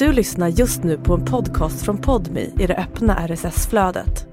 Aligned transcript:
Du 0.00 0.12
lyssnar 0.12 0.48
just 0.48 0.82
nu 0.82 0.98
på 0.98 1.14
en 1.14 1.24
podcast 1.24 1.84
från 1.84 1.98
Podmi 1.98 2.54
i 2.58 2.66
det 2.66 2.76
öppna 2.76 3.28
RSS-flödet. 3.28 4.26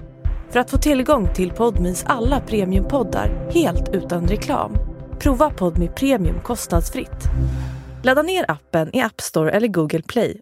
För 0.50 0.60
att 0.60 0.70
få 0.70 0.78
tillgång 0.78 1.34
till 1.34 1.50
Podmis 1.50 2.04
alla 2.06 2.40
premiumpoddar 2.40 3.50
helt 3.54 3.88
utan 3.94 4.28
reklam, 4.28 4.76
prova 5.20 5.50
Podmi 5.50 5.88
Premium 5.88 6.40
kostnadsfritt. 6.40 7.24
Ladda 8.04 8.22
ner 8.22 8.50
appen 8.50 8.96
i 8.96 9.00
App 9.00 9.20
Store 9.20 9.50
eller 9.50 9.68
Google 9.68 10.02
Play. 10.02 10.40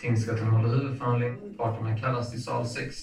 Tingsrätten 0.00 0.48
håller 0.48 0.68
huvudförhandling. 0.68 1.54
Parterna 1.58 1.98
kallas 1.98 2.30
till 2.30 2.42
sal 2.42 2.66
6. 2.66 2.96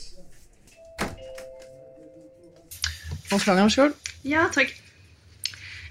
Åklagaren, 3.33 3.65
varsågod. 3.65 3.93
Ja, 4.21 4.49
tack. 4.53 4.88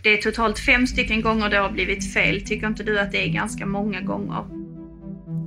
Det 0.08 0.12
är 0.12 0.22
totalt 0.22 0.58
fem 0.58 0.86
stycken 0.86 1.22
gånger 1.22 1.50
det 1.50 1.56
har 1.56 1.70
blivit 1.70 2.12
fel. 2.12 2.40
Tycker 2.40 2.66
inte 2.66 2.82
du 2.82 3.00
att 3.00 3.12
det 3.12 3.24
är 3.24 3.28
ganska 3.28 3.66
många 3.66 4.00
gånger? 4.00 4.44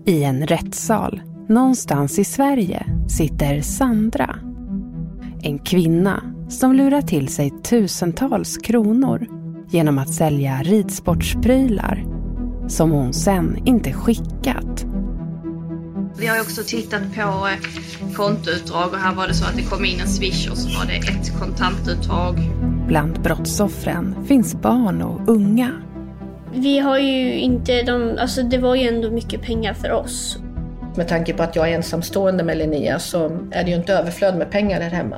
I 0.05 0.23
en 0.23 0.47
rättssal 0.47 1.21
någonstans 1.49 2.20
i 2.20 2.23
Sverige 2.23 2.85
sitter 3.09 3.61
Sandra. 3.61 4.35
En 5.43 5.59
kvinna 5.59 6.23
som 6.49 6.73
lurar 6.73 7.01
till 7.01 7.27
sig 7.27 7.51
tusentals 7.63 8.57
kronor 8.57 9.27
genom 9.70 9.97
att 9.97 10.13
sälja 10.13 10.63
ridsportsprylar 10.63 12.05
som 12.67 12.91
hon 12.91 13.13
sen 13.13 13.57
inte 13.65 13.93
skickat. 13.93 14.85
Vi 16.17 16.27
har 16.27 16.41
också 16.41 16.63
tittat 16.63 17.15
på 17.15 17.21
eh, 17.21 18.13
kontoutdrag 18.15 18.93
och 18.93 18.99
här 18.99 19.15
var 19.15 19.27
det 19.27 19.34
så 19.34 19.45
att 19.45 19.55
det 19.55 19.63
kom 19.63 19.85
in 19.85 19.99
en 19.99 20.07
swish 20.07 20.51
och 20.51 20.57
så 20.57 20.79
var 20.79 20.85
det 20.85 20.95
ett 20.95 21.39
kontantuttag. 21.39 22.35
Bland 22.88 23.21
brottsoffren 23.21 24.16
finns 24.26 24.55
barn 24.55 25.02
och 25.02 25.30
unga. 25.30 25.71
Vi 26.53 26.80
har 26.80 26.99
ju 26.99 27.34
inte 27.34 27.82
de, 27.82 28.18
alltså 28.20 28.43
det 28.43 28.57
var 28.57 28.76
ju 28.76 28.88
ändå 28.88 29.12
mycket 29.12 29.41
pengar 29.41 29.73
för 29.73 29.91
oss. 29.91 30.38
Med 30.96 31.07
tanke 31.07 31.34
på 31.34 31.43
att 31.43 31.55
jag 31.55 31.70
är 31.70 31.76
ensamstående 31.76 32.43
med 32.43 32.57
Linnea 32.57 32.99
så 32.99 33.26
är 33.51 33.63
det 33.63 33.70
ju 33.70 33.76
inte 33.76 33.93
överflöd 33.93 34.38
med 34.38 34.51
pengar 34.51 34.82
här 34.82 34.90
hemma. 34.90 35.18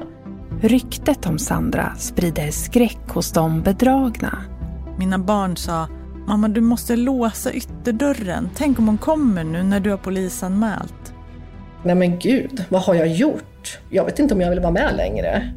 Ryktet 0.61 1.25
om 1.25 1.39
Sandra 1.39 1.95
sprider 1.97 2.51
skräck 2.51 3.09
hos 3.09 3.31
de 3.31 3.61
bedragna. 3.61 4.37
Mina 4.97 5.19
barn 5.19 5.57
sa 5.57 5.87
Mamma, 6.27 6.47
du 6.47 6.61
måste 6.61 6.95
låsa 6.95 7.53
ytterdörren. 7.53 8.49
Tänk 8.55 8.79
om 8.79 8.87
hon 8.87 8.97
kommer 8.97 9.43
nu 9.43 9.63
när 9.63 9.79
du 9.79 9.89
har 9.89 9.97
polisanmält. 9.97 11.13
Nej 11.83 11.95
men 11.95 12.19
gud, 12.19 12.65
vad 12.69 12.81
har 12.81 12.95
jag 12.95 13.07
gjort? 13.07 13.79
Jag 13.89 14.05
vet 14.05 14.19
inte 14.19 14.33
om 14.33 14.41
jag 14.41 14.49
vill 14.49 14.59
vara 14.59 14.71
med 14.71 14.95
längre. 14.95 15.53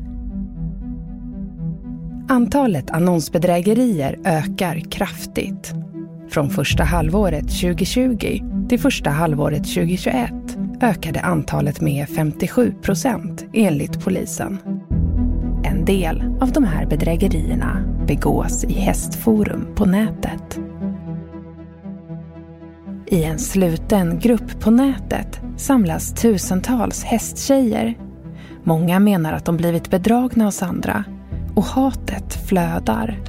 Antalet 2.28 2.90
annonsbedrägerier 2.90 4.18
ökar 4.24 4.80
kraftigt. 4.90 5.74
Från 6.30 6.50
första 6.50 6.84
halvåret 6.84 7.48
2020 7.60 8.40
till 8.68 8.80
första 8.80 9.10
halvåret 9.10 9.64
2021 9.64 10.32
ökade 10.80 11.20
antalet 11.20 11.80
med 11.80 12.08
57 12.08 12.74
procent 12.82 13.44
enligt 13.52 14.04
polisen. 14.04 14.58
En 15.64 15.84
del 15.84 16.22
av 16.40 16.52
de 16.52 16.64
här 16.64 16.86
bedrägerierna 16.86 17.82
begås 18.06 18.64
i 18.64 18.72
hästforum 18.72 19.66
på 19.74 19.84
nätet. 19.84 20.58
I 23.06 23.24
en 23.24 23.38
sluten 23.38 24.18
grupp 24.18 24.60
på 24.60 24.70
nätet 24.70 25.40
samlas 25.56 26.14
tusentals 26.14 27.04
hästtjejer. 27.04 27.94
Många 28.64 28.98
menar 29.00 29.32
att 29.32 29.44
de 29.44 29.56
blivit 29.56 29.90
bedragna 29.90 30.46
av 30.46 30.50
Sandra 30.50 31.04
och 31.56 31.64
hatet 31.64 32.48
flödar. 32.48 33.20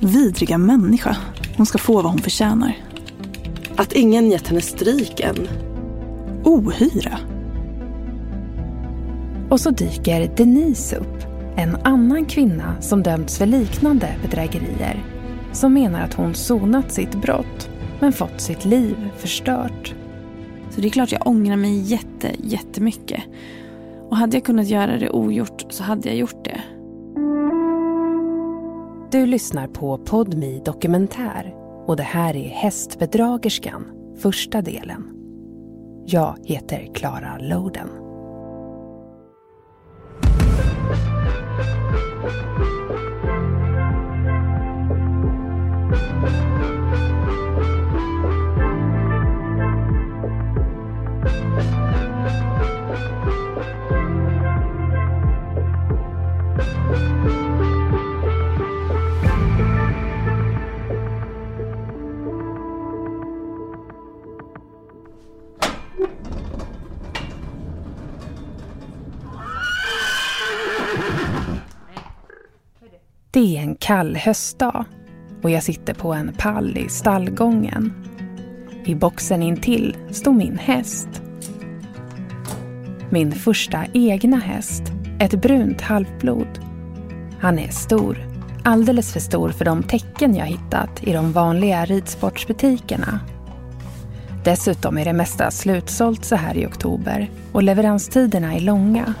Vidriga 0.00 0.58
människa. 0.58 1.16
Hon 1.56 1.66
ska 1.66 1.78
få 1.78 1.94
vad 1.94 2.04
hon 2.04 2.18
förtjänar. 2.18 2.76
Att 3.76 3.92
ingen 3.92 4.30
gett 4.30 4.48
henne 4.48 4.60
stryk 4.60 5.20
än. 5.20 5.48
Ohyra. 6.44 7.18
Och 9.50 9.60
så 9.60 9.70
dyker 9.70 10.30
Denise 10.36 10.96
upp, 10.96 11.24
en 11.56 11.76
annan 11.76 12.24
kvinna 12.24 12.76
som 12.80 13.02
dömts 13.02 13.38
för 13.38 13.46
liknande 13.46 14.16
bedrägerier. 14.22 15.04
Som 15.52 15.74
menar 15.74 16.00
att 16.00 16.14
hon 16.14 16.34
sonat 16.34 16.92
sitt 16.92 17.14
brott 17.14 17.70
men 18.00 18.12
fått 18.12 18.40
sitt 18.40 18.64
liv 18.64 18.96
förstört. 19.16 19.94
Så 20.70 20.80
det 20.80 20.88
är 20.88 20.90
klart 20.90 21.12
jag 21.12 21.26
ångrar 21.26 21.56
mig 21.56 21.80
jätte, 21.80 22.30
jättemycket. 22.38 23.22
Och 24.08 24.16
hade 24.16 24.36
jag 24.36 24.44
kunnat 24.44 24.66
göra 24.66 24.98
det 24.98 25.10
ogjort 25.10 25.64
så 25.70 25.82
hade 25.82 26.08
jag 26.08 26.16
gjort 26.16 26.44
det. 26.44 26.60
Du 29.14 29.26
lyssnar 29.26 29.66
på 29.66 29.98
Podmi 29.98 30.62
Dokumentär 30.64 31.54
och 31.86 31.96
det 31.96 32.02
här 32.02 32.36
är 32.36 32.48
Hästbedragerskan, 32.48 33.86
första 34.18 34.62
delen. 34.62 35.10
Jag 36.06 36.36
heter 36.44 36.94
Klara 36.94 37.38
Loden. 37.38 37.88
Det 73.34 73.56
är 73.56 73.60
en 73.60 73.74
kall 73.74 74.16
höstdag 74.16 74.84
och 75.42 75.50
jag 75.50 75.62
sitter 75.62 75.94
på 75.94 76.12
en 76.12 76.34
pall 76.38 76.78
i 76.78 76.88
stallgången. 76.88 77.92
I 78.84 78.94
boxen 78.94 79.42
intill 79.42 79.96
stod 80.10 80.34
min 80.34 80.58
häst. 80.58 81.08
Min 83.10 83.32
första 83.32 83.84
egna 83.92 84.36
häst, 84.36 84.82
ett 85.20 85.34
brunt 85.42 85.80
halvblod. 85.80 86.58
Han 87.40 87.58
är 87.58 87.68
stor, 87.68 88.18
alldeles 88.64 89.12
för 89.12 89.20
stor 89.20 89.48
för 89.48 89.64
de 89.64 89.82
tecken 89.82 90.36
jag 90.36 90.46
hittat 90.46 91.02
i 91.02 91.12
de 91.12 91.32
vanliga 91.32 91.84
ridsportsbutikerna. 91.84 93.20
Dessutom 94.44 94.98
är 94.98 95.04
det 95.04 95.12
mesta 95.12 95.50
slutsålt 95.50 96.24
så 96.24 96.36
här 96.36 96.56
i 96.56 96.66
oktober 96.66 97.30
och 97.52 97.62
leveranstiderna 97.62 98.54
är 98.54 98.60
långa. 98.60 99.14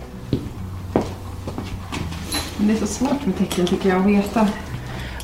Det 2.66 2.72
är 2.72 2.76
så 2.76 2.86
svårt 2.86 3.26
med 3.26 3.38
tecken 3.38 3.66
tycker 3.66 3.88
jag 3.88 4.00
att 4.00 4.06
veta. 4.06 4.48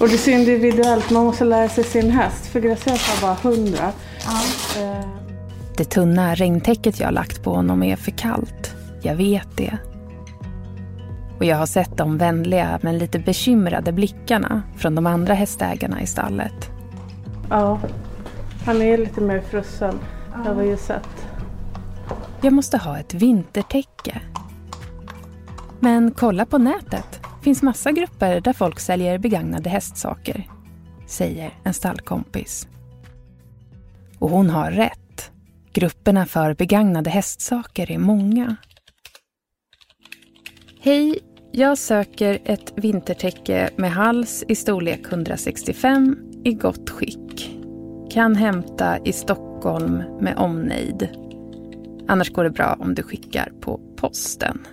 Och 0.01 0.09
det 0.09 0.15
är 0.15 0.19
så 0.19 0.31
individuellt, 0.31 1.11
man 1.11 1.25
måste 1.25 1.45
lära 1.45 1.69
sig 1.69 1.85
sin 1.85 2.11
häst. 2.11 2.47
För 2.47 2.61
Gracias 2.61 3.09
har 3.09 3.29
bara 3.29 3.53
hundra. 3.53 3.93
Ja. 4.27 4.41
Eh. 4.83 5.07
Det 5.77 5.85
tunna 5.85 6.35
regntäcket 6.35 7.01
jag 7.01 7.15
lagt 7.15 7.43
på 7.43 7.55
honom 7.55 7.83
är 7.83 7.97
för 7.97 8.11
kallt. 8.11 8.75
Jag 9.03 9.15
vet 9.15 9.57
det. 9.57 9.79
Och 11.39 11.45
jag 11.45 11.57
har 11.57 11.67
sett 11.67 11.97
de 11.97 12.19
vänliga 12.19 12.79
men 12.83 12.99
lite 12.99 13.19
bekymrade 13.19 13.93
blickarna 13.93 14.63
från 14.77 14.95
de 14.95 15.07
andra 15.07 15.35
hästägarna 15.35 16.03
i 16.03 16.07
stallet. 16.07 16.71
Ja, 17.51 17.81
han 18.67 18.83
är 18.83 18.99
lite 18.99 19.21
mer 19.21 19.41
frusen. 19.41 19.99
Ja. 20.33 20.43
Jag 20.45 20.55
har 20.55 20.63
ju 20.63 20.77
sett. 20.77 21.27
Jag 22.41 22.53
måste 22.53 22.79
ha 22.79 22.99
ett 22.99 23.15
vintertäcke. 23.15 24.21
Men 25.81 26.11
kolla 26.11 26.47
på 26.47 26.59
nätet 26.59 27.21
finns 27.43 27.63
massa 27.63 27.93
grupper 27.93 28.41
där 28.41 28.53
folk 28.53 28.81
säljer 28.81 29.19
begagnade 29.19 29.71
hästsaker, 29.71 30.49
säger 31.07 31.55
en 31.65 31.75
stallkompis. 31.75 32.69
Och 34.19 34.31
hon 34.31 34.51
har 34.51 34.71
rätt. 34.71 35.31
Grupperna 35.73 36.27
för 36.27 36.55
begagnade 36.55 37.11
hästsaker 37.11 37.91
är 37.91 37.99
många. 37.99 38.57
Hej, 40.81 41.19
jag 41.53 41.79
söker 41.79 42.39
ett 42.45 42.73
vintertäcke 42.77 43.71
med 43.77 43.93
hals 43.93 44.45
i 44.49 44.55
storlek 44.55 45.01
165 45.13 46.17
i 46.45 46.53
gott 46.53 46.91
skick. 46.91 47.57
Kan 48.11 48.37
hämta 48.37 48.99
i 48.99 49.13
Stockholm 49.13 50.03
med 50.21 50.37
omnejd. 50.37 51.09
Annars 52.09 52.31
går 52.31 52.45
det 52.45 52.51
bra 52.51 52.77
om 52.81 52.95
du 52.95 53.03
skickar 53.03 53.53
på 53.61 53.81
posten. 53.97 54.67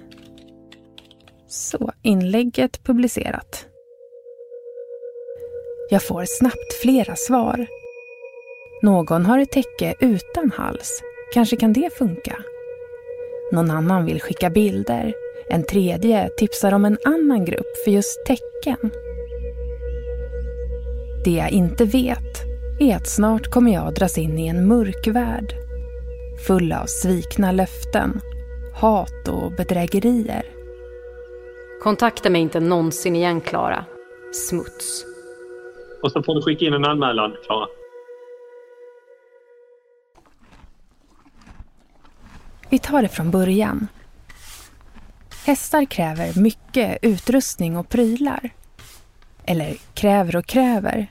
Så, 1.50 1.92
inlägget 2.04 2.84
publicerat. 2.84 3.66
Jag 5.90 6.04
får 6.04 6.26
snabbt 6.26 6.74
flera 6.82 7.16
svar. 7.16 7.68
Någon 8.84 9.26
har 9.26 9.40
ett 9.40 9.52
täcke 9.52 9.96
utan 10.00 10.52
hals. 10.52 11.02
Kanske 11.34 11.56
kan 11.56 11.74
det 11.74 11.94
funka? 11.94 12.38
Någon 13.52 13.72
annan 13.72 14.06
vill 14.06 14.22
skicka 14.22 14.50
bilder. 14.50 15.14
En 15.50 15.64
tredje 15.64 16.30
tipsar 16.38 16.72
om 16.72 16.86
en 16.86 16.98
annan 17.06 17.46
grupp 17.46 17.78
för 17.84 17.92
just 17.92 18.26
tecken. 18.26 18.92
Det 21.26 21.32
jag 21.32 21.50
inte 21.50 21.86
vet 21.86 22.44
är 22.80 22.96
att 22.96 23.08
snart 23.08 23.48
kommer 23.48 23.74
jag 23.74 23.94
dras 23.94 24.18
in 24.18 24.40
i 24.40 24.48
en 24.48 24.68
mörk 24.68 25.08
värld. 25.08 25.54
Full 26.48 26.72
av 26.72 26.86
svikna 26.86 27.52
löften, 27.52 28.22
hat 28.74 29.28
och 29.28 29.52
bedrägerier. 29.52 30.56
Kontakta 31.84 32.30
mig 32.30 32.42
inte 32.42 32.60
någonsin 32.60 33.16
igen, 33.16 33.42
Klara. 33.42 33.86
Smuts. 34.34 35.06
Och 36.04 36.12
så 36.12 36.24
får 36.24 36.36
du 36.36 36.42
skicka 36.42 36.66
in 36.66 36.74
en 36.74 36.86
anmälan, 36.86 37.36
Klara. 37.46 37.68
Vi 42.70 42.80
tar 42.80 43.02
det 43.02 43.10
från 43.10 43.32
början. 43.32 43.88
Hästar 45.46 45.86
kräver 45.86 46.42
mycket 46.42 46.98
utrustning 47.02 47.78
och 47.78 47.90
prylar. 47.90 48.50
Eller 49.46 49.76
kräver 49.94 50.36
och 50.36 50.46
kräver. 50.46 51.08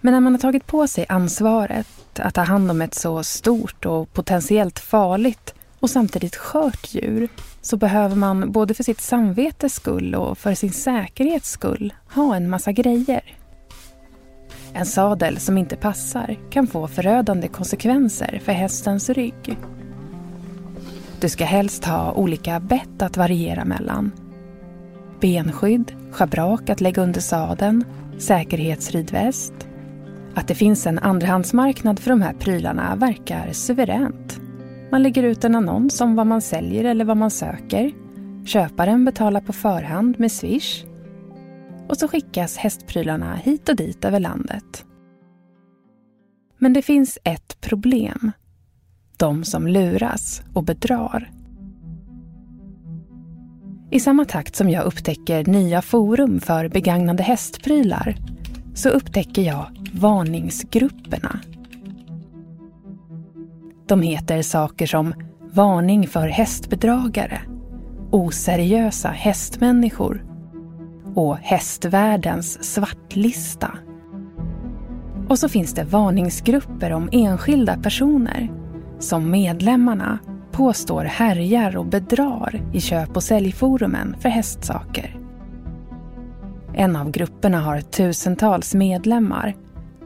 Men 0.00 0.12
när 0.12 0.20
man 0.20 0.32
har 0.32 0.40
tagit 0.40 0.66
på 0.66 0.86
sig 0.86 1.06
ansvaret 1.08 1.86
att 2.18 2.34
ta 2.34 2.42
hand 2.42 2.70
om 2.70 2.82
ett 2.82 2.94
så 2.94 3.22
stort 3.22 3.86
och 3.86 4.12
potentiellt 4.12 4.78
farligt 4.78 5.54
och 5.80 5.90
samtidigt 5.90 6.36
skört 6.36 6.94
djur 6.94 7.28
så 7.60 7.76
behöver 7.76 8.16
man 8.16 8.52
både 8.52 8.74
för 8.74 8.84
sitt 8.84 9.00
samvetes 9.00 9.74
skull 9.74 10.14
och 10.14 10.38
för 10.38 10.54
sin 10.54 10.72
säkerhets 10.72 11.50
skull 11.50 11.94
ha 12.14 12.36
en 12.36 12.50
massa 12.50 12.72
grejer. 12.72 13.38
En 14.72 14.86
sadel 14.86 15.38
som 15.38 15.58
inte 15.58 15.76
passar 15.76 16.36
kan 16.50 16.66
få 16.66 16.88
förödande 16.88 17.48
konsekvenser 17.48 18.40
för 18.44 18.52
hästens 18.52 19.10
rygg. 19.10 19.58
Du 21.20 21.28
ska 21.28 21.44
helst 21.44 21.84
ha 21.84 22.12
olika 22.12 22.60
bett 22.60 23.02
att 23.02 23.16
variera 23.16 23.64
mellan. 23.64 24.12
Benskydd, 25.20 25.92
schabrak 26.10 26.70
att 26.70 26.80
lägga 26.80 27.02
under 27.02 27.20
sadeln, 27.20 27.84
säkerhetsridväst. 28.18 29.52
Att 30.34 30.48
det 30.48 30.54
finns 30.54 30.86
en 30.86 30.98
andrahandsmarknad 30.98 32.00
för 32.00 32.10
de 32.10 32.22
här 32.22 32.32
prylarna 32.32 32.96
verkar 32.96 33.52
suveränt. 33.52 34.40
Man 34.90 35.02
lägger 35.02 35.22
ut 35.22 35.44
en 35.44 35.54
annons 35.54 36.00
om 36.00 36.16
vad 36.16 36.26
man 36.26 36.42
säljer 36.42 36.84
eller 36.84 37.04
vad 37.04 37.16
man 37.16 37.30
söker. 37.30 37.92
Köparen 38.44 39.04
betalar 39.04 39.40
på 39.40 39.52
förhand 39.52 40.20
med 40.20 40.32
Swish. 40.32 40.84
Och 41.88 41.96
så 41.96 42.08
skickas 42.08 42.56
hästprylarna 42.56 43.34
hit 43.34 43.68
och 43.68 43.76
dit 43.76 44.04
över 44.04 44.20
landet. 44.20 44.84
Men 46.58 46.72
det 46.72 46.82
finns 46.82 47.18
ett 47.24 47.60
problem 47.60 48.32
de 49.16 49.44
som 49.44 49.66
luras 49.66 50.42
och 50.54 50.64
bedrar. 50.64 51.30
I 53.90 54.00
samma 54.00 54.24
takt 54.24 54.56
som 54.56 54.70
jag 54.70 54.84
upptäcker 54.84 55.44
nya 55.44 55.82
forum 55.82 56.40
för 56.40 56.68
begagnade 56.68 57.22
hästprylar 57.22 58.16
så 58.74 58.88
upptäcker 58.88 59.42
jag 59.42 59.88
varningsgrupperna. 59.92 61.40
De 63.88 64.02
heter 64.02 64.42
saker 64.42 64.86
som 64.86 65.14
Varning 65.52 66.06
för 66.06 66.28
hästbedragare, 66.28 67.40
Oseriösa 68.10 69.08
hästmänniskor 69.08 70.24
och 71.14 71.36
Hästvärldens 71.36 72.72
svartlista. 72.74 73.78
Och 75.28 75.38
så 75.38 75.48
finns 75.48 75.74
det 75.74 75.84
varningsgrupper 75.84 76.92
om 76.92 77.08
enskilda 77.12 77.76
personer 77.76 78.52
som 78.98 79.30
medlemmarna 79.30 80.18
påstår 80.52 81.04
härjar 81.04 81.76
och 81.76 81.86
bedrar 81.86 82.62
i 82.72 82.80
köp 82.80 83.16
och 83.16 83.22
säljforumen 83.22 84.16
för 84.20 84.28
hästsaker. 84.28 85.20
En 86.74 86.96
av 86.96 87.10
grupperna 87.10 87.60
har 87.60 87.80
tusentals 87.80 88.74
medlemmar 88.74 89.56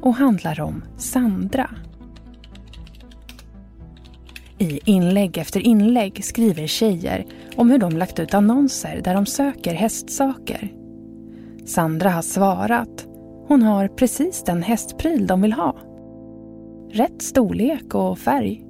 och 0.01 0.15
handlar 0.15 0.61
om 0.61 0.83
Sandra. 0.97 1.71
I 4.63 4.81
inlägg 4.85 5.39
efter 5.39 5.61
inlägg 5.61 6.25
skriver 6.25 6.67
tjejer 6.67 7.27
om 7.57 7.71
hur 7.71 7.79
de 7.79 7.97
lagt 7.97 8.19
ut 8.19 8.35
annonser 8.35 9.01
där 9.05 9.15
de 9.15 9.27
söker 9.27 9.75
hästsaker. 9.75 10.73
Sandra 11.67 12.11
har 12.11 12.23
svarat. 12.23 13.07
Hon 13.49 13.63
har 13.63 13.89
precis 13.89 14.43
den 14.45 14.63
hästpryl 14.63 15.27
de 15.27 15.43
vill 15.43 15.53
ha. 15.53 15.77
Rätt 16.93 17.23
storlek 17.23 17.95
och 17.95 18.19
färg. 18.19 18.63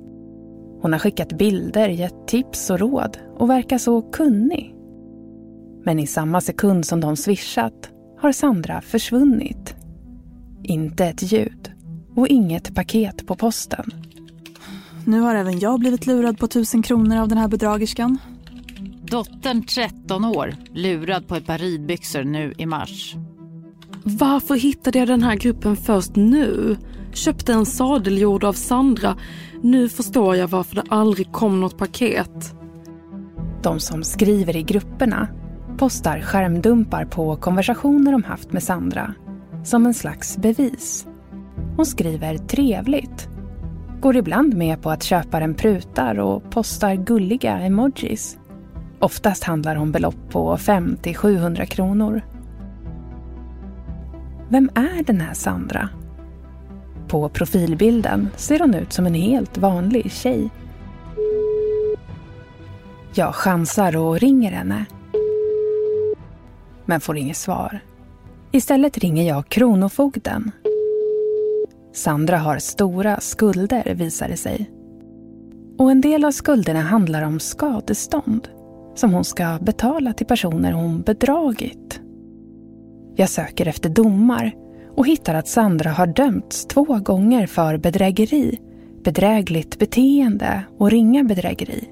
Hon 0.82 0.92
har 0.92 0.98
skickat 0.98 1.32
bilder, 1.32 1.88
gett 1.88 2.28
tips 2.28 2.70
och 2.70 2.78
råd 2.78 3.18
och 3.38 3.50
verkar 3.50 3.78
så 3.78 4.02
kunnig. 4.02 4.74
Men 5.84 5.98
i 5.98 6.06
samma 6.06 6.40
sekund 6.40 6.86
som 6.86 7.00
de 7.00 7.16
swishat 7.16 7.90
har 8.18 8.32
Sandra 8.32 8.80
försvunnit. 8.80 9.74
Inte 10.62 11.06
ett 11.06 11.32
ljud 11.32 11.72
och 12.16 12.28
inget 12.28 12.74
paket 12.74 13.26
på 13.26 13.34
posten. 13.34 13.84
Nu 15.04 15.20
har 15.20 15.34
även 15.34 15.58
jag 15.58 15.80
blivit 15.80 16.06
lurad 16.06 16.38
på 16.38 16.46
tusen 16.46 16.82
kronor 16.82 17.16
av 17.16 17.28
den 17.28 17.38
här 17.38 17.48
bedragerskan. 17.48 18.18
Dottern 19.04 19.62
13 19.62 20.24
år, 20.24 20.54
lurad 20.72 21.28
på 21.28 21.36
ett 21.36 21.46
par 21.46 21.58
ridbyxor 21.58 22.24
nu 22.24 22.54
i 22.58 22.66
mars. 22.66 23.14
Varför 24.04 24.54
hittade 24.54 24.98
jag 24.98 25.08
den 25.08 25.22
här 25.22 25.36
gruppen 25.36 25.76
först 25.76 26.16
nu? 26.16 26.76
Köpte 27.12 27.52
en 27.52 27.66
sadel 27.66 28.18
gjord 28.18 28.44
av 28.44 28.52
Sandra. 28.52 29.16
Nu 29.62 29.88
förstår 29.88 30.36
jag 30.36 30.48
varför 30.48 30.76
det 30.76 30.84
aldrig 30.88 31.32
kom 31.32 31.60
något 31.60 31.78
paket. 31.78 32.54
De 33.62 33.80
som 33.80 34.04
skriver 34.04 34.56
i 34.56 34.62
grupperna 34.62 35.28
postar 35.78 36.20
skärmdumpar 36.20 37.04
på 37.04 37.36
konversationer 37.36 38.12
de 38.12 38.24
haft 38.24 38.52
med 38.52 38.62
Sandra 38.62 39.14
som 39.64 39.86
en 39.86 39.94
slags 39.94 40.36
bevis. 40.36 41.06
Hon 41.76 41.86
skriver 41.86 42.38
trevligt. 42.38 43.31
Går 44.02 44.16
ibland 44.16 44.54
med 44.54 44.82
på 44.82 44.90
att 44.90 45.02
köparen 45.02 45.54
prutar 45.54 46.18
och 46.18 46.50
postar 46.50 46.94
gulliga 46.94 47.58
emojis. 47.58 48.38
Oftast 48.98 49.44
handlar 49.44 49.74
det 49.74 49.80
om 49.80 49.92
belopp 49.92 50.30
på 50.30 50.56
500-700 50.56 51.64
kronor. 51.64 52.22
Vem 54.48 54.70
är 54.74 55.04
den 55.04 55.20
här 55.20 55.34
Sandra? 55.34 55.88
På 57.08 57.28
profilbilden 57.28 58.28
ser 58.36 58.58
hon 58.58 58.74
ut 58.74 58.92
som 58.92 59.06
en 59.06 59.14
helt 59.14 59.58
vanlig 59.58 60.12
tjej. 60.12 60.50
Jag 63.14 63.34
chansar 63.34 63.96
och 63.96 64.20
ringer 64.20 64.52
henne. 64.52 64.84
Men 66.84 67.00
får 67.00 67.16
inget 67.18 67.36
svar. 67.36 67.80
Istället 68.52 68.98
ringer 68.98 69.28
jag 69.28 69.48
Kronofogden. 69.48 70.50
Sandra 71.92 72.38
har 72.38 72.58
stora 72.58 73.20
skulder 73.20 73.94
visar 73.94 74.28
det 74.28 74.36
sig. 74.36 74.70
Och 75.78 75.90
en 75.90 76.00
del 76.00 76.24
av 76.24 76.30
skulderna 76.30 76.80
handlar 76.80 77.22
om 77.22 77.40
skadestånd 77.40 78.48
som 78.94 79.14
hon 79.14 79.24
ska 79.24 79.58
betala 79.60 80.12
till 80.12 80.26
personer 80.26 80.72
hon 80.72 81.02
bedragit. 81.02 82.00
Jag 83.16 83.28
söker 83.28 83.68
efter 83.68 83.88
domar 83.88 84.52
och 84.96 85.06
hittar 85.06 85.34
att 85.34 85.48
Sandra 85.48 85.90
har 85.90 86.06
dömts 86.06 86.66
två 86.66 86.84
gånger 86.84 87.46
för 87.46 87.76
bedrägeri, 87.76 88.58
bedrägligt 89.04 89.78
beteende 89.78 90.64
och 90.78 90.90
ringa 90.90 91.24
bedrägeri. 91.24 91.88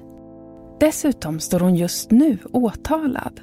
Dessutom 0.79 1.39
står 1.39 1.59
hon 1.59 1.75
just 1.75 2.11
nu 2.11 2.37
åtalad. 2.51 3.41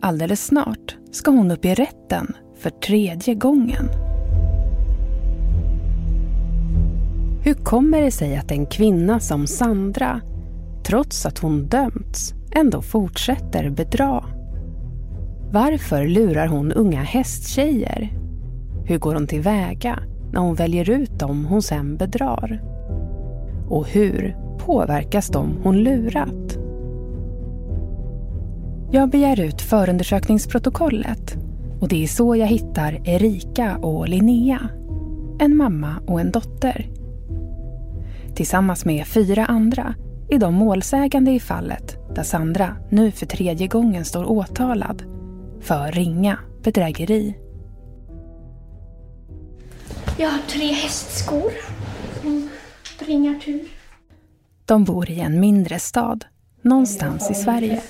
Alldeles 0.00 0.44
snart 0.44 0.96
ska 1.10 1.30
hon 1.30 1.50
upp 1.50 1.64
i 1.64 1.74
rätten 1.74 2.36
för 2.58 2.70
tredje 2.70 3.34
gången. 3.34 4.09
Hur 7.42 7.54
kommer 7.54 8.02
det 8.02 8.10
sig 8.10 8.36
att 8.36 8.50
en 8.50 8.66
kvinna 8.66 9.20
som 9.20 9.46
Sandra, 9.46 10.20
trots 10.84 11.26
att 11.26 11.38
hon 11.38 11.66
dömts, 11.66 12.34
ändå 12.52 12.82
fortsätter 12.82 13.70
bedra? 13.70 14.24
Varför 15.52 16.06
lurar 16.06 16.46
hon 16.46 16.72
unga 16.72 17.02
hästtjejer? 17.02 18.12
Hur 18.84 18.98
går 18.98 19.14
hon 19.14 19.26
tillväga 19.26 19.98
när 20.32 20.40
hon 20.40 20.54
väljer 20.54 20.90
ut 20.90 21.18
dem 21.18 21.44
hon 21.44 21.62
sen 21.62 21.96
bedrar? 21.96 22.62
Och 23.68 23.86
hur 23.88 24.36
påverkas 24.58 25.28
de 25.28 25.58
hon 25.62 25.78
lurat? 25.78 26.58
Jag 28.92 29.10
begär 29.10 29.40
ut 29.40 29.62
förundersökningsprotokollet 29.62 31.36
och 31.80 31.88
det 31.88 32.02
är 32.02 32.06
så 32.06 32.36
jag 32.36 32.46
hittar 32.46 33.08
Erika 33.08 33.76
och 33.76 34.08
Linnea. 34.08 34.68
En 35.38 35.56
mamma 35.56 35.94
och 36.06 36.20
en 36.20 36.30
dotter. 36.30 36.99
Tillsammans 38.40 38.84
med 38.84 39.06
fyra 39.06 39.46
andra 39.46 39.94
är 40.28 40.38
de 40.38 40.54
målsägande 40.54 41.30
i 41.30 41.40
fallet 41.40 41.96
där 42.14 42.22
Sandra 42.22 42.76
nu 42.90 43.10
för 43.10 43.26
tredje 43.26 43.66
gången 43.66 44.04
står 44.04 44.30
åtalad 44.30 45.02
för 45.60 45.92
ringa 45.92 46.38
bedrägeri. 46.62 47.34
Jag 50.18 50.28
har 50.28 50.38
tre 50.48 50.72
hästskor 50.72 51.52
som 52.22 52.48
bringar 52.98 53.34
tur. 53.34 53.68
De 54.64 54.84
bor 54.84 55.10
i 55.10 55.20
en 55.20 55.40
mindre 55.40 55.78
stad, 55.78 56.24
någonstans 56.62 57.30
i 57.30 57.34
Sverige. 57.34 57.82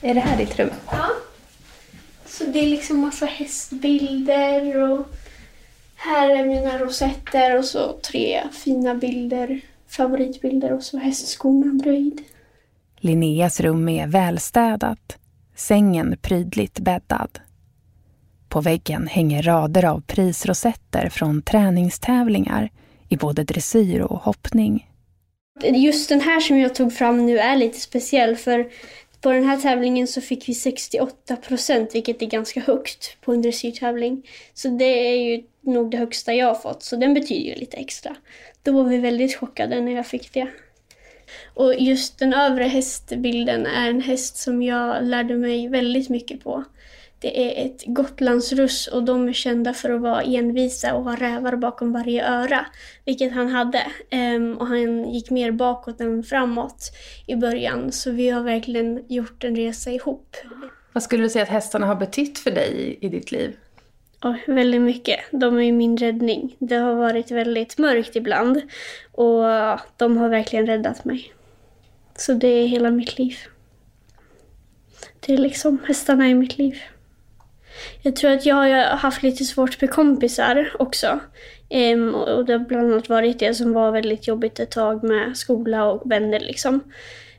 Är 0.00 0.14
det 0.14 0.20
här 0.20 0.36
ditt 0.36 0.58
rum? 0.58 0.70
Ja. 0.90 1.08
Så 2.26 2.44
det 2.44 2.58
är 2.58 2.66
liksom 2.66 2.98
massa 2.98 3.26
hästbilder 3.26 4.90
och 4.90 5.06
Här 6.04 6.30
är 6.30 6.46
mina 6.46 6.78
rosetter 6.78 7.58
och 7.58 7.64
så 7.64 7.92
tre 7.92 8.42
fina 8.52 8.94
bilder, 8.94 9.60
favoritbilder 9.88 10.72
och 10.72 10.82
så 10.82 10.98
hästskorna 10.98 11.82
bredvid. 11.82 12.20
Linneas 12.96 13.60
rum 13.60 13.88
är 13.88 14.06
välstädat, 14.06 15.18
sängen 15.56 16.16
prydligt 16.22 16.78
bäddad. 16.78 17.38
På 18.48 18.60
väggen 18.60 19.06
hänger 19.06 19.42
rader 19.42 19.84
av 19.84 20.00
prisrosetter 20.00 21.08
från 21.08 21.42
träningstävlingar 21.42 22.70
i 23.08 23.16
både 23.16 23.44
dressyr 23.44 24.00
och 24.00 24.22
hoppning. 24.22 24.88
Just 25.62 26.08
den 26.08 26.20
här 26.20 26.40
som 26.40 26.58
jag 26.58 26.74
tog 26.74 26.92
fram 26.92 27.26
nu 27.26 27.38
är 27.38 27.56
lite 27.56 27.80
speciell 27.80 28.36
för 28.36 28.66
på 29.22 29.32
den 29.32 29.44
här 29.44 29.56
tävlingen 29.56 30.06
så 30.06 30.20
fick 30.20 30.48
vi 30.48 30.54
68 30.54 31.36
procent, 31.36 31.94
vilket 31.94 32.22
är 32.22 32.26
ganska 32.26 32.60
högt 32.60 33.16
på 33.20 33.32
en 33.32 33.42
dressyrtävling. 33.42 34.28
Så 34.54 34.68
det 34.68 34.84
är 34.84 35.16
ju 35.16 35.42
nog 35.60 35.90
det 35.90 35.96
högsta 35.96 36.34
jag 36.34 36.46
har 36.46 36.54
fått, 36.54 36.82
så 36.82 36.96
den 36.96 37.14
betyder 37.14 37.50
ju 37.50 37.54
lite 37.54 37.76
extra. 37.76 38.16
Då 38.62 38.72
var 38.72 38.84
vi 38.84 38.98
väldigt 38.98 39.36
chockade 39.36 39.80
när 39.80 39.92
jag 39.92 40.06
fick 40.06 40.32
det. 40.32 40.48
Och 41.54 41.74
just 41.74 42.18
den 42.18 42.34
övre 42.34 42.64
hästbilden 42.64 43.66
är 43.66 43.90
en 43.90 44.02
häst 44.02 44.36
som 44.36 44.62
jag 44.62 45.04
lärde 45.04 45.34
mig 45.34 45.68
väldigt 45.68 46.08
mycket 46.08 46.44
på. 46.44 46.64
Det 47.22 47.60
är 47.60 47.66
ett 47.66 47.84
Gotlandsruss 47.86 48.86
och 48.86 49.02
de 49.02 49.28
är 49.28 49.32
kända 49.32 49.74
för 49.74 49.90
att 49.90 50.00
vara 50.00 50.22
envisa 50.22 50.94
och 50.94 51.04
ha 51.04 51.16
rävar 51.16 51.56
bakom 51.56 51.92
varje 51.92 52.28
öra, 52.28 52.66
vilket 53.04 53.32
han 53.32 53.48
hade. 53.48 53.86
Um, 54.12 54.58
och 54.58 54.66
han 54.66 55.10
gick 55.10 55.30
mer 55.30 55.50
bakåt 55.50 56.00
än 56.00 56.22
framåt 56.22 56.90
i 57.26 57.36
början, 57.36 57.92
så 57.92 58.10
vi 58.10 58.30
har 58.30 58.42
verkligen 58.42 59.04
gjort 59.08 59.44
en 59.44 59.56
resa 59.56 59.90
ihop. 59.90 60.36
Vad 60.92 61.02
skulle 61.02 61.22
du 61.22 61.28
säga 61.28 61.42
att 61.42 61.48
hästarna 61.48 61.86
har 61.86 61.94
betytt 61.94 62.38
för 62.38 62.50
dig 62.50 62.98
i 63.00 63.08
ditt 63.08 63.32
liv? 63.32 63.56
Oh, 64.22 64.36
väldigt 64.46 64.82
mycket. 64.82 65.20
De 65.30 65.60
är 65.60 65.72
min 65.72 65.96
räddning. 65.96 66.56
Det 66.58 66.76
har 66.76 66.94
varit 66.94 67.30
väldigt 67.30 67.78
mörkt 67.78 68.16
ibland 68.16 68.62
och 69.12 69.44
de 69.96 70.16
har 70.16 70.28
verkligen 70.28 70.66
räddat 70.66 71.04
mig. 71.04 71.32
Så 72.16 72.32
det 72.32 72.48
är 72.48 72.66
hela 72.66 72.90
mitt 72.90 73.18
liv. 73.18 73.36
Det 75.20 75.32
är 75.32 75.38
liksom 75.38 75.78
hästarna 75.86 76.28
i 76.28 76.34
mitt 76.34 76.58
liv. 76.58 76.78
Jag 78.02 78.16
tror 78.16 78.30
att 78.30 78.46
jag 78.46 78.56
har 78.56 78.96
haft 78.96 79.22
lite 79.22 79.44
svårt 79.44 79.80
med 79.80 79.90
kompisar 79.90 80.72
också. 80.78 81.20
Ehm, 81.68 82.14
och 82.14 82.44
det 82.44 82.52
har 82.52 82.58
bland 82.60 82.92
annat 82.92 83.08
varit 83.08 83.38
det 83.38 83.54
som 83.54 83.72
var 83.72 83.90
väldigt 83.92 84.26
jobbigt 84.28 84.60
ett 84.60 84.70
tag 84.70 85.04
med 85.04 85.36
skola 85.36 85.84
och 85.84 86.10
vänner 86.10 86.40
liksom. 86.40 86.80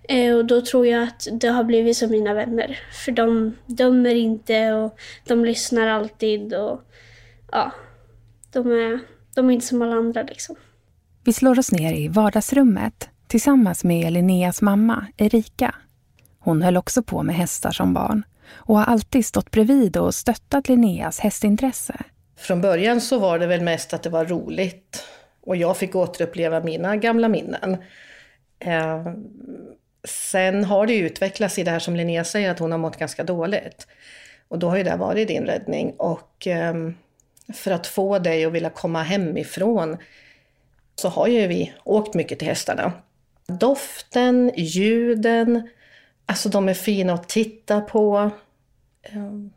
Ehm, 0.10 0.36
och 0.36 0.46
då 0.46 0.62
tror 0.62 0.88
jag 0.88 1.04
att 1.04 1.28
det 1.32 1.48
har 1.48 1.64
blivit 1.64 1.98
som 1.98 2.12
mina 2.12 2.34
vänner. 2.34 2.80
För 3.06 3.12
de 3.12 3.54
dömer 3.66 4.16
inte 4.16 4.74
och 4.74 4.98
de 5.28 5.46
lyssnar 5.46 5.88
alltid 5.88 6.54
och 6.54 6.82
ja, 7.52 7.72
de 8.54 8.72
är, 8.72 9.00
de 9.36 9.50
är 9.50 9.54
inte 9.54 9.66
som 9.66 9.82
alla 9.82 9.96
andra 9.96 10.24
liksom. 10.24 10.56
Vi 11.24 11.34
slår 11.34 11.60
oss 11.60 11.72
ner 11.72 11.94
i 11.94 12.08
vardagsrummet 12.08 13.10
tillsammans 13.28 13.84
med 13.84 14.14
Linneas 14.14 14.62
mamma 14.62 15.08
Erika. 15.18 15.76
Hon 16.40 16.62
höll 16.62 16.78
också 16.78 17.04
på 17.04 17.24
med 17.24 17.36
hästar 17.36 17.72
som 17.72 17.94
barn 17.94 18.24
och 18.56 18.78
har 18.78 18.86
alltid 18.86 19.26
stått 19.26 19.52
bredvid 19.52 19.98
och 19.98 20.16
stöttat 20.16 20.70
Linneas 20.70 21.20
hästintresse. 21.20 21.96
Från 22.38 22.62
början 22.62 23.02
så 23.02 23.20
var 23.20 23.40
det 23.40 23.48
väl 23.48 23.62
mest 23.62 23.94
att 23.94 24.04
det 24.04 24.10
var 24.10 24.26
roligt 24.26 25.06
och 25.42 25.56
jag 25.56 25.78
fick 25.78 25.96
återuppleva 25.96 26.60
mina 26.60 26.96
gamla 26.96 27.28
minnen. 27.28 27.78
Eh, 28.60 29.06
sen 30.08 30.64
har 30.64 30.88
det 30.88 30.94
ju 30.94 31.06
utvecklats 31.06 31.60
i 31.60 31.64
det 31.64 31.72
här 31.72 31.80
som 31.80 31.96
Linnea 31.96 32.24
säger, 32.24 32.52
att 32.52 32.60
hon 32.60 32.72
har 32.72 32.80
mått 32.80 32.98
ganska 32.98 33.24
dåligt. 33.24 33.88
Och 34.48 34.60
då 34.60 34.70
har 34.70 34.78
ju 34.78 34.84
det 34.84 34.96
varit 34.96 35.28
din 35.28 35.46
räddning. 35.46 35.94
Och 35.98 36.48
eh, 36.48 36.74
för 37.54 37.72
att 37.72 37.88
få 37.88 38.20
dig 38.20 38.46
att 38.46 38.54
vilja 38.54 38.70
komma 38.70 39.04
hemifrån 39.04 39.98
så 40.96 41.10
har 41.10 41.28
ju 41.28 41.48
vi 41.48 41.74
åkt 41.84 42.14
mycket 42.14 42.40
till 42.40 42.48
hästarna. 42.48 42.92
Doften, 43.48 44.52
ljuden, 44.56 45.70
Alltså 46.26 46.50
de 46.50 46.70
är 46.70 46.74
fina 46.74 47.14
att 47.14 47.30
titta 47.30 47.82
på. 47.82 48.32
Ehm, 49.04 49.52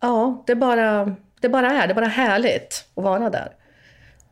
ja, 0.00 0.44
det 0.46 0.54
bara, 0.54 1.16
det 1.40 1.48
bara 1.48 1.70
är. 1.70 1.86
Det 1.86 1.92
är 1.92 1.94
bara 1.94 2.06
härligt 2.06 2.84
att 2.94 3.04
vara 3.04 3.30
där. 3.30 3.52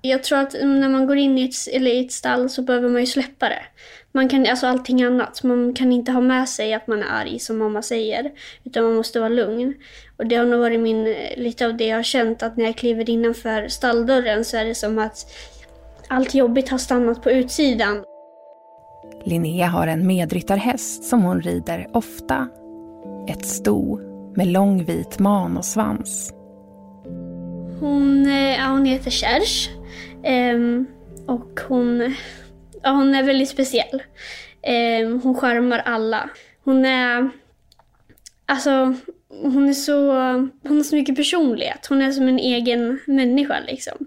Jag 0.01 0.23
tror 0.23 0.39
att 0.39 0.55
mm, 0.55 0.81
när 0.81 0.89
man 0.89 1.07
går 1.07 1.17
in 1.17 1.39
i 1.39 1.45
ett, 1.45 1.75
eller 1.75 1.91
i 1.91 2.05
ett 2.05 2.13
stall 2.13 2.51
så 2.51 2.63
behöver 2.63 2.89
man 2.89 3.01
ju 3.01 3.07
släppa 3.07 3.49
det. 3.49 3.63
Man 4.13 4.29
kan, 4.29 4.47
alltså 4.47 4.67
allting 4.67 5.03
annat. 5.03 5.43
Man 5.43 5.75
kan 5.75 5.93
inte 5.93 6.13
ha 6.13 6.21
med 6.21 6.49
sig 6.49 6.75
att 6.75 6.87
man 6.87 7.03
är 7.03 7.07
arg 7.07 7.39
som 7.39 7.59
mamma 7.59 7.83
säger. 7.83 8.33
Utan 8.65 8.85
man 8.85 8.95
måste 8.95 9.21
vara 9.21 9.29
lugn. 9.29 9.75
Och 10.17 10.27
det 10.27 10.37
har 10.37 10.47
nog 10.47 10.61
varit 10.61 10.81
min, 10.81 11.07
eh, 11.07 11.37
lite 11.37 11.67
av 11.67 11.77
det 11.77 11.87
jag 11.87 11.97
har 11.97 12.03
känt 12.03 12.43
att 12.43 12.57
när 12.57 12.65
jag 12.65 12.77
kliver 12.77 13.11
innanför 13.11 13.69
stalldörren 13.69 14.45
så 14.45 14.57
är 14.57 14.65
det 14.65 14.75
som 14.75 14.99
att 14.99 15.27
allt 16.09 16.35
jobbigt 16.35 16.69
har 16.69 16.79
stannat 16.79 17.23
på 17.23 17.31
utsidan. 17.31 18.05
Linnea 19.25 19.67
har 19.67 19.87
en 19.87 20.07
medryttarhäst 20.07 21.05
som 21.05 21.23
hon 21.23 21.41
rider 21.41 21.87
ofta. 21.93 22.49
Ett 23.29 23.47
sto 23.47 23.99
med 24.37 24.47
lång 24.47 24.85
vit 24.85 25.19
man 25.19 25.57
och 25.57 25.65
svans. 25.65 26.33
Hon, 27.81 28.27
eh, 28.27 28.57
ja, 28.57 28.67
hon 28.67 28.85
heter 28.85 29.11
Kärrs. 29.11 29.69
Ehm, 30.25 30.87
och 31.27 31.61
hon, 31.69 32.15
ja, 32.83 32.91
hon 32.91 33.15
är 33.15 33.23
väldigt 33.23 33.49
speciell. 33.49 34.03
Ehm, 34.63 35.21
hon 35.23 35.35
charmar 35.35 35.79
alla. 35.79 36.31
Hon 36.65 36.85
är... 36.85 37.31
Alltså, 38.47 38.95
hon 39.29 39.69
är 39.69 39.73
så... 39.73 40.13
Hon 40.63 40.77
har 40.77 40.83
så 40.83 40.97
mycket 40.97 41.17
personlighet. 41.17 41.87
Hon 41.87 42.03
är 42.03 42.13
som 42.13 42.29
en 42.29 42.39
egen 42.39 43.01
människa 43.07 43.61
liksom 43.67 44.07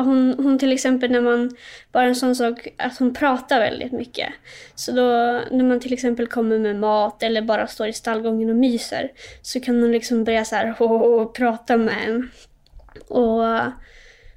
hon, 0.00 0.34
hon 0.38 0.58
till 0.58 0.72
exempel 0.72 1.10
när 1.10 1.20
man, 1.20 1.50
bara 1.92 2.04
en 2.04 2.14
sån 2.14 2.36
sak 2.36 2.68
att 2.76 2.98
hon 2.98 3.14
pratar 3.14 3.60
väldigt 3.60 3.92
mycket. 3.92 4.28
Så 4.74 4.92
då 4.92 5.02
när 5.50 5.64
man 5.64 5.80
till 5.80 5.92
exempel 5.92 6.26
kommer 6.26 6.58
med 6.58 6.76
mat 6.76 7.22
eller 7.22 7.42
bara 7.42 7.66
står 7.66 7.88
i 7.88 7.92
stallgången 7.92 8.50
och 8.50 8.56
myser 8.56 9.12
så 9.42 9.60
kan 9.60 9.82
hon 9.82 9.92
liksom 9.92 10.24
börja 10.24 10.44
så 10.44 10.56
här 10.56 10.82
och 10.82 11.34
prata 11.34 11.76
med 11.76 11.94
en. 12.06 12.30
Och 13.08 13.44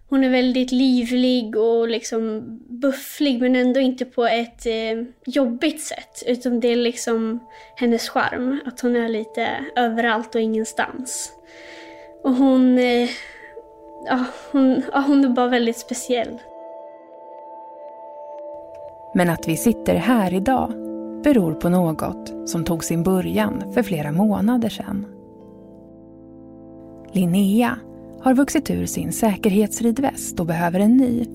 hon 0.10 0.24
är 0.24 0.30
väldigt 0.30 0.72
livlig 0.72 1.58
och 1.58 1.88
liksom 1.88 2.44
bufflig 2.70 3.42
men 3.42 3.56
ändå 3.56 3.80
inte 3.80 4.06
på 4.06 4.26
ett 4.26 4.66
eh, 4.66 5.04
jobbigt 5.26 5.82
sätt. 5.82 6.24
Utan 6.26 6.60
det 6.60 6.68
är 6.68 6.76
liksom 6.76 7.40
hennes 7.76 8.10
charm, 8.10 8.60
att 8.66 8.82
hon 8.82 8.96
är 8.96 9.10
lite 9.10 9.66
överallt 9.76 10.36
och 10.36 10.42
ingenstans. 10.42 11.32
Och 12.24 12.34
hon 12.34 12.78
eh, 12.78 13.10
ja, 14.06 14.26
hon, 14.52 14.82
ja, 14.94 15.04
hon 15.08 15.26
är 15.26 15.30
bara 15.30 15.48
väldigt 15.48 15.78
speciell. 15.78 16.40
Men 19.14 19.30
att 19.30 19.48
vi 19.48 19.58
sitter 19.58 19.96
här 19.96 20.34
idag 20.34 20.72
beror 21.24 21.54
på 21.54 21.70
något 21.70 22.34
som 22.46 22.64
tog 22.64 22.84
sin 22.84 23.04
början 23.04 23.74
för 23.74 23.84
flera 23.84 24.12
månader 24.12 24.70
sedan. 24.70 25.06
Linnea 27.12 27.78
har 28.22 28.34
vuxit 28.34 28.72
ur 28.72 28.86
sin 28.86 29.12
säkerhetsridväst 29.12 30.40
och 30.40 30.46
behöver 30.46 30.80
en 30.80 30.98
ny. 30.98 31.26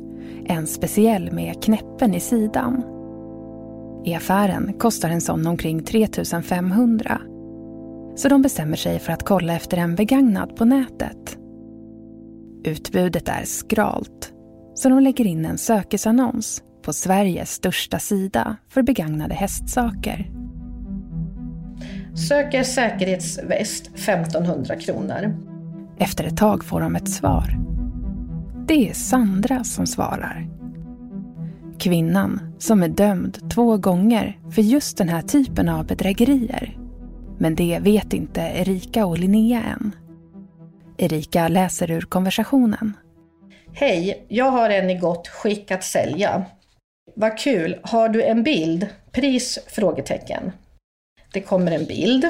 En 0.46 0.66
speciell 0.66 1.32
med 1.32 1.62
knäppen 1.62 2.14
i 2.14 2.20
sidan. 2.20 2.82
I 4.04 4.14
affären 4.14 4.72
kostar 4.78 5.08
en 5.08 5.20
sån 5.20 5.46
omkring 5.46 5.82
3 5.82 6.08
500. 6.42 7.20
Så 8.14 8.28
de 8.28 8.42
bestämmer 8.42 8.76
sig 8.76 8.98
för 8.98 9.12
att 9.12 9.24
kolla 9.24 9.54
efter 9.54 9.76
en 9.76 9.94
begagnad 9.94 10.56
på 10.56 10.64
nätet. 10.64 11.39
Utbudet 12.64 13.28
är 13.28 13.44
skralt, 13.44 14.32
så 14.74 14.88
de 14.88 15.00
lägger 15.00 15.26
in 15.26 15.44
en 15.44 15.58
sökesannons 15.58 16.62
på 16.84 16.92
Sveriges 16.92 17.50
största 17.50 17.98
sida 17.98 18.56
för 18.68 18.82
begagnade 18.82 19.34
hästsaker. 19.34 20.30
Söker 22.28 22.62
säkerhetsväst 22.62 23.86
1500 23.94 24.76
kronor. 24.76 25.36
Efter 25.98 26.24
ett 26.24 26.36
tag 26.36 26.64
får 26.64 26.80
de 26.80 26.96
ett 26.96 27.10
svar. 27.10 27.56
Det 28.66 28.88
är 28.88 28.94
Sandra 28.94 29.64
som 29.64 29.86
svarar. 29.86 30.48
Kvinnan 31.78 32.40
som 32.58 32.82
är 32.82 32.88
dömd 32.88 33.50
två 33.50 33.76
gånger 33.76 34.38
för 34.50 34.62
just 34.62 34.98
den 34.98 35.08
här 35.08 35.22
typen 35.22 35.68
av 35.68 35.86
bedrägerier. 35.86 36.78
Men 37.38 37.54
det 37.54 37.78
vet 37.82 38.12
inte 38.12 38.40
Erika 38.40 39.06
och 39.06 39.18
Linnea 39.18 39.62
än. 39.62 39.94
Erika 41.02 41.48
läser 41.48 41.90
ur 41.90 42.00
konversationen. 42.00 42.96
Hej, 43.72 44.26
jag 44.28 44.50
har 44.50 44.70
en 44.70 44.90
i 44.90 44.98
gott 44.98 45.28
skick 45.28 45.70
att 45.70 45.84
sälja. 45.84 46.44
Vad 47.14 47.38
kul, 47.38 47.80
har 47.82 48.08
du 48.08 48.22
en 48.22 48.42
bild? 48.42 48.86
Pris? 49.12 49.58
Frågetecken. 49.66 50.52
Det 51.32 51.40
kommer 51.40 51.72
en 51.72 51.84
bild. 51.84 52.26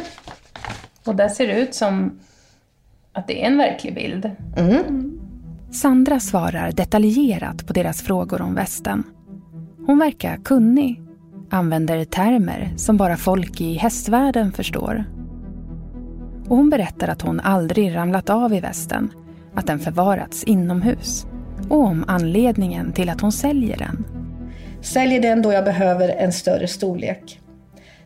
Och 1.05 1.17
där 1.17 1.29
ser 1.29 1.47
det 1.47 1.61
ut 1.61 1.75
som 1.75 2.21
att 3.13 3.27
det 3.27 3.43
är 3.43 3.47
en 3.47 3.59
verklig 3.59 3.95
bild. 3.95 4.31
Mm. 4.57 5.21
Sandra 5.73 6.21
svarar 6.21 6.73
detaljerat 6.73 7.67
på 7.67 7.73
deras 7.73 8.03
frågor 8.03 8.43
om 8.43 8.55
västen. 8.55 9.05
Hon 9.87 9.99
verkar 9.99 10.37
kunnig, 10.37 11.03
använder 11.51 12.05
termer 12.05 12.73
som 12.77 12.97
bara 12.97 13.17
folk 13.17 13.61
i 13.61 13.75
hästvärlden 13.75 14.53
förstår 14.53 15.05
och 16.51 16.57
hon 16.57 16.71
berättar 16.71 17.09
att 17.09 17.23
hon 17.23 17.41
aldrig 17.41 17.97
ramlat 17.97 18.31
av 18.31 18.55
i 18.55 18.61
västen 18.61 19.13
att 19.55 19.67
den 19.67 19.79
förvarats 19.79 20.45
inomhus 20.45 21.27
och 21.69 21.79
om 21.79 22.05
anledningen 22.09 22.93
till 22.93 23.09
att 23.09 23.21
hon 23.21 23.33
säljer 23.33 23.77
den. 23.77 24.05
Säljer 24.83 25.23
den 25.23 25.43
då 25.43 25.53
jag 25.53 25.65
behöver 25.65 26.09
en 26.09 26.33
större 26.33 26.69
storlek. 26.69 27.41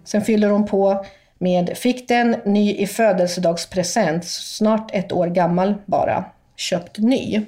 Sen 0.05 0.23
fyller 0.23 0.51
hon 0.51 0.67
på 0.67 1.05
med 1.39 1.79
fick 1.79 2.09
den 2.09 2.37
ny 2.45 2.75
i 2.75 2.87
födelsedagspresent, 2.87 4.25
snart 4.25 4.95
ett 4.95 5.13
år 5.13 5.27
gammal 5.27 5.75
bara, 5.87 6.25
köpt 6.57 6.99
ny. 6.99 7.43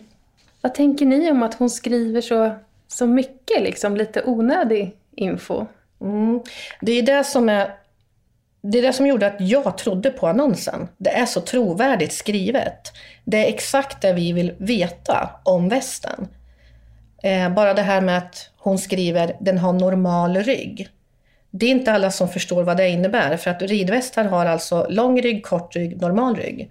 Vad 0.60 0.74
tänker 0.74 1.06
ni 1.06 1.30
om 1.30 1.42
att 1.42 1.54
hon 1.54 1.70
skriver 1.70 2.20
så, 2.20 2.54
så 2.88 3.06
mycket, 3.06 3.62
liksom 3.62 3.96
lite 3.96 4.22
onödig 4.24 4.94
info? 5.16 5.66
Mm. 6.00 6.40
Det 6.80 6.92
är 6.92 7.02
det 7.02 7.24
som 7.24 7.48
är 7.48 7.70
det 8.72 8.78
är 8.78 8.82
det 8.82 8.92
som 8.92 9.06
gjorde 9.06 9.26
att 9.26 9.40
jag 9.40 9.78
trodde 9.78 10.10
på 10.10 10.26
annonsen. 10.26 10.88
Det 10.98 11.10
är 11.10 11.26
så 11.26 11.40
trovärdigt 11.40 12.12
skrivet. 12.12 12.92
Det 13.24 13.44
är 13.44 13.48
exakt 13.48 14.02
det 14.02 14.12
vi 14.12 14.32
vill 14.32 14.54
veta 14.58 15.30
om 15.42 15.68
västen. 15.68 16.28
Eh, 17.22 17.54
bara 17.54 17.74
det 17.74 17.82
här 17.82 18.00
med 18.00 18.18
att 18.18 18.50
hon 18.58 18.78
skriver 18.78 19.36
den 19.40 19.58
har 19.58 19.72
normal 19.72 20.36
rygg. 20.36 20.88
Det 21.50 21.66
är 21.66 21.70
inte 21.70 21.92
alla 21.92 22.10
som 22.10 22.28
förstår 22.28 22.62
vad 22.62 22.76
det 22.76 22.88
innebär, 22.88 23.36
för 23.36 23.50
att 23.50 23.62
ridvästar 23.62 24.24
har 24.24 24.46
alltså 24.46 24.86
lång 24.90 25.22
rygg, 25.22 25.44
kort 25.44 25.76
rygg, 25.76 26.00
normal 26.00 26.36
rygg. 26.36 26.70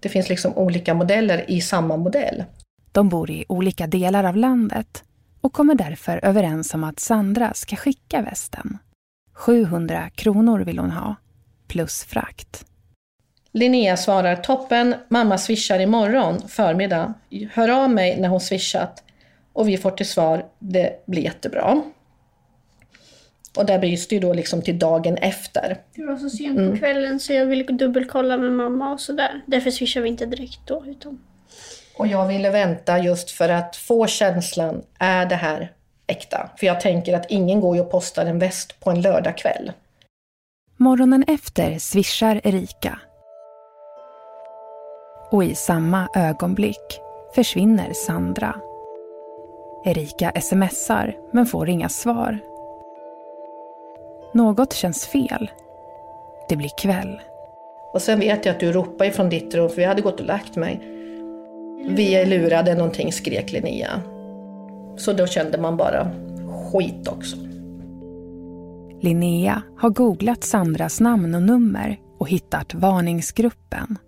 Det 0.00 0.08
finns 0.08 0.28
liksom 0.28 0.56
olika 0.56 0.94
modeller 0.94 1.50
i 1.50 1.60
samma 1.60 1.96
modell. 1.96 2.44
De 2.92 3.08
bor 3.08 3.30
i 3.30 3.44
olika 3.48 3.86
delar 3.86 4.24
av 4.24 4.36
landet 4.36 5.04
och 5.40 5.52
kommer 5.52 5.74
därför 5.74 6.24
överens 6.24 6.74
om 6.74 6.84
att 6.84 7.00
Sandra 7.00 7.54
ska 7.54 7.76
skicka 7.76 8.22
västen. 8.22 8.78
700 9.34 10.10
kronor 10.14 10.60
vill 10.60 10.78
hon 10.78 10.90
ha, 10.90 11.16
plus 11.72 12.04
frakt. 12.04 12.64
Linnea 13.52 13.96
svarar 13.96 14.36
toppen, 14.36 14.94
mamma 15.08 15.38
swishar 15.38 15.78
imorgon 15.80 16.48
förmiddag. 16.48 17.14
Hör 17.52 17.68
av 17.68 17.90
mig 17.90 18.20
när 18.20 18.28
hon 18.28 18.40
swishat. 18.40 19.02
Och 19.52 19.68
vi 19.68 19.76
får 19.78 19.90
till 19.90 20.06
svar, 20.08 20.46
det 20.58 21.06
blir 21.06 21.22
jättebra. 21.22 21.82
Och 23.56 23.66
där 23.66 23.78
byts 23.78 24.08
det 24.08 24.14
ju 24.14 24.20
då 24.20 24.32
liksom 24.32 24.62
till 24.62 24.78
dagen 24.78 25.16
efter. 25.16 25.80
Det 25.94 26.04
var 26.04 26.16
så 26.16 26.30
sent 26.30 26.56
på 26.56 26.62
Mm. 26.62 26.78
kvällen 26.78 27.20
så 27.20 27.32
jag 27.32 27.46
ville 27.46 27.64
dubbelkolla 27.64 28.36
med 28.36 28.52
mamma 28.52 28.92
och 28.92 29.00
sådär. 29.00 29.40
Därför 29.46 29.70
swishade 29.70 30.02
vi 30.02 30.08
inte 30.08 30.26
direkt 30.26 30.60
då. 30.66 30.84
Utan... 30.86 31.18
Och 31.96 32.06
jag 32.06 32.26
ville 32.28 32.50
vänta 32.50 32.98
just 32.98 33.30
för 33.30 33.48
att 33.48 33.76
få 33.76 34.06
känslan, 34.06 34.82
är 34.98 35.26
det 35.26 35.36
här 35.36 35.72
äkta? 36.06 36.50
För 36.56 36.66
jag 36.66 36.80
tänker 36.80 37.14
att 37.16 37.30
ingen 37.30 37.60
går 37.60 37.76
ju 37.76 37.82
och 37.82 37.90
postar 37.90 38.26
en 38.26 38.38
väst 38.38 38.80
på 38.80 38.90
en 38.90 39.00
lördagkväll. 39.02 39.72
Morgonen 40.82 41.24
efter 41.28 41.78
swishar 41.78 42.40
Erika. 42.44 42.98
Och 45.30 45.44
i 45.44 45.54
samma 45.54 46.08
ögonblick 46.14 47.00
försvinner 47.34 47.92
Sandra. 47.92 48.54
Erika 49.84 50.32
smsar 50.40 51.16
men 51.32 51.46
får 51.46 51.68
inga 51.68 51.88
svar. 51.88 52.38
Något 54.34 54.72
känns 54.72 55.06
fel. 55.06 55.50
Det 56.48 56.56
blir 56.56 56.78
kväll. 56.78 57.20
Och 57.92 58.02
sen 58.02 58.20
vet 58.20 58.46
jag 58.46 58.54
att 58.54 58.60
du 58.60 58.72
ropade 58.72 59.10
från 59.10 59.28
ditt 59.28 59.54
rum, 59.54 59.68
för 59.68 59.76
vi 59.76 59.84
hade 59.84 60.02
gått 60.02 60.20
och 60.20 60.26
lagt 60.26 60.56
mig. 60.56 60.80
Vi 61.88 62.14
är 62.14 62.26
lurade 62.26 62.74
någonting, 62.74 63.12
skrek 63.12 63.52
Linnea. 63.52 64.02
Så 64.96 65.12
då 65.12 65.26
kände 65.26 65.58
man 65.58 65.76
bara 65.76 66.10
skit 66.72 67.08
också. 67.08 67.36
Linnea 69.02 69.62
har 69.78 69.90
googlat 69.90 70.44
Sandras 70.44 71.00
namn 71.00 71.34
och 71.34 71.42
nummer 71.42 72.00
och 72.18 72.28
hittat 72.28 72.74
varningsgruppen. 72.74 73.98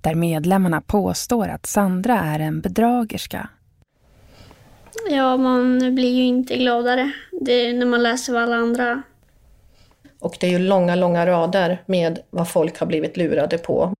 Där 0.00 0.14
medlemmarna 0.14 0.80
påstår 0.80 1.48
att 1.48 1.66
Sandra 1.66 2.20
är 2.20 2.40
en 2.40 2.60
bedragerska. 2.60 3.48
Ja, 5.10 5.36
man 5.36 5.94
blir 5.94 6.14
ju 6.14 6.22
inte 6.22 6.56
gladare 6.56 7.12
det 7.40 7.52
är 7.52 7.74
när 7.74 7.86
man 7.86 8.02
läser 8.02 8.32
vad 8.32 8.42
alla 8.42 8.56
andra... 8.56 9.02
Och 10.20 10.36
det 10.40 10.46
är 10.46 10.50
ju 10.50 10.58
långa, 10.58 10.94
långa 10.94 11.26
rader 11.26 11.82
med 11.86 12.18
vad 12.30 12.48
folk 12.48 12.78
har 12.78 12.86
blivit 12.86 13.16
lurade 13.16 13.58
på. 13.58 13.94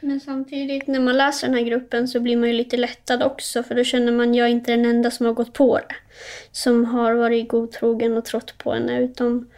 Men 0.00 0.20
samtidigt 0.20 0.86
när 0.86 1.00
man 1.00 1.16
läser 1.16 1.46
den 1.46 1.56
här 1.56 1.64
gruppen 1.64 2.08
så 2.08 2.20
blir 2.20 2.36
man 2.36 2.48
ju 2.48 2.54
lite 2.54 2.76
lättad 2.76 3.22
också 3.22 3.62
för 3.62 3.74
då 3.74 3.84
känner 3.84 4.12
man 4.12 4.34
jag 4.34 4.46
är 4.46 4.50
inte 4.50 4.70
den 4.70 4.84
enda 4.84 5.10
som 5.10 5.26
har 5.26 5.32
gått 5.32 5.52
på 5.52 5.78
det. 5.78 5.94
Som 6.52 6.84
har 6.84 7.14
varit 7.14 7.48
godtrogen 7.48 8.16
och 8.16 8.24
trott 8.24 8.58
på 8.58 8.72
henne 8.72 9.00
utan 9.00 9.50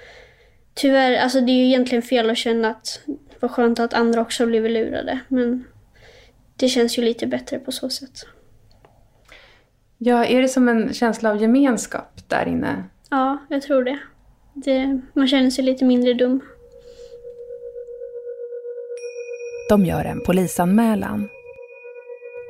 tyvärr, 0.75 1.17
alltså 1.17 1.41
det 1.41 1.53
är 1.53 1.57
ju 1.57 1.65
egentligen 1.65 2.03
fel 2.03 2.31
att 2.31 2.39
känna 2.39 2.71
att 2.71 3.01
vad 3.41 3.51
skönt 3.51 3.81
att 3.81 3.95
andra 3.95 4.21
också 4.21 4.43
har 4.43 4.49
blivit 4.49 4.73
lurade 4.73 5.21
men 5.29 5.65
det 6.57 6.69
känns 6.69 6.99
ju 6.99 7.03
lite 7.03 7.27
bättre 7.27 7.59
på 7.59 7.73
så 7.73 7.89
sätt. 7.89 8.27
Ja, 9.99 10.25
är 10.25 10.43
det 10.43 10.49
som 10.49 10.69
en 10.69 10.93
känsla 10.93 11.31
av 11.31 11.43
gemenskap 11.43 12.29
där 12.29 12.49
inne? 12.49 12.85
Ja, 13.11 13.39
jag 13.49 13.63
tror 13.63 13.85
det. 13.85 13.99
det 14.55 15.01
man 15.13 15.29
känner 15.29 15.51
sig 15.51 15.65
lite 15.65 15.85
mindre 15.85 16.15
dum. 16.15 16.41
De 19.69 19.87
gör 19.87 20.05
en 20.05 20.21
polisanmälan. 20.21 21.29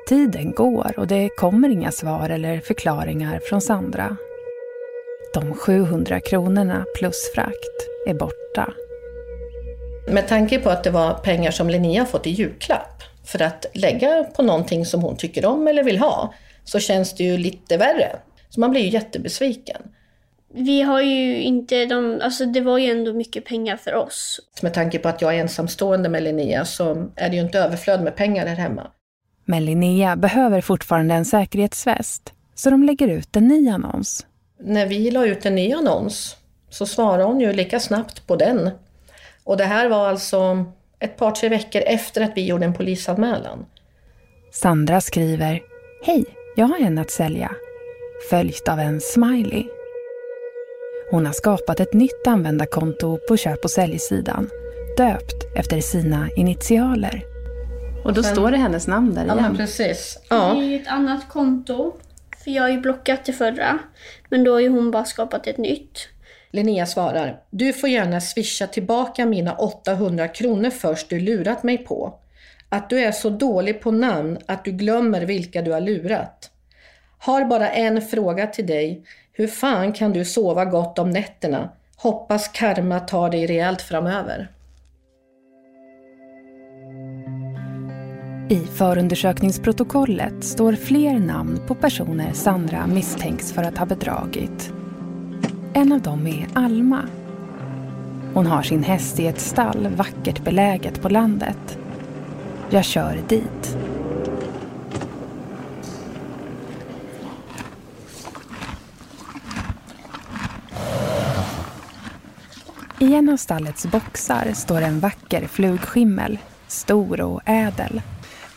Tiden 0.08 0.52
går 0.52 0.94
och 0.96 1.06
det 1.06 1.28
kommer 1.28 1.68
inga 1.68 1.92
svar 1.92 2.30
eller 2.30 2.60
förklaringar 2.60 3.40
från 3.44 3.60
Sandra. 3.60 4.16
De 5.34 5.54
700 5.54 6.20
kronorna 6.20 6.84
plus 6.98 7.30
frakt 7.34 7.88
är 8.06 8.14
borta. 8.14 8.72
Med 10.08 10.28
tanke 10.28 10.58
på 10.58 10.70
att 10.70 10.84
det 10.84 10.90
var 10.90 11.14
pengar 11.14 11.50
som 11.50 11.70
Linnea 11.70 12.06
fått 12.06 12.26
i 12.26 12.30
julklapp 12.30 13.02
för 13.24 13.42
att 13.42 13.66
lägga 13.74 14.24
på 14.24 14.42
någonting 14.42 14.86
som 14.86 15.02
hon 15.02 15.16
tycker 15.16 15.46
om 15.46 15.68
eller 15.68 15.82
vill 15.82 15.98
ha, 15.98 16.34
så 16.64 16.78
känns 16.78 17.14
det 17.14 17.24
ju 17.24 17.36
lite 17.36 17.76
värre. 17.76 18.16
Så 18.50 18.60
man 18.60 18.70
blir 18.70 18.80
ju 18.80 18.88
jättebesviken. 18.88 19.82
Vi 20.54 20.82
har 20.82 21.00
ju 21.00 21.42
inte 21.42 21.86
de, 21.86 22.20
alltså 22.22 22.46
det 22.46 22.60
var 22.60 22.78
ju 22.78 22.90
ändå 22.90 23.12
mycket 23.12 23.44
pengar 23.44 23.76
för 23.76 23.94
oss. 23.94 24.40
Med 24.62 24.74
tanke 24.74 24.98
på 24.98 25.08
att 25.08 25.22
jag 25.22 25.34
är 25.34 25.40
ensamstående 25.40 26.08
med 26.08 26.22
Linnea 26.22 26.64
så 26.64 27.08
är 27.16 27.30
det 27.30 27.36
ju 27.36 27.42
inte 27.42 27.58
överflöd 27.58 28.02
med 28.02 28.16
pengar 28.16 28.46
här 28.46 28.56
hemma. 28.56 28.86
Men 29.44 29.64
Linnea 29.64 30.16
behöver 30.16 30.60
fortfarande 30.60 31.14
en 31.14 31.24
säkerhetsväst, 31.24 32.32
så 32.54 32.70
de 32.70 32.82
lägger 32.84 33.08
ut 33.08 33.36
en 33.36 33.48
ny 33.48 33.68
annons. 33.68 34.26
När 34.60 34.86
vi 34.86 35.10
la 35.10 35.26
ut 35.26 35.46
en 35.46 35.54
ny 35.54 35.72
annons 35.72 36.36
så 36.70 36.86
svarade 36.86 37.24
hon 37.24 37.40
ju 37.40 37.52
lika 37.52 37.80
snabbt 37.80 38.26
på 38.26 38.36
den. 38.36 38.70
Och 39.44 39.56
det 39.56 39.64
här 39.64 39.88
var 39.88 40.08
alltså 40.08 40.64
ett 40.98 41.16
par, 41.16 41.30
tre 41.30 41.48
veckor 41.48 41.82
efter 41.86 42.20
att 42.20 42.32
vi 42.34 42.46
gjorde 42.46 42.64
en 42.64 42.74
polisanmälan. 42.74 43.66
Sandra 44.52 45.00
skriver 45.00 45.62
Hej, 46.04 46.24
jag 46.56 46.66
har 46.66 46.78
en 46.78 46.98
att 46.98 47.10
sälja. 47.10 47.50
Följt 48.30 48.68
av 48.68 48.78
en 48.78 49.00
smiley. 49.00 49.64
Hon 51.12 51.26
har 51.26 51.32
skapat 51.32 51.80
ett 51.80 51.92
nytt 51.92 52.26
användarkonto 52.26 53.18
på 53.28 53.36
köp 53.36 53.64
och 53.64 53.70
säljsidan. 53.70 54.48
Döpt 54.96 55.34
efter 55.56 55.80
sina 55.80 56.28
initialer. 56.36 57.24
Och 58.04 58.12
då 58.14 58.22
Sen- 58.22 58.32
står 58.34 58.50
det 58.50 58.56
hennes 58.56 58.86
namn 58.86 59.14
där 59.14 59.26
Ja, 59.26 59.32
igen. 59.32 59.42
men 59.42 59.56
precis. 59.56 60.18
Det 60.28 60.34
Ja. 60.34 60.56
är 60.56 60.62
ju 60.62 60.76
ett 60.76 60.88
annat 60.88 61.28
konto. 61.28 61.92
För 62.44 62.50
jag 62.50 62.62
har 62.62 62.70
ju 62.70 62.80
blockat 62.80 63.24
det 63.24 63.32
förra. 63.32 63.78
Men 64.28 64.44
då 64.44 64.52
har 64.52 64.60
ju 64.60 64.68
hon 64.68 64.90
bara 64.90 65.04
skapat 65.04 65.46
ett 65.46 65.58
nytt. 65.58 66.08
Linnea 66.50 66.86
svarar, 66.86 67.40
du 67.50 67.72
får 67.72 67.88
gärna 67.88 68.20
swisha 68.20 68.66
tillbaka 68.66 69.26
mina 69.26 69.52
800 69.54 70.28
kronor 70.28 70.70
först 70.70 71.08
du 71.10 71.20
lurat 71.20 71.62
mig 71.62 71.78
på. 71.78 72.14
Att 72.68 72.90
du 72.90 73.00
är 73.00 73.12
så 73.12 73.30
dålig 73.30 73.80
på 73.80 73.90
namn 73.90 74.38
att 74.46 74.64
du 74.64 74.70
glömmer 74.72 75.20
vilka 75.26 75.62
du 75.62 75.72
har 75.72 75.80
lurat. 75.80 76.50
Har 77.18 77.44
bara 77.44 77.70
en 77.70 78.02
fråga 78.02 78.46
till 78.46 78.66
dig. 78.66 79.04
Hur 79.34 79.46
fan 79.46 79.92
kan 79.92 80.12
du 80.12 80.24
sova 80.24 80.64
gott 80.64 80.98
om 80.98 81.10
nätterna? 81.10 81.68
Hoppas 81.96 82.48
karma 82.48 83.00
tar 83.00 83.30
dig 83.30 83.46
rejält 83.46 83.82
framöver. 83.82 84.48
I 88.48 88.58
förundersökningsprotokollet 88.58 90.44
står 90.44 90.72
fler 90.72 91.18
namn 91.18 91.60
på 91.66 91.74
personer 91.74 92.32
Sandra 92.32 92.86
misstänks 92.86 93.52
för 93.52 93.62
att 93.62 93.78
ha 93.78 93.86
bedragit. 93.86 94.72
En 95.74 95.92
av 95.92 96.02
dem 96.02 96.26
är 96.26 96.46
Alma. 96.54 97.02
Hon 98.34 98.46
har 98.46 98.62
sin 98.62 98.82
häst 98.82 99.20
i 99.20 99.26
ett 99.26 99.40
stall 99.40 99.88
vackert 99.96 100.44
beläget 100.44 101.02
på 101.02 101.08
landet. 101.08 101.78
Jag 102.70 102.84
kör 102.84 103.18
dit. 103.28 103.76
I 113.12 113.14
en 113.14 113.28
av 113.28 113.36
stallets 113.36 113.86
boxar 113.86 114.52
står 114.54 114.80
en 114.80 115.00
vacker 115.00 115.46
flugskimmel, 115.46 116.38
stor 116.68 117.20
och 117.20 117.40
ädel. 117.44 118.02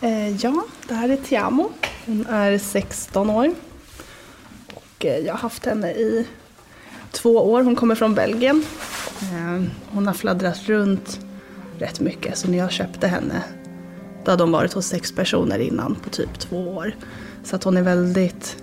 Eh, 0.02 0.30
ja, 0.30 0.64
det 0.88 0.94
här 0.94 1.10
är 1.10 1.18
Tiamo. 1.18 1.70
Hon 2.06 2.26
är 2.28 2.58
16 2.58 3.30
år. 3.30 3.54
Och 4.74 5.06
eh, 5.06 5.18
jag 5.18 5.34
har 5.34 5.40
haft 5.40 5.66
henne 5.66 5.92
i 5.92 6.28
två 7.12 7.52
år. 7.52 7.64
Hon 7.64 7.76
kommer 7.76 7.96
från 7.96 8.16
Belgien. 8.16 8.64
Eh, 9.22 9.64
hon 9.90 10.08
har 10.08 10.14
fladdrat 10.14 10.70
runt 10.70 11.20
rätt 11.80 12.00
mycket. 12.00 12.38
Så 12.38 12.48
när 12.48 12.58
jag 12.58 12.72
köpte 12.72 13.08
henne 13.08 13.44
Då 14.26 14.32
hade 14.32 14.44
hon 14.44 14.52
varit 14.52 14.74
hos 14.74 14.88
sex 14.88 15.12
personer 15.12 15.60
innan 15.60 15.96
på 15.96 16.10
typ 16.10 16.40
två 16.40 16.58
år. 16.58 16.96
Så 17.44 17.56
att 17.56 17.64
hon 17.64 17.78
är 17.78 17.84
väldigt 17.84 18.58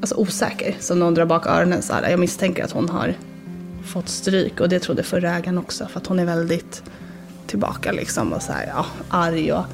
alltså, 0.00 0.14
osäker. 0.14 0.76
Så 0.80 0.94
någon 0.94 1.14
drar 1.14 1.26
bak 1.26 1.46
öronen 1.46 1.82
så 1.82 1.92
här. 1.92 2.10
Jag 2.10 2.20
misstänker 2.20 2.64
att 2.64 2.72
hon 2.72 2.88
har 2.88 3.14
fått 3.84 4.08
stryk 4.08 4.60
och 4.60 4.68
det 4.68 4.80
trodde 4.80 5.02
förra 5.02 5.36
ägaren 5.36 5.58
också. 5.58 5.86
För 5.86 6.00
att 6.00 6.06
hon 6.06 6.18
är 6.18 6.24
väldigt 6.24 6.82
tillbaka 7.46 7.92
liksom 7.92 8.32
och 8.32 8.42
så 8.42 8.52
här, 8.52 8.66
ja, 8.66 8.86
arg 9.08 9.52
och 9.52 9.64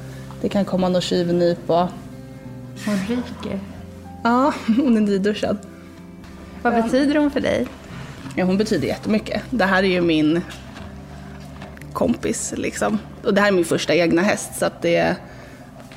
det 0.41 0.49
kan 0.49 0.65
komma 0.65 0.89
någon 0.89 1.01
tjuvnyp 1.01 1.69
och... 1.69 1.87
Hon 2.85 2.97
ryker. 3.07 3.59
Ja, 4.23 4.53
hon 4.67 4.97
är 4.97 5.01
nyduschad. 5.01 5.57
Vad 6.61 6.83
betyder 6.83 7.15
hon 7.15 7.31
för 7.31 7.39
dig? 7.39 7.67
Ja, 8.35 8.45
hon 8.45 8.57
betyder 8.57 8.87
jättemycket. 8.87 9.41
Det 9.49 9.65
här 9.65 9.83
är 9.83 9.87
ju 9.87 10.01
min 10.01 10.41
kompis 11.93 12.53
liksom. 12.57 12.99
Och 13.23 13.33
det 13.33 13.41
här 13.41 13.47
är 13.47 13.51
min 13.51 13.65
första 13.65 13.95
egna 13.95 14.21
häst 14.21 14.49
så 14.59 14.65
att 14.65 14.81
det, 14.81 15.15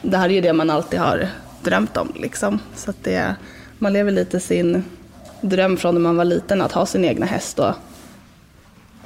det 0.03 0.17
här 0.17 0.29
är 0.29 0.33
ju 0.33 0.41
det 0.41 0.53
man 0.53 0.71
alltid 0.71 1.01
har 1.01 1.29
drömt 1.63 1.97
om 1.97 2.13
liksom. 2.17 2.59
Så 2.75 2.91
att 2.91 3.05
det, 3.05 3.35
man 3.79 3.93
lever 3.93 4.13
lite 4.13 4.41
sin 4.41 4.85
dröm 5.41 5.77
från 5.77 5.95
när 5.95 6.01
man 6.01 6.17
var 6.17 6.25
liten 6.25 6.63
att 6.63 6.73
ha 6.73 6.87
sin 6.87 7.05
egna 7.05 7.27
häst 7.27 7.59
och 7.59 7.75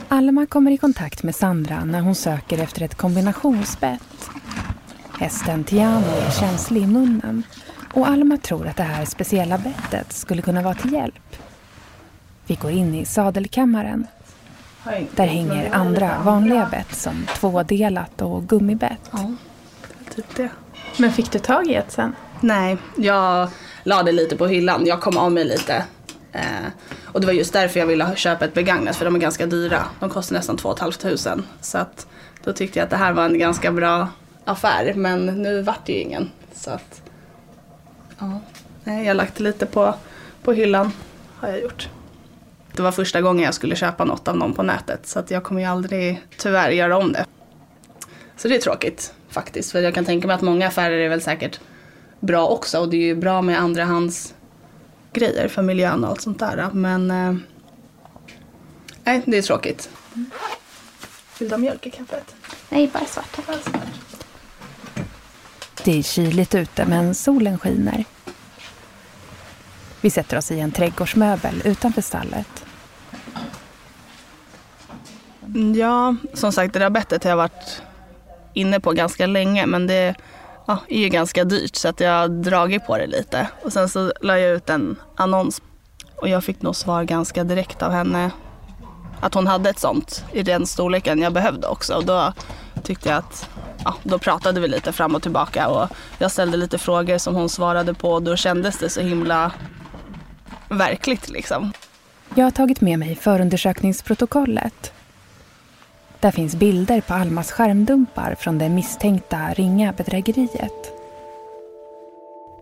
Alma 0.09 0.47
kommer 0.47 0.71
i 0.71 0.77
kontakt 0.77 1.23
med 1.23 1.35
Sandra 1.35 1.85
när 1.85 2.01
hon 2.01 2.15
söker 2.15 2.59
efter 2.59 2.83
ett 2.83 2.95
kombinationsbett. 2.95 4.31
Hästen 5.21 5.65
Tiano 5.65 6.07
är 6.27 6.31
känslig 6.31 6.83
i 6.83 6.87
munnen 6.87 7.43
och 7.93 8.09
Alma 8.09 8.37
tror 8.37 8.67
att 8.67 8.77
det 8.77 8.83
här 8.83 9.05
speciella 9.05 9.59
bettet 9.59 10.13
skulle 10.13 10.43
kunna 10.43 10.63
vara 10.63 10.75
till 10.75 10.93
hjälp. 10.93 11.37
Vi 12.47 12.55
går 12.55 12.71
in 12.71 12.95
i 12.95 13.05
sadelkammaren. 13.05 14.07
Där 15.17 15.27
hänger 15.27 15.75
andra 15.75 16.23
vanliga 16.25 16.69
bett 16.71 16.95
som 16.95 17.27
tvådelat 17.37 18.23
och 18.23 18.49
gummibett. 18.49 19.11
Ja, 19.11 19.33
typ 20.15 20.37
det. 20.37 20.49
Men 20.97 21.13
fick 21.13 21.33
du 21.33 21.39
tag 21.39 21.67
i 21.67 21.75
ett 21.75 21.93
sen? 21.93 22.15
Nej, 22.41 22.77
jag 22.97 23.49
la 23.83 24.03
det 24.03 24.13
lite 24.13 24.37
på 24.37 24.47
hyllan. 24.47 24.87
Jag 24.87 25.01
kom 25.01 25.17
av 25.17 25.33
mig 25.33 25.45
lite. 25.45 25.85
Eh, 26.33 26.41
och 27.15 27.21
det 27.21 27.27
var 27.27 27.35
just 27.35 27.53
därför 27.53 27.81
jag 27.81 27.87
ville 27.87 28.17
köpa 28.17 28.45
ett 28.45 28.55
begagnat 28.55 28.97
för 28.97 29.05
de 29.05 29.15
är 29.15 29.19
ganska 29.19 29.47
dyra. 29.47 29.85
De 30.01 30.11
kostar 30.11 30.37
nästan 30.37 30.57
2 30.57 30.77
500. 30.77 31.45
Så 31.61 31.79
att 31.79 32.07
då 32.45 32.53
tyckte 32.53 32.79
jag 32.79 32.85
att 32.85 32.91
det 32.91 32.97
här 32.97 33.13
var 33.13 33.25
en 33.25 33.39
ganska 33.39 33.73
bra 33.73 34.09
affär. 34.45 34.95
Men 34.95 35.27
nu 35.27 35.63
vart 35.63 35.87
det 35.87 35.93
ju 35.93 35.99
ingen. 35.99 36.31
Så 36.55 36.71
att, 36.71 37.03
ja. 38.19 38.41
Nej, 38.85 39.03
jag 39.05 39.11
har 39.11 39.15
lagt 39.15 39.41
lite 39.41 39.67
på, 39.67 39.95
på 40.43 40.53
hyllan. 40.53 40.93
Har 41.37 41.49
jag 41.49 41.61
gjort. 41.61 41.89
Det 42.73 42.83
var 42.83 42.93
första 42.93 43.21
gången 43.21 43.45
jag 43.45 43.55
skulle 43.55 43.77
köpa 43.77 44.05
något 44.05 44.29
av 44.29 44.37
någon 44.37 44.55
på 44.55 44.63
nätet. 44.63 45.07
Så 45.07 45.19
att 45.19 45.31
jag 45.31 45.45
kommer 45.45 45.61
ju 45.61 45.67
aldrig 45.67 46.23
tyvärr 46.39 46.71
göra 46.71 46.99
om 46.99 47.13
det. 47.13 47.27
Så 48.37 48.49
det 48.49 48.57
är 48.57 48.61
tråkigt 48.61 49.15
faktiskt. 49.29 49.73
För 49.73 49.81
jag 49.81 49.95
kan 49.95 50.05
tänka 50.05 50.27
mig 50.27 50.35
att 50.35 50.43
många 50.43 50.67
affärer 50.67 50.99
är 50.99 51.09
väl 51.09 51.23
säkert 51.23 51.61
bra 52.21 52.47
också. 52.47 52.79
Och 52.79 52.89
det 52.89 52.97
är 52.97 53.07
ju 53.07 53.15
bra 53.15 53.43
med 53.43 53.61
andrahands 53.61 54.35
grejer 55.15 55.49
för 55.49 55.63
miljön 55.63 56.05
och 56.05 56.11
allt 56.11 56.21
sånt 56.21 56.39
där. 56.39 56.71
Men 56.73 57.11
eh, 57.11 57.35
nej, 59.05 59.23
det 59.27 59.39
är 59.39 59.43
tråkigt. 59.43 59.91
Vill 61.39 61.49
du 61.49 61.55
ha 61.55 61.59
mjölk 61.59 61.87
i 61.87 61.91
kaffet? 61.91 62.35
Nej, 62.69 62.91
bara 62.93 63.05
svart 63.05 63.33
tack. 63.37 63.47
Det 65.85 65.99
är 65.99 66.03
kyligt 66.03 66.55
ute 66.55 66.87
men 66.87 67.15
solen 67.15 67.59
skiner. 67.59 68.05
Vi 70.01 70.11
sätter 70.11 70.37
oss 70.37 70.51
i 70.51 70.61
en 70.61 70.73
trädgårdsmöbel 70.73 71.63
utanför 71.65 72.03
stallet. 72.03 72.65
Ja, 75.77 76.17
som 76.33 76.53
sagt 76.53 76.73
det 76.73 76.79
där 76.79 76.91
bettet 76.91 77.25
har 77.25 77.31
jag 77.31 77.37
varit 77.37 77.83
inne 78.53 78.81
på 78.81 78.93
ganska 78.93 79.27
länge 79.27 79.67
men 79.67 79.87
det 79.87 80.15
ja, 80.67 80.79
är 80.89 80.99
ju 80.99 81.09
ganska 81.09 81.45
dyrt 81.45 81.77
så 81.77 81.89
att 81.89 82.01
jag 82.01 82.11
har 82.11 82.29
dragit 82.29 82.87
på 82.87 82.97
det 82.97 83.07
lite. 83.07 83.49
Och 83.63 83.73
sen 83.73 83.89
så 83.89 84.13
la 84.21 84.39
jag 84.39 84.57
ut 84.57 84.71
en 84.71 84.97
annons 85.17 85.63
och 86.17 86.29
jag 86.29 86.45
fick 86.45 86.63
nog 86.63 86.77
svar 86.77 87.05
ganska 87.05 87.45
direkt 87.45 87.83
av 87.83 87.93
henne 87.93 88.31
att 89.21 89.35
hon 89.35 89.47
hade 89.47 89.71
ett 89.71 89.79
sånt 89.79 90.25
i 90.33 90.43
den 90.43 90.67
storleken 90.67 91.23
jag 91.23 91.33
behövde 91.33 91.67
också. 91.67 91.95
Och 91.95 92.05
då 92.05 92.33
tyckte 92.83 93.09
jag 93.09 93.19
att, 93.19 93.49
ja, 93.85 93.95
då 94.03 94.19
pratade 94.19 94.61
vi 94.61 94.69
lite 94.69 94.93
fram 94.93 95.15
och 95.15 95.23
tillbaka 95.23 95.69
och 95.69 95.89
jag 96.19 96.31
ställde 96.31 96.57
lite 96.57 96.79
frågor 96.79 97.19
som 97.19 97.35
hon 97.35 97.49
svarade 97.49 97.95
på 97.95 98.13
och 98.13 98.23
då 98.23 98.37
kändes 98.37 98.79
det 98.79 98.89
så 98.89 99.01
himla 99.01 99.53
verkligt 100.69 101.29
liksom. 101.29 101.73
Jag 102.35 102.45
har 102.45 102.51
tagit 102.51 102.81
med 102.81 102.99
mig 102.99 103.17
förundersökningsprotokollet. 103.17 104.94
Där 106.25 106.31
finns 106.31 106.57
bilder 106.57 107.01
på 107.01 107.15
Almas 107.15 107.53
skärmdumpar 107.53 108.35
från 108.35 108.59
det 108.59 108.69
misstänkta 108.69 109.53
ringa 109.55 109.93
bedrägeriet. 109.93 110.93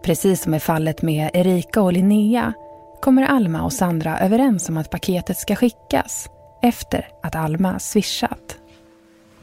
Precis 0.02 0.42
som 0.42 0.54
i 0.54 0.60
fallet 0.60 1.02
med 1.02 1.30
Erika 1.34 1.82
och 1.82 1.92
Linnea 1.92 2.52
kommer 3.00 3.22
Alma 3.22 3.62
och 3.62 3.72
Sandra 3.72 4.18
överens 4.18 4.68
om 4.68 4.76
att 4.76 4.90
paketet 4.90 5.38
ska 5.38 5.56
skickas 5.56 6.28
efter 6.62 7.08
att 7.22 7.34
Alma 7.34 7.78
swishat. 7.78 8.56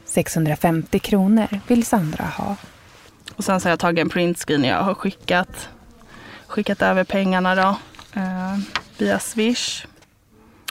650 0.04 0.98
kronor 0.98 1.60
vill 1.68 1.84
Sandra 1.84 2.24
ha. 2.24 2.56
Och 3.36 3.44
sen 3.44 3.60
så 3.60 3.66
har 3.66 3.70
jag 3.70 3.78
tagit 3.78 4.02
en 4.02 4.08
printscreen 4.08 4.64
jag 4.64 4.82
har 4.82 4.94
skickat, 4.94 5.68
skickat 6.46 6.82
över 6.82 7.04
pengarna 7.04 7.54
då, 7.54 7.76
eh, 8.20 8.58
via 8.98 9.18
Swish. 9.18 9.86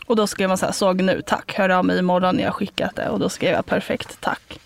Och 0.10 0.16
då 0.16 0.28
skrev 0.28 0.50
man 0.50 0.58
så 0.58 0.66
här, 0.66 0.74
såg 0.74 1.02
nu, 1.02 1.22
tack, 1.26 1.54
hör 1.54 1.70
av 1.70 1.86
mig 1.86 2.00
imorgon 2.00 2.36
när 2.36 2.44
jag 2.44 2.54
skickat 2.54 2.96
det. 2.96 3.10
Och 3.10 3.20
då 3.20 3.30
skrev 3.30 3.54
jag 3.54 3.66
perfekt, 3.66 4.22
tack. 4.22 4.60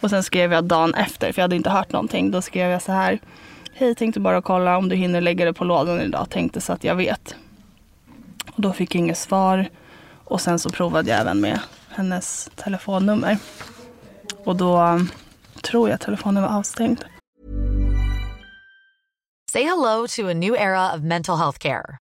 Och 0.00 0.10
sen 0.10 0.22
skrev 0.22 0.52
jag 0.52 0.64
dagen 0.64 0.94
efter, 0.94 1.32
för 1.32 1.40
jag 1.40 1.44
hade 1.44 1.56
inte 1.56 1.70
hört 1.70 1.92
någonting. 1.92 2.30
Då 2.30 2.42
skrev 2.42 2.70
jag 2.70 2.82
så 2.82 2.92
här, 2.92 3.18
hej, 3.74 3.94
tänkte 3.94 4.20
bara 4.20 4.42
kolla 4.42 4.76
om 4.76 4.88
du 4.88 4.96
hinner 4.96 5.20
lägga 5.20 5.44
det 5.44 5.52
på 5.52 5.64
lådan 5.64 6.00
idag, 6.00 6.30
tänkte 6.30 6.60
så 6.60 6.72
att 6.72 6.84
jag 6.84 6.94
vet. 6.94 7.34
Och 8.54 8.62
då 8.62 8.72
fick 8.72 8.94
jag 8.94 8.98
inget 8.98 9.18
svar. 9.18 9.68
Och 10.24 10.40
sen 10.40 10.58
så 10.58 10.70
provade 10.70 11.10
jag 11.10 11.20
även 11.20 11.40
med 11.40 11.60
hennes 11.88 12.50
telefonnummer. 12.56 13.38
Och 14.44 14.56
då 14.56 14.80
um, 14.80 15.08
tror 15.62 15.90
jag 15.90 16.00
telefonen 16.00 16.42
var 16.42 16.50
avstängd. 16.50 17.04
Say 19.52 19.64
hello 19.64 20.06
to 20.16 20.30
a 20.30 20.34
new 20.34 20.54
era 20.54 20.94
of 20.94 21.00
mental 21.00 21.38
health 21.38 21.58
care. 21.58 22.01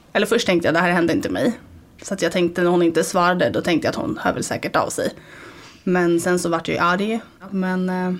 Eller 0.13 0.25
först 0.25 0.45
tänkte 0.45 0.67
jag 0.67 0.75
det 0.75 0.79
här 0.79 0.91
hände 0.91 1.13
inte 1.13 1.29
mig. 1.29 1.53
Så 2.01 2.13
att 2.13 2.21
jag 2.21 2.31
tänkte 2.31 2.61
när 2.61 2.69
hon 2.69 2.81
inte 2.81 3.03
svarade 3.03 3.49
då 3.49 3.61
tänkte 3.61 3.87
jag 3.87 3.89
att 3.89 4.01
hon 4.01 4.19
hör 4.21 4.33
väl 4.33 4.43
säkert 4.43 4.75
av 4.75 4.89
sig. 4.89 5.13
Men 5.83 6.19
sen 6.19 6.39
så 6.39 6.49
vart 6.49 6.67
jag 6.67 6.75
ju 6.75 6.81
arg. 6.81 7.19
Men 7.49 7.89
eh, 7.89 8.13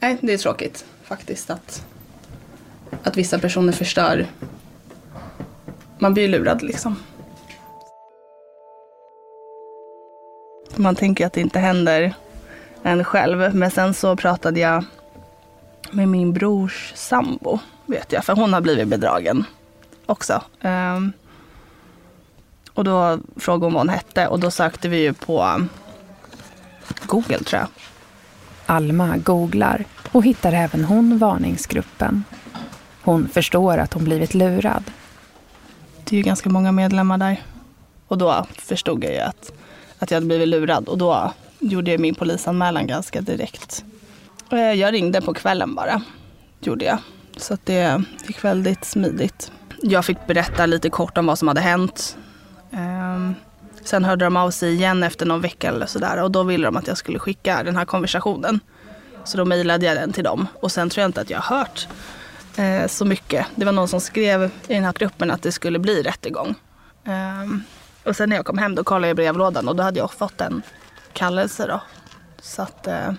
nej, 0.00 0.18
det 0.20 0.32
är 0.32 0.38
tråkigt 0.38 0.84
faktiskt 1.02 1.50
att, 1.50 1.86
att 3.02 3.16
vissa 3.16 3.38
personer 3.38 3.72
förstör. 3.72 4.26
Man 5.98 6.14
blir 6.14 6.22
ju 6.22 6.28
lurad 6.28 6.62
liksom. 6.62 6.96
Man 10.76 10.94
tänker 10.94 11.26
att 11.26 11.32
det 11.32 11.40
inte 11.40 11.58
händer 11.58 12.14
en 12.82 13.04
själv. 13.04 13.54
Men 13.54 13.70
sen 13.70 13.94
så 13.94 14.16
pratade 14.16 14.60
jag 14.60 14.84
med 15.90 16.08
min 16.08 16.32
brors 16.32 16.92
sambo, 16.96 17.58
vet 17.86 18.12
jag. 18.12 18.24
För 18.24 18.32
hon 18.32 18.52
har 18.52 18.60
blivit 18.60 18.88
bedragen 18.88 19.44
också. 20.08 20.42
Um, 20.62 21.12
och 22.72 22.84
då 22.84 23.18
frågade 23.36 23.66
hon 23.66 23.72
vad 23.72 23.80
hon 23.80 23.88
hette 23.88 24.26
och 24.26 24.40
då 24.40 24.50
sökte 24.50 24.88
vi 24.88 25.00
ju 25.00 25.12
på 25.12 25.66
Google 27.06 27.38
tror 27.38 27.60
jag. 27.60 27.68
Alma 28.66 29.16
googlar 29.16 29.84
och 30.12 30.24
hittar 30.24 30.52
även 30.52 30.84
hon 30.84 31.18
varningsgruppen. 31.18 32.24
Hon 33.02 33.28
förstår 33.28 33.78
att 33.78 33.92
hon 33.92 34.04
blivit 34.04 34.34
lurad. 34.34 34.84
Det 36.04 36.16
är 36.16 36.16
ju 36.16 36.22
ganska 36.22 36.50
många 36.50 36.72
medlemmar 36.72 37.18
där. 37.18 37.42
Och 38.08 38.18
då 38.18 38.46
förstod 38.56 39.04
jag 39.04 39.12
ju 39.12 39.20
att, 39.20 39.52
att 39.98 40.10
jag 40.10 40.16
hade 40.16 40.26
blivit 40.26 40.48
lurad 40.48 40.88
och 40.88 40.98
då 40.98 41.32
gjorde 41.58 41.90
jag 41.90 42.00
min 42.00 42.14
polisanmälan 42.14 42.86
ganska 42.86 43.20
direkt. 43.20 43.84
Jag 44.50 44.92
ringde 44.92 45.20
på 45.20 45.34
kvällen 45.34 45.74
bara, 45.74 46.02
gjorde 46.60 46.84
jag. 46.84 46.98
Så 47.36 47.54
att 47.54 47.66
det 47.66 48.02
gick 48.26 48.44
väldigt 48.44 48.84
smidigt. 48.84 49.52
Jag 49.82 50.04
fick 50.04 50.26
berätta 50.26 50.66
lite 50.66 50.90
kort 50.90 51.18
om 51.18 51.26
vad 51.26 51.38
som 51.38 51.48
hade 51.48 51.60
hänt. 51.60 52.16
Ehm, 52.70 53.34
sen 53.84 54.04
hörde 54.04 54.24
de 54.24 54.36
av 54.36 54.50
sig 54.50 54.74
igen 54.74 55.02
efter 55.02 55.26
någon 55.26 55.40
vecka 55.40 55.68
eller 55.68 55.86
sådär 55.86 56.22
och 56.22 56.30
då 56.30 56.42
ville 56.42 56.66
de 56.66 56.76
att 56.76 56.86
jag 56.86 56.98
skulle 56.98 57.18
skicka 57.18 57.62
den 57.62 57.76
här 57.76 57.84
konversationen. 57.84 58.60
Så 59.24 59.38
då 59.38 59.44
mejlade 59.44 59.86
jag 59.86 59.96
den 59.96 60.12
till 60.12 60.24
dem 60.24 60.46
och 60.60 60.72
sen 60.72 60.90
tror 60.90 61.02
jag 61.02 61.08
inte 61.08 61.20
att 61.20 61.30
jag 61.30 61.40
har 61.40 61.56
hört 61.56 61.88
eh, 62.56 62.88
så 62.88 63.04
mycket. 63.04 63.46
Det 63.54 63.64
var 63.64 63.72
någon 63.72 63.88
som 63.88 64.00
skrev 64.00 64.44
i 64.44 64.74
den 64.74 64.84
här 64.84 64.92
gruppen 64.92 65.30
att 65.30 65.42
det 65.42 65.52
skulle 65.52 65.78
bli 65.78 66.02
rättegång. 66.02 66.54
Ehm, 67.04 67.62
och 68.04 68.16
sen 68.16 68.28
när 68.28 68.36
jag 68.36 68.46
kom 68.46 68.58
hem 68.58 68.74
då 68.74 68.84
kollade 68.84 69.06
jag 69.06 69.16
brevlådan 69.16 69.68
och 69.68 69.76
då 69.76 69.82
hade 69.82 69.98
jag 69.98 70.12
fått 70.12 70.40
en 70.40 70.62
kallelse 71.12 71.66
då. 71.66 71.80
Så 72.42 72.62
att... 72.62 72.86
Eh... 72.86 73.12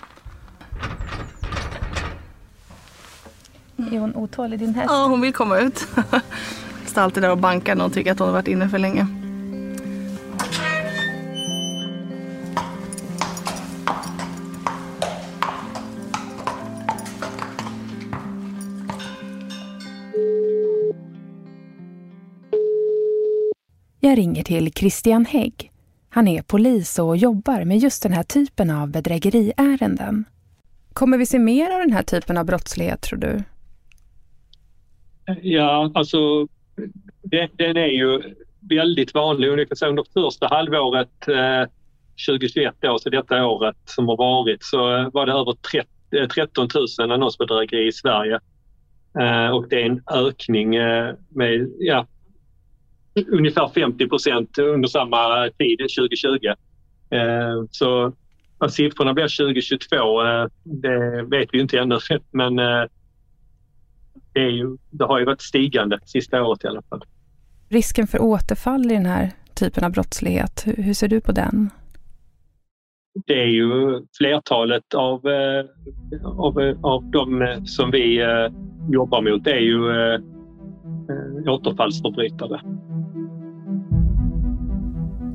Är 3.91 4.00
hon 4.00 4.15
otålig 4.15 4.60
din 4.60 4.76
häst? 4.76 4.88
Ja, 4.89 5.06
hon 5.06 5.22
vill 5.22 5.34
komma 5.34 5.60
ut. 5.60 5.88
Står 6.89 7.02
alltid 7.02 7.23
där 7.23 7.32
och 7.32 7.38
bankar 7.38 7.75
när 7.75 7.82
hon 7.84 7.91
tycker 7.91 8.12
att 8.12 8.19
hon 8.19 8.28
har 8.28 8.34
varit 8.34 8.47
inne 8.47 8.69
för 8.69 8.80
länge. 8.80 9.08
Jag 23.99 24.17
ringer 24.17 24.43
till 24.43 24.73
Christian 24.73 25.25
Hägg. 25.25 25.71
Han 26.10 26.28
är 26.28 26.41
polis 26.41 26.99
och 26.99 27.17
jobbar 27.17 27.63
med 27.63 27.78
just 27.78 28.04
den 28.04 28.13
här 28.13 28.23
typen 28.23 28.69
av 28.69 28.89
bedrägeriärenden. 28.91 30.25
Kommer 30.93 31.17
vi 31.17 31.25
se 31.25 31.39
mer 31.39 31.71
av 31.71 31.80
den 31.80 31.93
här 31.93 32.04
typen 32.04 32.38
av 32.38 32.45
brottslighet 32.45 33.02
tror 33.02 33.19
du? 33.19 33.43
Ja, 35.41 35.91
alltså 35.95 36.47
den, 37.24 37.50
den 37.54 37.78
är 37.78 37.88
ju 37.88 38.22
väldigt 38.70 39.13
vanlig. 39.13 39.48
Ungefär 39.48 39.76
så 39.76 39.88
under 39.88 40.06
första 40.13 40.48
halvåret 40.48 41.28
eh, 41.28 41.70
2021, 42.28 42.76
då, 42.80 43.00
så 43.00 43.10
detta 43.10 43.46
året 43.46 43.78
som 43.86 44.08
har 44.08 44.18
varit, 44.18 44.63
så 44.63 44.96
eh, 44.96 45.10
var 45.13 45.26
det 45.26 45.32
över 45.32 45.54
30, 45.72 46.28
13 46.34 46.68
000 47.00 47.12
annonsbedrägerier 47.12 47.88
i 47.88 47.92
Sverige. 47.92 48.39
Eh, 49.20 49.50
och 49.50 49.70
det 49.70 49.82
är 49.82 49.86
en 49.86 50.04
ökning 50.12 50.76
eh, 50.76 51.13
med 51.30 51.70
ja, 51.80 52.08
ungefär 53.28 53.68
50 53.68 54.08
procent 54.08 54.58
under 54.58 54.88
samma 54.88 55.50
tid, 55.58 55.80
2020. 55.80 56.48
Eh, 57.10 57.63
så 57.72 58.13
vad 58.58 58.74
siffrorna 58.74 59.13
blir 59.13 59.38
2022, 59.38 60.26
eh, 60.26 60.48
det 60.63 61.24
vet 61.24 61.50
vi 61.52 61.60
inte 61.60 61.80
ännu. 61.80 61.98
Men 62.32 62.60
eh, 62.60 62.84
det, 64.34 64.39
är 64.39 64.50
ju, 64.50 64.78
det 64.89 65.06
har 65.06 65.20
ju 65.20 65.26
varit 65.26 65.42
stigande 65.42 66.00
sista 66.06 66.44
året 66.44 66.63
i 66.63 66.68
alla 66.68 66.82
fall. 66.82 67.04
Risken 67.70 68.08
för 68.08 68.22
återfall 68.22 68.92
i 68.92 68.94
den 68.94 69.06
här 69.06 69.32
typen 69.54 69.84
av 69.84 69.92
brottslighet, 69.92 70.63
hur 70.65 70.94
ser 70.94 71.08
du 71.08 71.22
på 71.22 71.32
den? 71.32 71.70
Det 73.28 73.34
är 73.34 73.48
ju 73.48 74.02
flertalet 74.18 74.94
av, 74.94 75.22
av, 76.24 76.76
av 76.82 77.04
de 77.04 77.56
som 77.65 77.92
vi 77.92 78.26
jobbar 78.89 79.22
mot, 79.22 79.44
det 79.44 79.52
är 79.52 79.60
ju 79.60 79.82
återfallsförbrytare. 81.50 82.62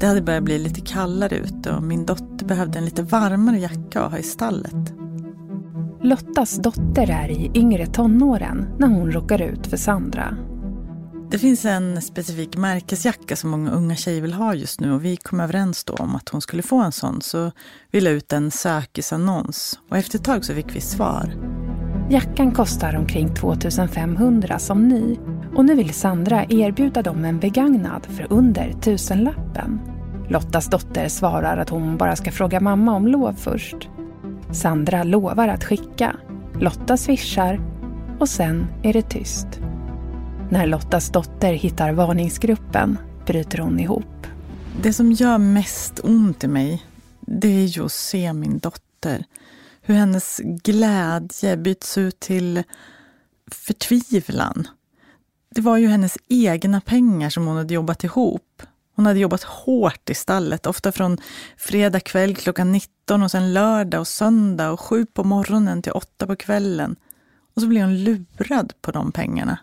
Det 0.01 0.07
hade 0.07 0.23
börjat 0.23 0.45
bli 0.45 0.59
lite 0.59 0.81
kallare 0.81 1.37
ute 1.37 1.73
och 1.73 1.83
min 1.83 2.07
dotter 2.07 2.47
behövde 2.47 2.79
en 2.79 2.85
lite 2.85 3.03
varmare 3.03 3.59
jacka 3.59 4.01
att 4.01 4.11
ha 4.11 4.19
i 4.19 4.23
stallet. 4.23 4.95
Lottas 6.05 6.57
dotter 6.57 7.11
är 7.11 7.31
i 7.31 7.51
yngre 7.55 7.87
tonåren 7.87 8.67
när 8.79 8.89
hon 8.89 9.13
råkar 9.13 9.43
ut 9.43 9.67
för 9.67 9.77
Sandra. 9.77 10.37
Det 11.31 11.39
finns 11.39 11.65
en 11.65 12.03
specifik 12.03 12.57
märkesjacka 12.57 13.37
som 13.37 13.51
många 13.51 13.71
unga 13.71 13.97
tjejer 13.97 14.23
vill 14.23 14.33
ha 14.33 14.55
just 14.55 14.81
nu 14.81 14.93
och 14.93 15.05
vi 15.05 15.17
kom 15.17 15.41
överens 15.41 15.85
då 15.85 15.95
om 15.95 16.17
att 16.17 16.29
hon 16.29 16.41
skulle 16.41 16.63
få 16.63 16.83
en 16.83 16.93
sån 16.93 17.23
så 17.23 17.53
vi 17.91 18.01
la 18.01 18.11
ut 18.11 18.33
en 18.33 18.51
sökisannons 18.51 19.81
och 19.91 19.97
efter 19.97 20.19
ett 20.19 20.25
tag 20.25 20.45
så 20.45 20.55
fick 20.55 20.77
vi 20.77 20.81
svar. 20.81 21.35
Jackan 22.11 22.53
kostar 22.53 22.97
omkring 22.97 23.35
2500 23.35 24.59
som 24.59 24.89
ny 24.89 25.19
och 25.57 25.65
nu 25.65 25.75
vill 25.75 25.95
Sandra 25.95 26.45
erbjuda 26.49 27.03
dem 27.03 27.25
en 27.25 27.39
begagnad 27.39 28.07
för 28.07 28.27
under 28.31 28.73
tusenlappen. 28.73 29.81
Lottas 30.29 30.71
dotter 30.71 31.09
svarar 31.09 31.57
att 31.57 31.71
hon 31.71 31.97
bara 31.97 32.17
ska 32.17 32.33
fråga 32.33 32.61
mamma 32.61 32.95
om 32.95 33.09
lov 33.09 33.33
först. 33.33 33.89
Sandra 34.55 35.03
lovar 35.03 35.49
att 35.49 35.65
skicka. 35.65 36.17
Lotta 36.61 36.97
swishar 36.97 37.61
och 38.21 38.29
sen 38.29 38.67
är 38.83 38.93
det 38.93 39.03
tyst. 39.03 39.47
När 40.51 40.67
Lottas 40.67 41.11
dotter 41.11 41.53
hittar 41.53 41.93
varningsgruppen 41.93 42.99
bryter 43.27 43.59
hon 43.59 43.81
ihop. 43.81 44.27
Det 44.83 44.93
som 44.93 45.13
gör 45.13 45.39
mest 45.39 46.01
ont 46.05 46.45
i 46.45 46.49
mig, 46.49 46.87
det 47.21 47.49
är 47.49 47.65
ju 47.65 47.85
att 47.85 47.93
se 47.93 48.33
min 48.33 48.59
dotter. 48.59 49.25
Hur 49.83 49.95
hennes 49.95 50.41
glädje 50.45 51.57
byts 51.57 51.99
ut 51.99 52.21
till 52.21 52.63
förtvivlan. 53.51 54.69
Det 55.55 55.61
var 55.61 55.77
ju 55.77 55.87
hennes 55.89 56.19
egna 56.29 56.81
pengar 56.81 57.31
som 57.31 57.47
hon 57.47 57.57
hade 57.57 57.75
jobbat 57.75 58.05
ihop. 58.05 58.63
Hon 58.97 59.07
hade 59.07 59.19
jobbat 59.19 59.43
hårt 59.43 60.11
i 60.11 60.15
stallet, 60.15 60.67
ofta 60.67 60.93
från 60.93 61.19
fredag 61.57 62.01
kväll 62.01 62.37
klockan 62.37 62.73
19 62.73 63.23
och 63.23 63.31
sen 63.31 63.53
lördag 63.53 64.01
och 64.01 64.09
söndag 64.09 64.71
och 64.71 64.81
sju 64.81 65.07
på 65.07 65.25
morgonen 65.25 65.83
till 65.83 65.93
åtta 65.93 66.27
på 66.27 66.37
kvällen. 66.37 66.97
Och 67.55 67.63
så 67.63 67.69
blir 67.69 67.83
hon 67.83 68.05
lurad 68.05 68.73
på 68.81 68.91
de 68.91 69.13
pengarna. 69.13 69.59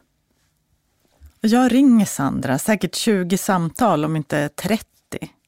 Och 1.44 1.48
jag 1.48 1.74
ringer 1.74 2.06
Sandra, 2.06 2.60
säkert 2.60 2.96
20 2.96 3.38
samtal 3.38 4.06
om 4.06 4.16
inte 4.16 4.50
30. 4.50 4.86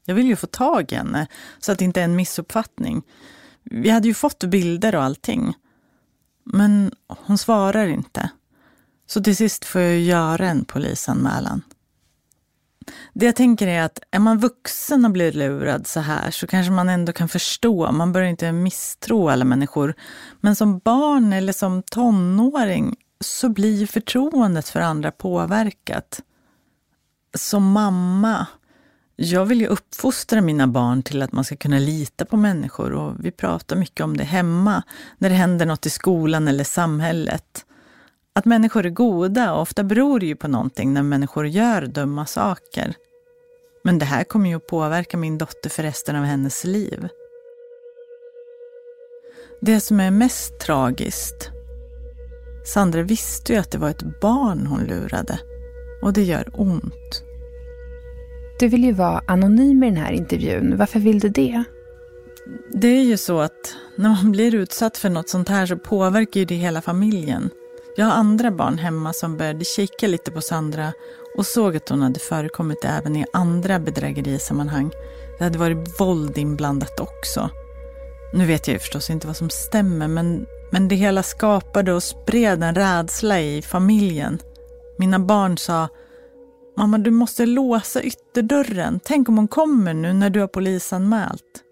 Jag 0.06 0.16
vill 0.16 0.26
ju 0.26 0.36
få 0.36 0.48
tag 0.48 0.92
i 0.92 0.96
henne 0.96 1.28
så 1.60 1.72
att 1.72 1.80
det 1.80 1.86
inte 1.86 2.00
är 2.00 2.06
en 2.06 2.16
missuppfattning. 2.16 3.04
Vi 3.64 3.90
hade 3.90 4.08
ju 4.08 4.14
fått 4.14 4.44
bilder 4.44 4.96
och 4.96 5.04
allting. 5.04 5.54
Men 6.44 6.92
hon 7.08 7.38
svarar 7.38 7.88
inte. 7.88 8.30
Så 9.08 9.24
till 9.24 9.36
sist 9.36 9.66
får 9.66 9.82
jag 9.82 10.00
göra 10.00 10.50
en 10.50 10.66
polisanmälan. 10.66 11.62
Det 13.14 13.26
jag 13.26 13.36
tänker 13.36 13.68
är 13.68 13.82
att 13.82 14.00
är 14.12 14.20
man 14.20 14.38
vuxen 14.38 15.06
och 15.06 15.12
blir 15.12 15.32
lurad 15.32 15.88
så 15.88 16.00
här 16.00 16.32
så 16.32 16.48
kanske 16.48 16.72
man 16.72 16.90
ändå 16.90 17.14
kan 17.14 17.30
förstå. 17.30 17.92
Man 17.92 18.12
bör 18.14 18.22
inte 18.22 18.52
misstro 18.52 19.30
alla 19.30 19.46
människor. 19.46 19.94
Men 20.42 20.56
som 20.56 20.80
barn 20.80 21.34
eller 21.34 21.54
som 21.54 21.84
tonåring 21.84 22.96
så 23.20 23.50
blir 23.50 23.88
förtroendet 23.88 24.70
för 24.70 24.80
andra 24.80 25.12
påverkat. 25.12 26.22
Som 27.38 27.72
mamma, 27.72 28.48
jag 29.16 29.46
vill 29.46 29.62
ju 29.62 29.68
uppfostra 29.68 30.42
mina 30.42 30.68
barn 30.68 31.04
till 31.04 31.22
att 31.22 31.32
man 31.32 31.44
ska 31.44 31.56
kunna 31.56 31.80
lita 31.80 32.26
på 32.26 32.38
människor 32.38 32.92
och 32.92 33.26
vi 33.26 33.32
pratar 33.32 33.76
mycket 33.76 34.04
om 34.04 34.18
det 34.18 34.24
hemma 34.24 34.84
när 35.18 35.30
det 35.30 35.36
händer 35.36 35.66
något 35.66 35.86
i 35.86 35.90
skolan 35.90 36.48
eller 36.48 36.64
samhället. 36.64 37.66
Att 38.36 38.46
människor 38.46 38.86
är 38.86 38.90
goda, 38.90 39.54
ofta 39.54 39.84
beror 39.84 40.24
ju 40.24 40.36
på 40.36 40.48
någonting 40.48 40.94
när 40.94 41.04
människor 41.04 41.48
gör 41.48 41.82
dumma 41.82 42.26
saker. 42.26 42.96
Men 43.84 44.00
det 44.00 44.06
här 44.06 44.24
kommer 44.24 44.50
ju 44.50 44.56
att 44.56 44.68
påverka 44.68 45.18
min 45.18 45.38
dotter 45.38 45.70
för 45.70 45.84
resten 45.84 46.16
av 46.16 46.24
hennes 46.24 46.64
liv. 46.64 47.08
Det 49.62 49.80
som 49.80 50.00
är 50.00 50.12
mest 50.12 50.60
tragiskt, 50.60 51.52
Sandra 52.66 53.02
visste 53.02 53.54
ju 53.54 53.60
att 53.60 53.72
det 53.72 53.78
var 53.78 53.90
ett 53.90 54.22
barn 54.22 54.68
hon 54.68 54.84
lurade 54.84 55.40
och 56.02 56.14
det 56.14 56.24
gör 56.24 56.50
ont. 56.54 57.24
Du 58.60 58.68
vill 58.68 58.84
ju 58.84 58.92
vara 58.92 59.24
anonym 59.28 59.84
i 59.84 59.90
den 59.90 59.98
här 59.98 60.12
intervjun. 60.12 60.78
Varför 60.78 61.00
vill 61.00 61.20
du 61.20 61.30
det? 61.30 61.64
Det 62.72 62.88
är 62.88 63.04
ju 63.04 63.18
så 63.18 63.40
att 63.40 63.76
när 63.96 64.10
man 64.10 64.32
blir 64.32 64.56
utsatt 64.56 64.98
för 64.98 65.10
något 65.10 65.30
sånt 65.30 65.50
här 65.50 65.66
så 65.66 65.78
påverkar 65.78 66.40
ju 66.40 66.46
det 66.46 66.56
hela 66.56 66.82
familjen. 66.82 67.50
Jag 67.96 68.06
har 68.06 68.14
andra 68.14 68.52
barn 68.52 68.78
hemma 68.78 69.14
som 69.14 69.38
började 69.38 69.66
kika 69.66 70.08
lite 70.08 70.32
på 70.32 70.42
Sandra 70.42 70.94
och 71.38 71.46
såg 71.46 71.76
att 71.76 71.90
hon 71.90 72.02
hade 72.02 72.20
förekommit 72.20 72.86
även 72.86 73.16
i 73.16 73.26
andra 73.34 73.80
bedrägerisammanhang. 73.80 74.92
Det 75.38 75.44
hade 75.44 75.58
varit 75.58 76.00
våld 76.00 76.38
inblandat 76.38 77.00
också. 77.00 77.50
Nu 78.34 78.46
vet 78.46 78.68
jag 78.68 78.74
ju 78.74 78.80
förstås 78.80 79.10
inte 79.10 79.28
vad 79.28 79.38
som 79.38 79.50
stämmer 79.50 80.08
men, 80.08 80.46
men 80.72 80.88
det 80.88 80.96
hela 80.96 81.24
skapade 81.24 81.94
och 81.94 82.04
spred 82.04 82.64
en 82.64 82.76
rädsla 82.76 83.42
i 83.42 83.62
familjen. 83.62 84.40
Mina 84.98 85.20
barn 85.20 85.58
sa 85.58 85.88
Mamma, 86.78 86.98
du 86.98 87.12
måste 87.12 87.46
låsa 87.46 88.02
ytterdörren. 88.02 89.00
Tänk 89.04 89.30
om 89.30 89.38
hon 89.38 89.48
kommer 89.48 89.94
nu 89.94 90.14
när 90.14 90.30
du 90.30 90.40
har 90.40 90.48
polisanmält. 90.48 91.64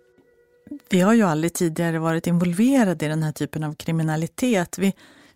Vi 0.89 1.01
har 1.01 1.13
ju 1.13 1.23
aldrig 1.23 1.53
tidigare 1.53 1.99
varit 1.99 2.27
involverade 2.27 3.05
i 3.05 3.10
den 3.10 3.23
här 3.23 3.31
typen 3.31 3.63
av 3.63 3.75
kriminalitet. 3.75 4.77
Vi, 4.77 4.93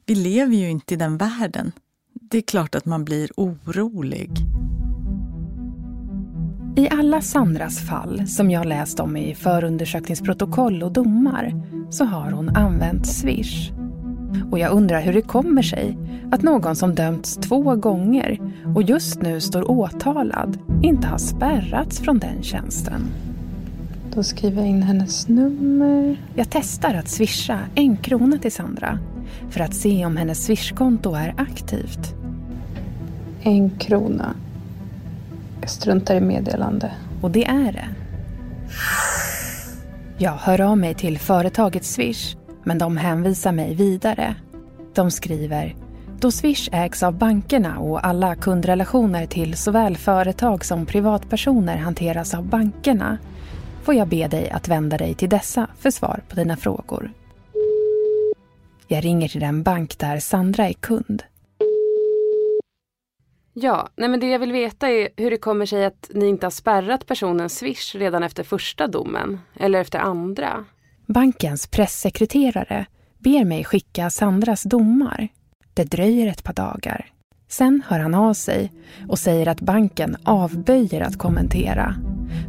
vi 0.07 0.15
lever 0.15 0.55
ju 0.55 0.69
inte 0.69 0.93
i 0.93 0.97
den 0.97 1.17
världen. 1.17 1.71
Det 2.13 2.37
är 2.37 2.41
klart 2.41 2.75
att 2.75 2.85
man 2.85 3.05
blir 3.05 3.29
orolig. 3.37 4.31
I 6.77 6.89
alla 6.89 7.21
Sandras 7.21 7.87
fall 7.87 8.27
som 8.27 8.51
jag 8.51 8.65
läst 8.65 8.99
om 8.99 9.17
i 9.17 9.35
förundersökningsprotokoll 9.35 10.83
och 10.83 10.91
domar 10.91 11.63
så 11.89 12.05
har 12.05 12.31
hon 12.31 12.49
använt 12.49 13.07
Swish. 13.07 13.71
Och 14.51 14.59
jag 14.59 14.71
undrar 14.71 15.01
hur 15.01 15.13
det 15.13 15.21
kommer 15.21 15.61
sig 15.61 15.97
att 16.31 16.41
någon 16.41 16.75
som 16.75 16.95
dömts 16.95 17.35
två 17.35 17.75
gånger 17.75 18.53
och 18.75 18.83
just 18.83 19.21
nu 19.21 19.41
står 19.41 19.71
åtalad 19.71 20.59
inte 20.83 21.07
har 21.07 21.17
spärrats 21.17 21.99
från 21.99 22.19
den 22.19 22.43
tjänsten. 22.43 23.01
Då 24.13 24.23
skriver 24.23 24.61
jag 24.61 24.69
in 24.69 24.83
hennes 24.83 25.27
nummer. 25.27 26.21
Jag 26.35 26.47
testar 26.49 26.93
att 26.93 27.09
swisha 27.09 27.59
en 27.75 27.97
krona 27.97 28.37
till 28.37 28.51
Sandra 28.51 28.99
för 29.55 29.61
att 29.61 29.73
se 29.73 30.05
om 30.05 30.17
hennes 30.17 30.45
swishkonto 30.45 31.13
är 31.13 31.33
aktivt. 31.37 32.15
En 33.41 33.69
krona. 33.69 34.35
Jag 35.61 35.69
struntar 35.69 36.15
i 36.15 36.21
meddelande. 36.21 36.91
Och 37.21 37.31
det 37.31 37.45
är 37.45 37.71
det. 37.71 37.89
Jag 40.17 40.31
hör 40.31 40.61
av 40.61 40.77
mig 40.77 40.93
till 40.93 41.19
företaget 41.19 41.85
Swish 41.85 42.35
men 42.63 42.77
de 42.77 42.97
hänvisar 42.97 43.51
mig 43.51 43.75
vidare. 43.75 44.35
De 44.93 45.11
skriver 45.11 45.75
då 46.19 46.31
Swish 46.31 46.69
ägs 46.71 47.03
av 47.03 47.13
bankerna 47.13 47.79
och 47.79 48.05
alla 48.05 48.35
kundrelationer 48.35 49.25
till 49.25 49.57
såväl 49.57 49.97
företag 49.97 50.65
som 50.65 50.85
privatpersoner 50.85 51.77
hanteras 51.77 52.33
av 52.33 52.45
bankerna 52.45 53.17
får 53.83 53.93
jag 53.95 54.07
be 54.07 54.27
dig 54.27 54.49
att 54.49 54.67
vända 54.67 54.97
dig 54.97 55.13
till 55.13 55.29
dessa 55.29 55.67
för 55.79 55.91
svar 55.91 56.21
på 56.29 56.35
dina 56.35 56.57
frågor. 56.57 57.11
Jag 58.87 59.05
ringer 59.05 59.27
till 59.27 59.41
den 59.41 59.63
bank 59.63 59.97
där 59.97 60.19
Sandra 60.19 60.67
är 60.67 60.73
kund. 60.73 61.23
Ja, 63.53 63.89
nej 63.95 64.09
men 64.09 64.19
det 64.19 64.29
jag 64.29 64.39
vill 64.39 64.51
veta 64.51 64.89
är 64.89 65.09
hur 65.17 65.31
det 65.31 65.37
kommer 65.37 65.65
sig 65.65 65.85
att 65.85 66.09
ni 66.13 66.27
inte 66.27 66.45
har 66.45 66.51
spärrat 66.51 67.05
personens 67.05 67.57
Swish 67.57 67.95
redan 67.95 68.23
efter 68.23 68.43
första 68.43 68.87
domen, 68.87 69.39
eller 69.59 69.81
efter 69.81 69.99
andra. 69.99 70.65
Bankens 71.05 71.67
pressekreterare 71.67 72.85
ber 73.17 73.45
mig 73.45 73.63
skicka 73.63 74.09
Sandras 74.09 74.63
domar. 74.63 75.27
Det 75.73 75.83
dröjer 75.83 76.27
ett 76.27 76.43
par 76.43 76.53
dagar. 76.53 77.05
Sen 77.49 77.83
hör 77.87 77.99
han 77.99 78.13
av 78.13 78.33
sig 78.33 78.71
och 79.07 79.19
säger 79.19 79.47
att 79.47 79.61
banken 79.61 80.17
avböjer 80.23 81.01
att 81.01 81.17
kommentera. 81.17 81.95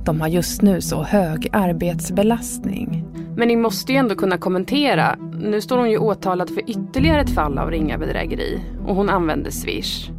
De 0.05 0.21
har 0.21 0.29
just 0.29 0.63
nu 0.63 0.81
så 0.81 1.03
hög 1.03 1.49
arbetsbelastning. 1.53 3.05
Men 3.37 3.49
ni 3.49 3.57
måste 3.57 3.93
ju 3.93 3.99
ändå 3.99 4.15
kunna 4.15 4.39
kommentera. 4.39 5.17
Nu 5.41 5.61
står 5.61 5.79
hon 5.79 5.91
ju 5.91 5.99
åtalad 5.99 6.51
för 6.51 6.71
ytterligare 6.71 7.21
ett 7.21 7.35
fall 7.35 7.59
av 7.59 7.71
ringa 7.71 7.99
bedrägeri 7.99 8.61
och 8.87 8.95
hon 8.95 9.09
använder 9.09 9.51
Swish. 9.51 10.11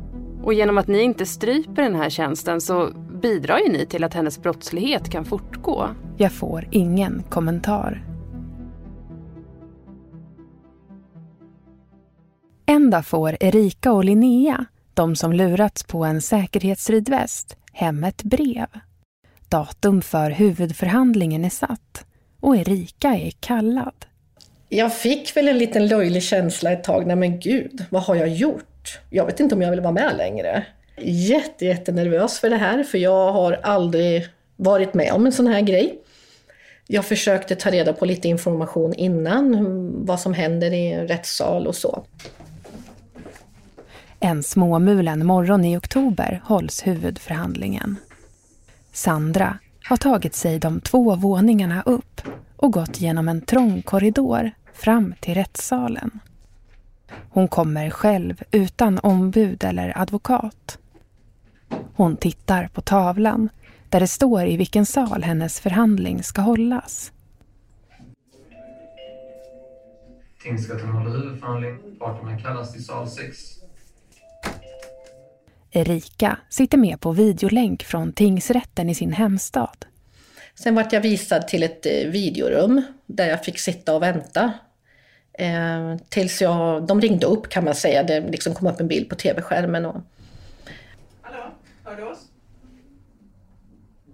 Och 0.43 0.53
genom 0.53 0.77
att 0.77 0.87
ni 0.87 1.01
inte 1.01 1.25
stryper 1.25 1.81
den 1.81 1.95
här 1.95 2.09
tjänsten 2.09 2.61
så 2.61 2.89
bidrar 3.21 3.59
ju 3.59 3.71
ni 3.71 3.85
till 3.85 4.03
att 4.03 4.13
hennes 4.13 4.41
brottslighet 4.41 5.09
kan 5.09 5.25
fortgå. 5.25 5.89
Jag 6.17 6.31
får 6.31 6.67
ingen 6.71 7.23
kommentar. 7.29 8.03
En 12.65 12.89
dag 12.89 13.05
får 13.05 13.37
Erika 13.39 13.91
och 13.91 14.05
Linnea, 14.05 14.65
de 14.93 15.15
som 15.15 15.33
lurats 15.33 15.83
på 15.83 16.05
en 16.05 16.21
säkerhetsridväst, 16.21 17.57
hem 17.71 18.03
ett 18.03 18.23
brev. 18.23 18.67
Datum 19.49 20.01
för 20.01 20.31
huvudförhandlingen 20.31 21.45
är 21.45 21.49
satt 21.49 22.06
och 22.39 22.57
Erika 22.57 23.07
är 23.07 23.31
kallad. 23.39 24.05
Jag 24.69 24.93
fick 24.97 25.37
väl 25.37 25.47
en 25.47 25.57
liten 25.57 25.87
löjlig 25.87 26.23
känsla 26.23 26.71
ett 26.71 26.83
tag. 26.83 27.07
Nej 27.07 27.15
men 27.15 27.39
gud, 27.39 27.85
vad 27.89 28.03
har 28.03 28.15
jag 28.15 28.29
gjort? 28.29 28.99
Jag 29.09 29.25
vet 29.25 29.39
inte 29.39 29.55
om 29.55 29.61
jag 29.61 29.71
vill 29.71 29.81
vara 29.81 29.93
med 29.93 30.17
längre. 30.17 30.65
Jätte, 31.01 31.65
jättenervös 31.65 32.39
för 32.39 32.49
det 32.49 32.57
här, 32.57 32.83
för 32.83 32.97
jag 32.97 33.31
har 33.31 33.53
aldrig 33.53 34.27
varit 34.55 34.93
med 34.93 35.13
om 35.13 35.25
en 35.25 35.31
sån 35.31 35.47
här 35.47 35.61
grej. 35.61 35.99
Jag 36.87 37.05
försökte 37.05 37.55
ta 37.55 37.69
reda 37.69 37.93
på 37.93 38.05
lite 38.05 38.27
information 38.27 38.93
innan, 38.93 40.05
vad 40.05 40.19
som 40.19 40.33
händer 40.33 40.73
i 40.73 40.91
en 40.91 41.07
rättssal 41.07 41.67
och 41.67 41.75
så. 41.75 42.05
En 44.19 44.43
småmulen 44.43 45.25
morgon 45.25 45.65
i 45.65 45.77
oktober 45.77 46.41
hålls 46.45 46.87
huvudförhandlingen. 46.87 47.95
Sandra 48.93 49.57
har 49.87 49.97
tagit 49.97 50.35
sig 50.35 50.59
de 50.59 50.81
två 50.81 51.15
våningarna 51.15 51.81
upp 51.81 52.21
och 52.55 52.73
gått 52.73 53.01
genom 53.01 53.27
en 53.27 53.41
trång 53.41 53.81
korridor 53.81 54.51
fram 54.73 55.13
till 55.19 55.33
rättssalen. 55.33 56.19
Hon 57.29 57.47
kommer 57.47 57.89
själv 57.89 58.43
utan 58.51 58.99
ombud 58.99 59.63
eller 59.63 59.97
advokat. 59.97 60.77
Hon 61.95 62.17
tittar 62.17 62.67
på 62.67 62.81
tavlan 62.81 63.49
där 63.89 63.99
det 63.99 64.07
står 64.07 64.45
i 64.45 64.57
vilken 64.57 64.85
sal 64.85 65.23
hennes 65.23 65.59
förhandling 65.59 66.23
ska 66.23 66.41
hållas. 66.41 67.11
Tingsrätten 70.43 70.89
håller 70.89 71.11
huvudförhandling. 71.11 71.77
Parterna 71.99 72.39
kallas 72.39 72.73
till 72.73 72.85
sal 72.85 73.07
6. 73.09 73.57
Erika 75.71 76.37
sitter 76.49 76.77
med 76.77 77.01
på 77.01 77.11
videolänk 77.11 77.83
från 77.83 78.13
tingsrätten 78.13 78.89
i 78.89 78.95
sin 78.95 79.13
hemstad. 79.13 79.85
Sen 80.55 80.75
vart 80.75 80.93
jag 80.93 81.01
visad 81.01 81.47
till 81.47 81.63
ett 81.63 81.85
eh, 81.85 82.09
videorum 82.11 82.81
där 83.05 83.27
jag 83.27 83.45
fick 83.45 83.59
sitta 83.59 83.95
och 83.95 84.01
vänta. 84.01 84.53
Eh, 85.33 85.97
tills 86.09 86.41
jag, 86.41 86.87
de 86.87 87.01
ringde 87.01 87.25
upp 87.25 87.49
kan 87.49 87.63
man 87.63 87.75
säga, 87.75 88.03
det 88.03 88.19
liksom 88.19 88.53
kom 88.53 88.67
upp 88.67 88.79
en 88.79 88.87
bild 88.87 89.09
på 89.09 89.15
tv-skärmen. 89.15 89.85
Och... 89.85 90.01
Hallå, 91.21 91.51
hör 91.83 91.95
du 91.95 92.03
oss? 92.03 92.19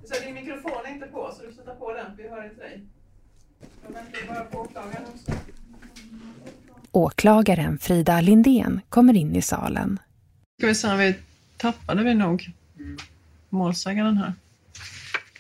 Så 0.06 0.26
din 0.26 0.34
mikrofon 0.34 0.72
är 0.86 0.90
inte 0.90 1.08
på 1.08 1.34
så 1.38 1.46
du 1.46 1.54
sätter 1.54 1.74
på 1.74 1.94
den, 1.94 2.06
vi 2.18 2.30
hör 2.30 2.46
inte 2.46 2.62
dig. 2.62 2.82
Jag 3.88 3.94
väntar 3.94 4.34
bara 4.34 4.46
på 4.46 4.60
åklagaren 4.60 5.04
också. 5.14 5.32
Åklagaren 6.92 7.80
Frida 7.80 8.22
Lindén 8.22 8.82
kommer 8.90 9.14
in 9.14 9.36
i 9.36 9.42
salen. 9.42 10.00
Ska 10.60 10.68
vi 10.68 10.76
se 10.76 10.88
om 10.88 10.98
vi 10.98 11.16
tappade 11.64 12.04
vi 12.04 12.14
nog 12.14 12.52
målsägaren 13.50 14.18
här. 14.18 14.34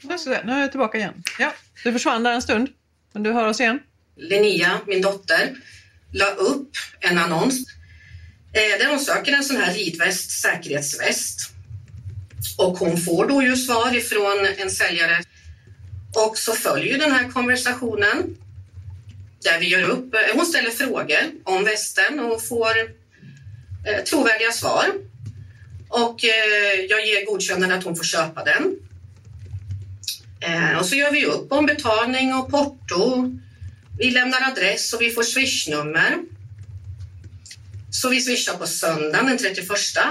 Nu, 0.01 0.17
ska 0.17 0.17
se, 0.17 0.43
nu 0.43 0.51
är 0.51 0.59
jag 0.59 0.71
tillbaka 0.71 0.97
igen. 0.97 1.23
Ja, 1.39 1.53
du 1.83 1.93
försvann 1.93 2.23
där 2.23 2.33
en 2.33 2.41
stund, 2.41 2.69
men 3.13 3.23
du 3.23 3.31
hör 3.31 3.47
oss 3.47 3.59
igen. 3.59 3.79
Linnea, 4.15 4.79
min 4.87 5.01
dotter, 5.01 5.55
la 6.11 6.25
upp 6.25 6.69
en 6.99 7.17
annons 7.17 7.67
eh, 8.53 8.79
där 8.79 8.89
hon 8.89 8.99
söker 8.99 9.33
en 9.33 9.43
sån 9.43 9.57
här 9.57 9.73
ridväst, 9.73 10.31
säkerhetsväst. 10.31 11.49
Och 12.57 12.77
hon 12.77 12.97
får 12.97 13.27
då 13.27 13.43
ju 13.43 13.55
svar 13.55 13.95
ifrån 13.95 14.47
en 14.57 14.69
säljare. 14.69 15.23
Och 16.15 16.37
så 16.37 16.53
följer 16.53 16.99
den 16.99 17.11
här 17.11 17.29
konversationen 17.29 18.37
där 19.43 19.59
vi 19.59 19.67
gör 19.67 19.89
upp. 19.89 20.13
Eh, 20.13 20.19
hon 20.35 20.45
ställer 20.45 20.71
frågor 20.71 21.31
om 21.43 21.63
västen 21.63 22.19
och 22.19 22.43
får 22.43 22.77
eh, 23.87 24.03
trovärdiga 24.03 24.51
svar. 24.51 24.85
Och 25.93 26.25
eh, 26.25 26.85
jag 26.89 27.05
ger 27.07 27.25
godkännande 27.25 27.75
att 27.75 27.83
hon 27.83 27.95
får 27.95 28.03
köpa 28.03 28.43
den. 28.43 28.75
Eh, 30.39 30.79
och 30.79 30.85
så 30.85 30.95
gör 30.95 31.11
vi 31.11 31.25
upp 31.25 31.51
om 31.51 31.65
betalning 31.65 32.33
och 32.33 32.49
porto. 32.49 33.31
Vi 33.97 34.11
lämnar 34.11 34.51
adress 34.51 34.93
och 34.93 35.01
vi 35.01 35.09
får 35.09 35.23
swishnummer. 35.23 36.17
Så 37.91 38.09
vi 38.09 38.21
swishar 38.21 38.57
på 38.57 38.67
söndagen 38.67 39.25
den 39.25 39.37
31 39.37 39.69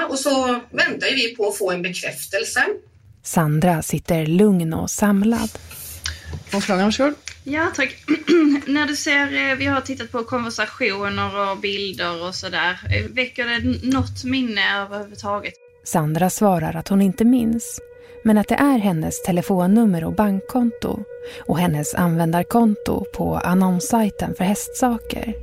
och 0.09 0.19
så 0.19 0.61
väntar 0.71 1.15
vi 1.15 1.37
på 1.37 1.49
att 1.49 1.59
få 1.59 1.71
en 1.71 1.83
bekräftelse. 1.83 2.65
Sandra 3.23 3.83
sitter 3.83 4.27
lugn 4.27 4.73
och 4.73 4.91
samlad. 4.91 5.51
Åklagaren, 6.55 6.87
varsågod. 6.87 7.15
Ja, 7.45 7.73
tack. 7.77 8.05
När 8.67 8.87
du 8.87 8.97
ser, 8.97 9.51
eh, 9.51 9.57
vi 9.57 9.67
har 9.67 9.81
tittat 9.81 10.13
på 10.13 10.25
konversationer 10.25 11.51
och 11.51 11.59
bilder 11.59 12.23
och 12.23 12.35
sådär. 12.35 12.81
Eh, 12.97 13.11
Väcker 13.11 13.47
det 13.47 13.89
något 13.93 14.25
minne 14.25 14.83
överhuvudtaget? 14.83 15.55
Sandra 15.85 16.31
svarar 16.31 16.77
att 16.77 16.89
hon 16.89 17.03
inte 17.03 17.25
minns, 17.25 17.81
men 18.25 18.39
att 18.39 18.49
det 18.49 18.55
är 18.55 18.79
hennes 18.79 19.23
telefonnummer 19.23 20.05
och 20.05 20.15
bankkonto 20.15 20.99
och 21.47 21.59
hennes 21.59 21.95
användarkonto 21.95 23.05
på 23.15 23.37
annonssajten 23.37 24.35
för 24.35 24.45
hästsaker. 24.45 25.35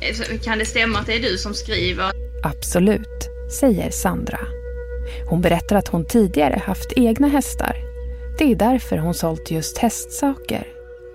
Eh, 0.00 0.38
Kan 0.40 0.58
det 0.58 0.66
stämma 0.66 0.98
att 0.98 1.06
det 1.06 1.14
är 1.16 1.20
du 1.22 1.38
som 1.38 1.54
skriver? 1.54 2.12
Absolut, 2.42 3.28
säger 3.60 3.90
Sandra. 3.90 4.40
Hon 5.28 5.40
berättar 5.40 5.76
att 5.76 5.88
hon 5.88 6.04
tidigare 6.04 6.62
haft 6.66 6.92
egna 6.96 7.28
hästar. 7.28 7.76
Det 8.38 8.52
är 8.52 8.56
därför 8.56 8.98
hon 8.98 9.14
sålt 9.14 9.50
just 9.50 9.78
hästsaker. 9.78 10.66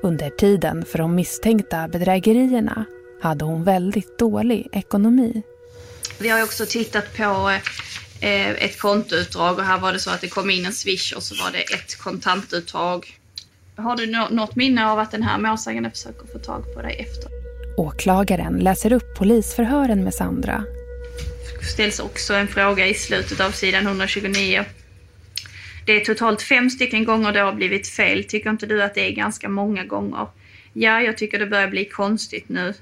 Under 0.03 0.29
tiden 0.29 0.85
för 0.85 0.97
de 0.97 1.15
misstänkta 1.15 1.87
bedrägerierna 1.87 2.85
hade 3.21 3.45
hon 3.45 3.63
väldigt 3.63 4.19
dålig 4.19 4.67
ekonomi. 4.71 5.41
Vi 6.19 6.29
har 6.29 6.43
också 6.43 6.65
tittat 6.65 7.17
på 7.17 7.23
eh, 7.23 7.59
ett 8.21 8.79
kontoutdrag 8.79 9.57
och 9.59 9.63
här 9.65 9.79
var 9.79 9.93
det 9.93 9.99
så 9.99 10.09
att 10.11 10.21
det 10.21 10.27
kom 10.27 10.49
in 10.49 10.65
en 10.65 10.73
swish 10.73 11.13
och 11.15 11.23
så 11.23 11.35
var 11.43 11.51
det 11.51 11.61
ett 11.61 11.97
kontantuttag. 11.97 13.07
Har 13.75 13.95
du 13.95 14.05
nå- 14.11 14.27
något 14.31 14.55
minne 14.55 14.85
av 14.87 14.99
att 14.99 15.11
den 15.11 15.23
här 15.23 15.39
målsäganden 15.39 15.91
försöker 15.91 16.27
få 16.33 16.39
tag 16.39 16.73
på 16.73 16.81
dig 16.81 16.95
efter? 17.09 17.29
Åklagaren 17.77 18.59
läser 18.59 18.93
upp 18.93 19.17
polisförhören 19.17 20.03
med 20.03 20.13
Sandra. 20.13 20.63
ställs 21.73 21.99
också 21.99 22.33
en 22.33 22.47
fråga 22.47 22.87
i 22.87 22.93
slutet 22.93 23.39
av 23.39 23.51
sidan 23.51 23.87
129. 23.87 24.65
Det 25.85 26.01
är 26.01 26.05
totalt 26.05 26.41
fem 26.41 26.69
stycken 26.69 27.05
gånger 27.05 27.31
det 27.31 27.39
har 27.39 27.53
blivit 27.53 27.87
fel. 27.87 28.23
Tycker 28.23 28.49
inte 28.49 28.65
du 28.65 28.83
att 28.83 28.95
det 28.95 29.07
är 29.07 29.11
ganska 29.11 29.49
många 29.49 29.83
gånger? 29.85 30.27
Ja, 30.73 31.01
jag 31.01 31.17
tycker 31.17 31.39
det 31.39 31.45
börjar 31.47 31.67
bli 31.67 31.85
konstigt 31.85 32.49
nu. 32.49 32.73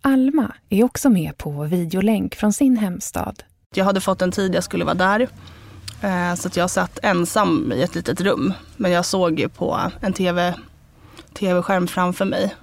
Alma 0.00 0.54
är 0.70 0.84
också 0.84 1.10
med 1.10 1.38
på 1.38 1.64
videolänk 1.64 2.34
från 2.34 2.52
sin 2.52 2.76
hemstad. 2.76 3.42
Jag 3.76 3.84
hade 3.84 4.00
fått 4.00 4.22
en 4.22 4.32
tid 4.32 4.54
jag 4.54 4.64
skulle 4.64 4.84
vara 4.84 4.94
där. 4.94 5.28
Eh, 6.02 6.34
Så 6.34 6.48
att 6.48 6.56
jag 6.56 6.70
satt 6.70 6.98
ensam 7.02 7.72
i 7.72 7.82
ett 7.82 7.94
litet 7.94 8.20
rum. 8.20 8.52
Men 8.76 8.90
jag 8.92 9.04
såg 9.04 9.40
ju 9.40 9.48
på 9.48 9.80
en 10.00 10.12
tv, 10.12 10.54
tv-skärm 11.38 11.86
framför 11.88 12.24
mig. 12.24 12.54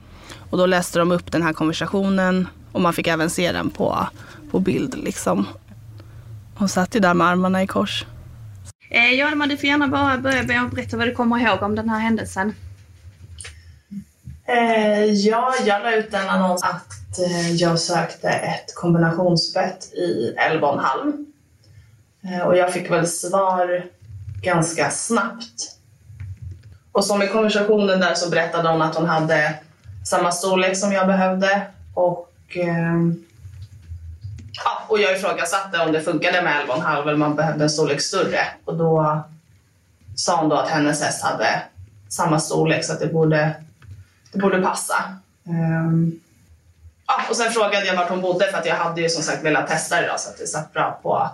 Och 0.49 0.57
då 0.57 0.65
läste 0.65 0.99
de 0.99 1.11
upp 1.11 1.31
den 1.31 1.43
här 1.43 1.53
konversationen 1.53 2.47
och 2.71 2.81
man 2.81 2.93
fick 2.93 3.07
även 3.07 3.29
se 3.29 3.51
den 3.51 3.69
på, 3.69 4.07
på 4.51 4.59
bild. 4.59 4.95
Liksom. 4.97 5.47
Hon 6.55 6.69
satt 6.69 6.95
ju 6.95 6.99
där 6.99 7.13
med 7.13 7.27
armarna 7.27 7.63
i 7.63 7.67
kors. 7.67 8.05
Eh, 8.89 9.11
ja, 9.11 9.35
men 9.35 9.49
du 9.49 9.57
får 9.57 9.65
gärna 9.65 9.87
bara 9.87 10.17
börja 10.17 10.43
med 10.43 10.63
att 10.63 10.71
berätta 10.71 10.97
vad 10.97 11.07
du 11.07 11.15
kommer 11.15 11.39
ihåg 11.39 11.63
om 11.63 11.75
den 11.75 11.89
här 11.89 11.99
händelsen. 11.99 12.55
Eh, 14.47 15.03
ja, 15.05 15.53
jag 15.65 15.83
la 15.83 15.95
ut 15.95 16.13
en 16.13 16.29
annons 16.29 16.63
att 16.63 16.90
att 17.11 17.19
eh, 17.19 17.51
jag 17.51 17.79
sökte 17.79 18.29
ett 18.29 18.75
kombinationsbett 18.75 19.93
i 19.93 20.35
11,5. 20.39 21.25
Eh, 22.23 22.47
och 22.47 22.57
jag 22.57 22.73
fick 22.73 22.91
väl 22.91 23.07
svar 23.07 23.85
ganska 24.41 24.91
snabbt. 24.91 25.77
Och 26.91 27.05
som 27.05 27.21
i 27.21 27.27
konversationen 27.27 27.99
där 27.99 28.13
så 28.13 28.29
berättade 28.29 28.69
hon 28.69 28.81
att 28.81 28.95
hon 28.95 29.05
hade 29.05 29.53
samma 30.05 30.31
storlek 30.31 30.77
som 30.77 30.91
jag 30.91 31.07
behövde. 31.07 31.61
Och, 31.93 32.57
eh, 32.57 32.95
ja, 34.65 34.85
och 34.87 34.99
jag 34.99 35.17
ifrågasatte 35.17 35.79
om 35.79 35.91
det 35.91 36.01
funkade 36.01 36.41
med 36.41 36.65
11,5 36.67 37.01
eller 37.01 37.13
om 37.13 37.19
man 37.19 37.35
behövde 37.35 37.63
en 37.63 37.69
storlek 37.69 38.01
större. 38.01 38.39
Och 38.65 38.77
då 38.77 39.23
sa 40.15 40.41
hon 40.41 40.49
då 40.49 40.55
att 40.55 40.69
hennes 40.69 41.01
häst 41.01 41.23
hade 41.23 41.61
samma 42.09 42.39
storlek 42.39 42.85
så 42.85 42.93
att 42.93 42.99
det 42.99 43.07
borde 43.07 43.55
det 44.31 44.39
borde 44.39 44.61
passa. 44.61 44.95
Ehm, 45.47 46.19
ja, 47.17 47.23
och 47.29 47.35
sen 47.35 47.51
frågade 47.51 47.85
jag 47.85 47.95
vart 47.95 48.09
hon 48.09 48.21
bodde 48.21 48.51
för 48.51 48.57
att 48.57 48.65
jag 48.65 48.75
hade 48.75 49.01
ju 49.01 49.09
som 49.09 49.23
sagt 49.23 49.43
velat 49.43 49.67
testa 49.67 50.01
det 50.01 50.07
då, 50.07 50.13
så 50.17 50.29
att 50.29 50.37
det 50.37 50.47
satt 50.47 50.73
bra 50.73 50.99
på, 51.03 51.29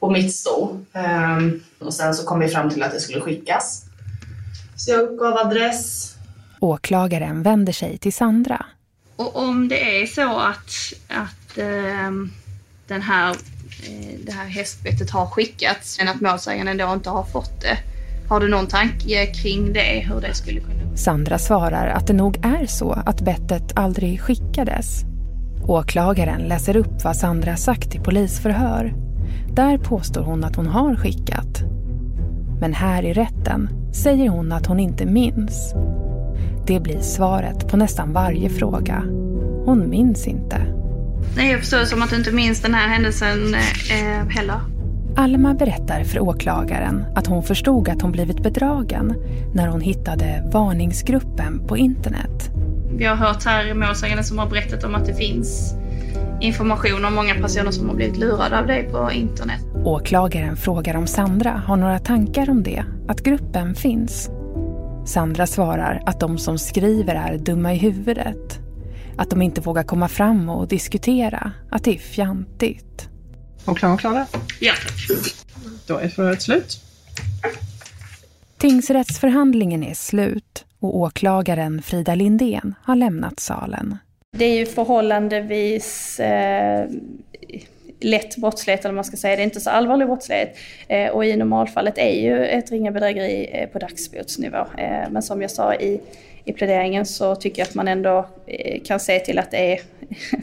på 0.00 0.10
mitt 0.10 0.34
sto. 0.34 0.84
Ehm, 0.92 1.62
och 1.78 1.94
sen 1.94 2.14
så 2.14 2.24
kom 2.24 2.40
vi 2.40 2.48
fram 2.48 2.70
till 2.70 2.82
att 2.82 2.92
det 2.92 3.00
skulle 3.00 3.20
skickas. 3.20 3.82
Så 4.76 4.90
jag 4.90 5.00
uppgav 5.00 5.36
adress. 5.38 6.12
Åklagaren 6.60 7.42
vänder 7.42 7.72
sig 7.72 7.98
till 7.98 8.12
Sandra. 8.12 8.66
Och 9.16 9.36
om 9.36 9.68
det 9.68 10.02
är 10.02 10.06
så 10.06 10.38
att, 10.38 10.70
att 11.08 11.58
ehm, 11.58 12.32
den 12.86 13.02
här, 13.02 13.30
eh, 13.30 14.18
det 14.24 14.32
här 14.32 14.46
hästbettet 14.46 15.10
har 15.10 15.26
skickats 15.26 15.98
men 15.98 16.08
att 16.08 16.20
målsäganden 16.20 16.76
då 16.76 16.92
inte 16.92 17.10
har 17.10 17.24
fått 17.24 17.60
det. 17.60 17.78
Har 18.28 18.40
du 18.40 18.48
någon 18.48 18.66
tanke 18.66 19.26
kring 19.26 19.72
det, 19.72 20.04
hur 20.08 20.20
det 20.20 20.34
skulle 20.34 20.60
kunna 20.60 20.96
Sandra 20.96 21.38
svarar 21.38 21.86
att 21.86 22.06
det 22.06 22.12
nog 22.12 22.38
är 22.42 22.66
så 22.66 22.92
att 22.92 23.20
bettet 23.20 23.72
aldrig 23.74 24.20
skickades. 24.20 25.04
Åklagaren 25.62 26.42
läser 26.42 26.76
upp 26.76 27.04
vad 27.04 27.16
Sandra 27.16 27.56
sagt 27.56 27.94
i 27.94 27.98
polisförhör. 27.98 28.94
Där 29.52 29.78
påstår 29.78 30.22
hon 30.22 30.44
att 30.44 30.56
hon 30.56 30.66
har 30.66 30.96
skickat. 30.96 31.62
Men 32.60 32.74
här 32.74 33.02
i 33.02 33.12
rätten 33.12 33.68
säger 33.92 34.28
hon 34.28 34.52
att 34.52 34.66
hon 34.66 34.80
inte 34.80 35.06
minns. 35.06 35.74
Det 36.66 36.80
blir 36.80 37.00
svaret 37.00 37.68
på 37.68 37.76
nästan 37.76 38.12
varje 38.12 38.48
fråga. 38.48 39.02
Hon 39.64 39.90
minns 39.90 40.26
inte. 40.26 40.56
Nej, 41.36 41.50
jag 41.50 41.60
förstår 41.60 41.84
som 41.84 42.02
att 42.02 42.10
du 42.10 42.16
inte 42.16 42.32
minns 42.32 42.60
den 42.60 42.74
här 42.74 42.88
händelsen 42.88 43.54
eh, 43.54 44.28
heller. 44.28 44.75
Alma 45.18 45.54
berättar 45.54 46.04
för 46.04 46.20
åklagaren 46.20 47.04
att 47.14 47.26
hon 47.26 47.42
förstod 47.42 47.88
att 47.88 48.02
hon 48.02 48.12
blivit 48.12 48.42
bedragen 48.42 49.14
när 49.54 49.68
hon 49.68 49.80
hittade 49.80 50.50
varningsgruppen 50.52 51.66
på 51.66 51.76
internet. 51.76 52.50
Vi 52.96 53.04
har 53.04 53.16
hört 53.16 53.44
här 53.44 53.74
målsäganden 53.74 54.24
som 54.24 54.38
har 54.38 54.46
berättat 54.46 54.84
om 54.84 54.94
att 54.94 55.06
det 55.06 55.14
finns 55.14 55.74
information 56.40 57.04
om 57.04 57.14
många 57.14 57.34
personer 57.34 57.70
som 57.70 57.88
har 57.88 57.96
blivit 57.96 58.16
lurade 58.16 58.58
av 58.58 58.66
dig 58.66 58.88
på 58.92 59.10
internet. 59.12 59.60
Åklagaren 59.84 60.56
frågar 60.56 60.96
om 60.96 61.06
Sandra 61.06 61.50
har 61.50 61.76
några 61.76 61.98
tankar 61.98 62.50
om 62.50 62.62
det, 62.62 62.84
att 63.08 63.22
gruppen 63.22 63.74
finns. 63.74 64.30
Sandra 65.06 65.46
svarar 65.46 66.02
att 66.06 66.20
de 66.20 66.38
som 66.38 66.58
skriver 66.58 67.14
är 67.14 67.38
dumma 67.38 67.74
i 67.74 67.76
huvudet. 67.76 68.60
Att 69.16 69.30
de 69.30 69.42
inte 69.42 69.60
vågar 69.60 69.82
komma 69.82 70.08
fram 70.08 70.48
och 70.48 70.68
diskutera, 70.68 71.52
att 71.70 71.84
det 71.84 71.94
är 71.94 71.98
fjantigt. 71.98 73.08
Åklagaren 73.66 73.98
klara? 73.98 74.26
Ja, 74.60 74.72
tack. 74.82 75.34
Då 75.86 75.98
är 75.98 76.08
förhöret 76.08 76.42
slut. 76.42 76.80
Tingsrättsförhandlingen 78.58 79.84
är 79.84 79.94
slut 79.94 80.64
och 80.80 80.96
åklagaren 80.96 81.82
Frida 81.82 82.14
Lindén 82.14 82.74
har 82.82 82.96
lämnat 82.96 83.40
salen. 83.40 83.98
Det 84.36 84.44
är 84.44 84.58
ju 84.58 84.66
förhållandevis 84.66 86.20
eh, 86.20 86.88
lätt 88.00 88.36
brottslighet, 88.36 88.84
eller 88.84 88.94
man 88.94 89.04
ska 89.04 89.16
säga. 89.16 89.36
Det 89.36 89.42
är 89.42 89.44
inte 89.44 89.60
så 89.60 89.70
allvarlig 89.70 90.06
brottslighet. 90.06 90.56
Eh, 90.88 91.08
och 91.08 91.24
i 91.24 91.36
normalfallet 91.36 91.98
är 91.98 92.20
ju 92.22 92.46
ett 92.46 92.70
ringa 92.70 92.90
bedrägeri 92.90 93.50
eh, 93.52 93.68
på 93.68 93.78
dagsbotsnivå. 93.78 94.66
Eh, 94.78 95.10
men 95.10 95.22
som 95.22 95.42
jag 95.42 95.50
sa 95.50 95.74
i, 95.74 96.00
i 96.44 96.52
pläderingen 96.52 97.06
så 97.06 97.36
tycker 97.36 97.62
jag 97.62 97.68
att 97.68 97.74
man 97.74 97.88
ändå 97.88 98.28
eh, 98.46 98.82
kan 98.82 99.00
se 99.00 99.20
till 99.20 99.38
att 99.38 99.50
det 99.50 99.72
är, 99.72 99.80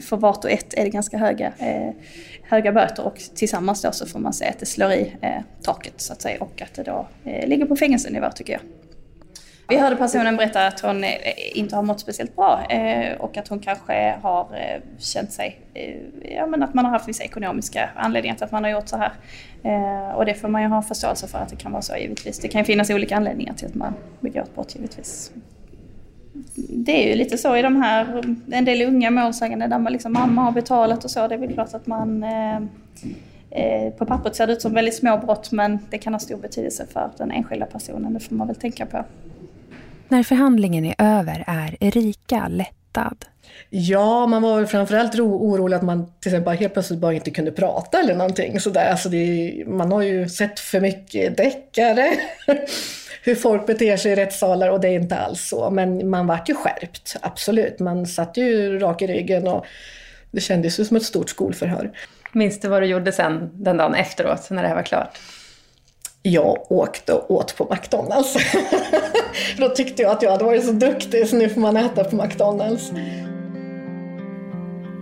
för 0.00 0.16
vart 0.16 0.44
och 0.44 0.50
ett 0.50 0.74
är 0.74 0.84
det 0.84 0.90
ganska 0.90 1.18
höga, 1.18 1.52
eh, 1.58 1.90
höga 2.48 2.72
böter 2.72 3.06
och 3.06 3.16
tillsammans 3.34 3.82
då 3.82 3.92
så 3.92 4.06
får 4.06 4.18
man 4.18 4.32
se 4.32 4.48
att 4.48 4.58
det 4.58 4.66
slår 4.66 4.92
i 4.92 5.16
eh, 5.20 5.30
taket 5.62 6.00
så 6.00 6.12
att 6.12 6.22
säga 6.22 6.40
och 6.40 6.62
att 6.62 6.74
det 6.74 6.82
då 6.82 7.06
eh, 7.24 7.48
ligger 7.48 7.66
på 7.66 7.76
fängelsenivå 7.76 8.30
tycker 8.30 8.52
jag. 8.52 8.62
Vi 9.68 9.76
hörde 9.76 9.96
personen 9.96 10.36
berätta 10.36 10.66
att 10.66 10.80
hon 10.80 11.04
eh, 11.04 11.10
inte 11.54 11.76
har 11.76 11.82
mått 11.82 12.00
speciellt 12.00 12.36
bra 12.36 12.66
eh, 12.68 13.16
och 13.16 13.36
att 13.36 13.48
hon 13.48 13.60
kanske 13.60 14.18
har 14.22 14.40
eh, 14.40 14.82
känt 14.98 15.32
sig, 15.32 15.60
ja 16.22 16.46
men 16.46 16.62
att 16.62 16.74
man 16.74 16.84
har 16.84 16.92
haft 16.92 17.08
vissa 17.08 17.24
ekonomiska 17.24 17.90
anledningar 17.96 18.36
till 18.36 18.44
att 18.44 18.52
man 18.52 18.64
har 18.64 18.70
gjort 18.70 18.88
så 18.88 18.96
här. 18.96 19.12
Och 20.16 20.26
det 20.26 20.34
får 20.34 20.48
man 20.48 20.62
ju 20.62 20.68
ha 20.68 20.82
förståelse 20.82 21.26
för 21.28 21.38
att 21.38 21.48
det 21.48 21.56
kan 21.56 21.72
vara 21.72 21.82
så 21.82 21.96
givetvis. 21.96 22.38
Det 22.38 22.48
kan 22.48 22.60
ju 22.60 22.64
finnas 22.64 22.90
olika 22.90 23.16
anledningar 23.16 23.54
till 23.54 23.66
att 23.66 23.74
man 23.74 23.94
begår 24.20 24.42
ett 24.42 24.54
brott 24.54 24.74
givetvis. 24.74 25.32
Det 26.68 27.04
är 27.04 27.08
ju 27.08 27.14
lite 27.14 27.38
så 27.38 27.56
i 27.56 27.62
de 27.62 27.76
här, 27.76 28.24
en 28.52 28.64
del 28.64 28.82
unga 28.82 29.10
målsägande 29.10 29.66
där 29.66 29.78
man 29.78 29.92
liksom, 29.92 30.12
mamma 30.12 30.42
har 30.42 30.52
betalat 30.52 31.04
och 31.04 31.10
så. 31.10 31.28
Det 31.28 31.34
är 31.34 31.38
väl 31.38 31.52
klart 31.52 31.74
att 31.74 31.86
man 31.86 32.22
eh, 32.22 32.56
eh, 33.50 33.92
på 33.98 34.06
pappret 34.06 34.36
ser 34.36 34.46
det 34.46 34.52
ut 34.52 34.62
som 34.62 34.72
väldigt 34.72 34.94
små 34.94 35.18
brott 35.18 35.52
men 35.52 35.78
det 35.90 35.98
kan 35.98 36.14
ha 36.14 36.20
stor 36.20 36.36
betydelse 36.36 36.86
för 36.92 37.10
den 37.18 37.30
enskilda 37.30 37.66
personen. 37.66 38.14
Det 38.14 38.20
får 38.20 38.34
man 38.34 38.46
väl 38.46 38.56
tänka 38.56 38.86
på. 38.86 39.04
När 40.08 40.22
förhandlingen 40.22 40.84
är 40.84 40.94
över 40.98 41.44
är 41.46 41.76
Erika 41.80 42.50
lättad. 42.94 43.24
Ja, 43.70 44.26
man 44.26 44.42
var 44.42 44.56
väl 44.56 44.66
framförallt 44.66 45.14
ro- 45.14 45.50
orolig 45.50 45.76
att 45.76 45.82
man 45.82 46.06
till 46.20 46.32
exempel 46.32 46.56
helt 46.56 46.72
plötsligt 46.72 46.98
bara 47.00 47.12
inte 47.12 47.30
kunde 47.30 47.52
prata 47.52 47.98
eller 48.00 48.14
någonting 48.14 48.60
sådär. 48.60 48.90
Alltså 48.90 49.08
det, 49.08 49.62
man 49.66 49.92
har 49.92 50.02
ju 50.02 50.28
sett 50.28 50.60
för 50.60 50.80
mycket 50.80 51.36
deckare, 51.36 52.10
hur 53.22 53.34
folk 53.34 53.66
beter 53.66 53.96
sig 53.96 54.12
i 54.12 54.16
rättssalar 54.16 54.68
och 54.68 54.80
det 54.80 54.88
är 54.88 54.92
inte 54.92 55.16
alls 55.16 55.48
så. 55.48 55.70
Men 55.70 56.10
man 56.10 56.26
vart 56.26 56.48
ju 56.48 56.54
skärpt, 56.54 57.16
absolut. 57.20 57.78
Man 57.78 58.06
satt 58.06 58.36
ju 58.36 58.78
rak 58.78 59.02
i 59.02 59.06
ryggen 59.06 59.48
och 59.48 59.66
det 60.30 60.40
kändes 60.40 60.80
ju 60.80 60.84
som 60.84 60.96
ett 60.96 61.02
stort 61.04 61.30
skolförhör. 61.30 61.90
Minns 62.32 62.60
du 62.60 62.68
vad 62.68 62.82
du 62.82 62.86
gjorde 62.86 63.12
sen 63.12 63.50
den 63.52 63.76
dagen 63.76 63.94
efteråt, 63.94 64.50
när 64.50 64.62
det 64.62 64.68
här 64.68 64.74
var 64.74 64.82
klart? 64.82 65.18
Jag 66.22 66.72
åkte 66.72 67.12
och 67.12 67.30
åt 67.30 67.56
på 67.56 67.68
McDonalds. 67.74 68.36
Då 69.58 69.68
tyckte 69.68 70.02
jag 70.02 70.12
att 70.12 70.22
jag 70.22 70.30
hade 70.30 70.44
varit 70.44 70.64
så 70.64 70.72
duktig 70.72 71.28
så 71.28 71.36
nu 71.36 71.48
får 71.48 71.60
man 71.60 71.76
äta 71.76 72.04
på 72.04 72.16
McDonalds. 72.16 72.92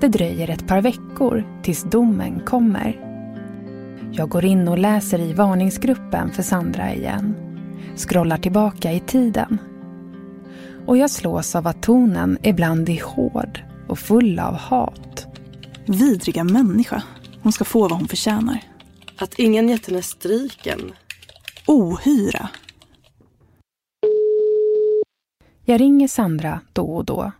Det 0.00 0.08
dröjer 0.08 0.50
ett 0.50 0.66
par 0.66 0.80
veckor 0.80 1.44
tills 1.62 1.82
domen 1.82 2.40
kommer. 2.40 3.12
Jag 4.12 4.28
går 4.28 4.44
in 4.44 4.68
och 4.68 4.78
läser 4.78 5.18
i 5.18 5.32
varningsgruppen 5.32 6.32
för 6.32 6.42
Sandra 6.42 6.94
igen. 6.94 7.34
Scrollar 7.96 8.38
tillbaka 8.38 8.92
i 8.92 9.00
tiden. 9.00 9.58
Och 10.86 10.96
jag 10.96 11.10
slås 11.10 11.54
av 11.54 11.66
att 11.66 11.82
tonen 11.82 12.38
ibland 12.42 12.88
är 12.88 13.02
hård 13.02 13.60
och 13.88 13.98
full 13.98 14.38
av 14.38 14.54
hat. 14.54 15.26
Vidriga 15.86 16.44
människa. 16.44 17.02
Hon 17.42 17.52
ska 17.52 17.64
få 17.64 17.80
vad 17.80 17.92
hon 17.98 18.08
förtjänar. 18.08 18.58
Att 19.18 19.38
ingen 19.38 19.68
gett 19.68 19.86
henne 19.86 20.02
stryken. 20.02 20.92
Ohyra. 21.66 22.48
Jag 25.64 25.80
ringer 25.80 26.08
Sandra 26.08 26.60
då 26.72 26.84
och 26.84 27.04
då. 27.04 27.32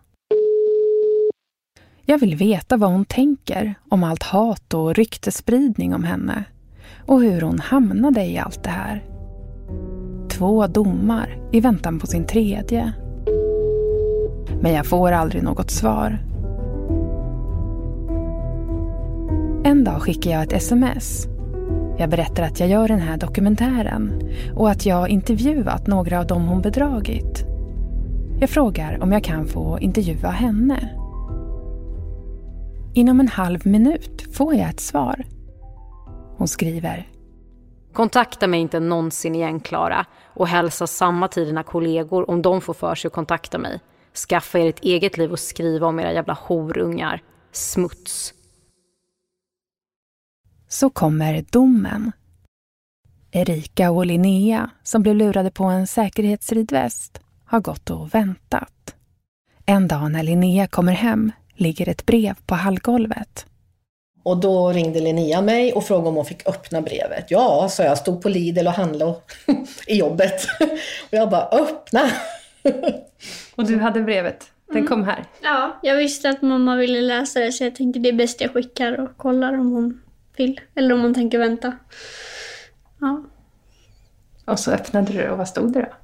Jag 2.04 2.18
vill 2.18 2.36
veta 2.36 2.76
vad 2.76 2.90
hon 2.90 3.04
tänker 3.04 3.74
om 3.88 4.04
allt 4.04 4.22
hat 4.22 4.74
och 4.74 4.94
ryktespridning 4.94 5.94
om 5.94 6.04
henne 6.04 6.44
och 7.06 7.22
hur 7.22 7.40
hon 7.40 7.58
hamnade 7.58 8.24
i 8.24 8.38
allt 8.38 8.64
det 8.64 8.70
här. 8.70 9.04
Två 10.30 10.66
domar 10.66 11.48
i 11.52 11.60
väntan 11.60 11.98
på 11.98 12.06
sin 12.06 12.26
tredje. 12.26 12.92
Men 14.60 14.72
jag 14.72 14.86
får 14.86 15.12
aldrig 15.12 15.42
något 15.42 15.70
svar. 15.70 16.18
En 19.64 19.84
dag 19.84 20.02
skickar 20.02 20.30
jag 20.30 20.42
ett 20.42 20.52
sms. 20.52 21.26
Jag 21.98 22.10
berättar 22.10 22.42
att 22.42 22.60
jag 22.60 22.68
gör 22.68 22.88
den 22.88 23.00
här 23.00 23.16
dokumentären 23.16 24.30
och 24.56 24.70
att 24.70 24.86
jag 24.86 25.08
intervjuat 25.08 25.86
några 25.86 26.20
av 26.20 26.26
dem 26.26 26.46
hon 26.46 26.62
bedragit. 26.62 27.51
Jag 28.42 28.50
frågar 28.50 29.02
om 29.02 29.12
jag 29.12 29.24
kan 29.24 29.46
få 29.46 29.78
intervjua 29.80 30.30
henne. 30.30 30.98
Inom 32.94 33.20
en 33.20 33.28
halv 33.28 33.66
minut 33.66 34.34
får 34.36 34.54
jag 34.54 34.70
ett 34.70 34.80
svar. 34.80 35.24
Hon 36.36 36.48
skriver. 36.48 37.08
Kontakta 37.92 38.46
mig 38.46 38.60
inte 38.60 38.80
någonsin 38.80 39.34
igen, 39.34 39.60
Klara. 39.60 40.06
Och 40.24 40.48
hälsa 40.48 40.86
samma 40.86 41.28
till 41.28 41.44
dina 41.44 41.62
kollegor 41.62 42.30
om 42.30 42.42
de 42.42 42.60
får 42.60 42.74
för 42.74 42.94
sig 42.94 43.08
att 43.08 43.12
kontakta 43.12 43.58
mig. 43.58 43.80
Skaffa 44.28 44.58
er 44.58 44.68
ett 44.68 44.84
eget 44.84 45.18
liv 45.18 45.32
och 45.32 45.40
skriva 45.40 45.86
om 45.86 46.00
era 46.00 46.12
jävla 46.12 46.38
horungar. 46.40 47.22
Smuts. 47.52 48.34
Så 50.68 50.90
kommer 50.90 51.44
domen. 51.50 52.12
Erika 53.30 53.90
och 53.90 54.06
Linnea, 54.06 54.70
som 54.82 55.02
blev 55.02 55.16
lurade 55.16 55.50
på 55.50 55.64
en 55.64 55.86
säkerhetsridväst, 55.86 57.22
har 57.52 57.60
gått 57.60 57.90
och 57.90 58.14
väntat. 58.14 58.94
En 59.66 59.88
dag 59.88 60.12
när 60.12 60.22
Linnea 60.22 60.66
kommer 60.66 60.92
hem 60.92 61.32
ligger 61.54 61.88
ett 61.88 62.06
brev 62.06 62.34
på 62.46 62.54
hallgolvet. 62.54 63.46
Och 64.22 64.36
då 64.36 64.72
ringde 64.72 65.00
Linnea 65.00 65.42
mig 65.42 65.72
och 65.72 65.84
frågade 65.84 66.08
om 66.08 66.14
hon 66.14 66.24
fick 66.24 66.48
öppna 66.48 66.82
brevet. 66.82 67.30
Ja, 67.30 67.68
så 67.70 67.82
jag 67.82 67.98
stod 67.98 68.22
på 68.22 68.28
Lidl 68.28 68.66
och 68.66 68.72
handlade 68.72 69.14
i 69.86 69.98
jobbet. 69.98 70.46
Och 71.02 71.12
jag 71.18 71.30
bara, 71.30 71.48
öppna! 71.48 72.00
Och 73.54 73.66
du 73.66 73.78
hade 73.78 74.02
brevet? 74.02 74.52
Den 74.72 74.86
kom 74.86 75.04
här? 75.04 75.24
Ja, 75.42 75.78
jag 75.82 75.96
visste 75.96 76.30
att 76.30 76.42
mamma 76.42 76.76
ville 76.76 77.00
läsa 77.00 77.40
det 77.40 77.52
så 77.52 77.64
jag 77.64 77.74
tänkte 77.74 78.00
det 78.00 78.08
är 78.08 78.12
bäst 78.12 78.40
jag 78.40 78.52
skickar 78.52 79.00
och 79.00 79.16
kollar 79.16 79.52
om 79.58 79.70
hon 79.70 80.02
vill. 80.36 80.60
Eller 80.74 80.94
om 80.94 81.00
hon 81.00 81.14
tänker 81.14 81.38
vänta. 81.38 81.76
Ja. 83.00 83.24
Och 84.44 84.58
så 84.58 84.70
öppnade 84.70 85.12
du 85.12 85.30
och 85.30 85.38
vad 85.38 85.48
stod 85.48 85.72
det 85.72 85.80
då? 85.80 86.01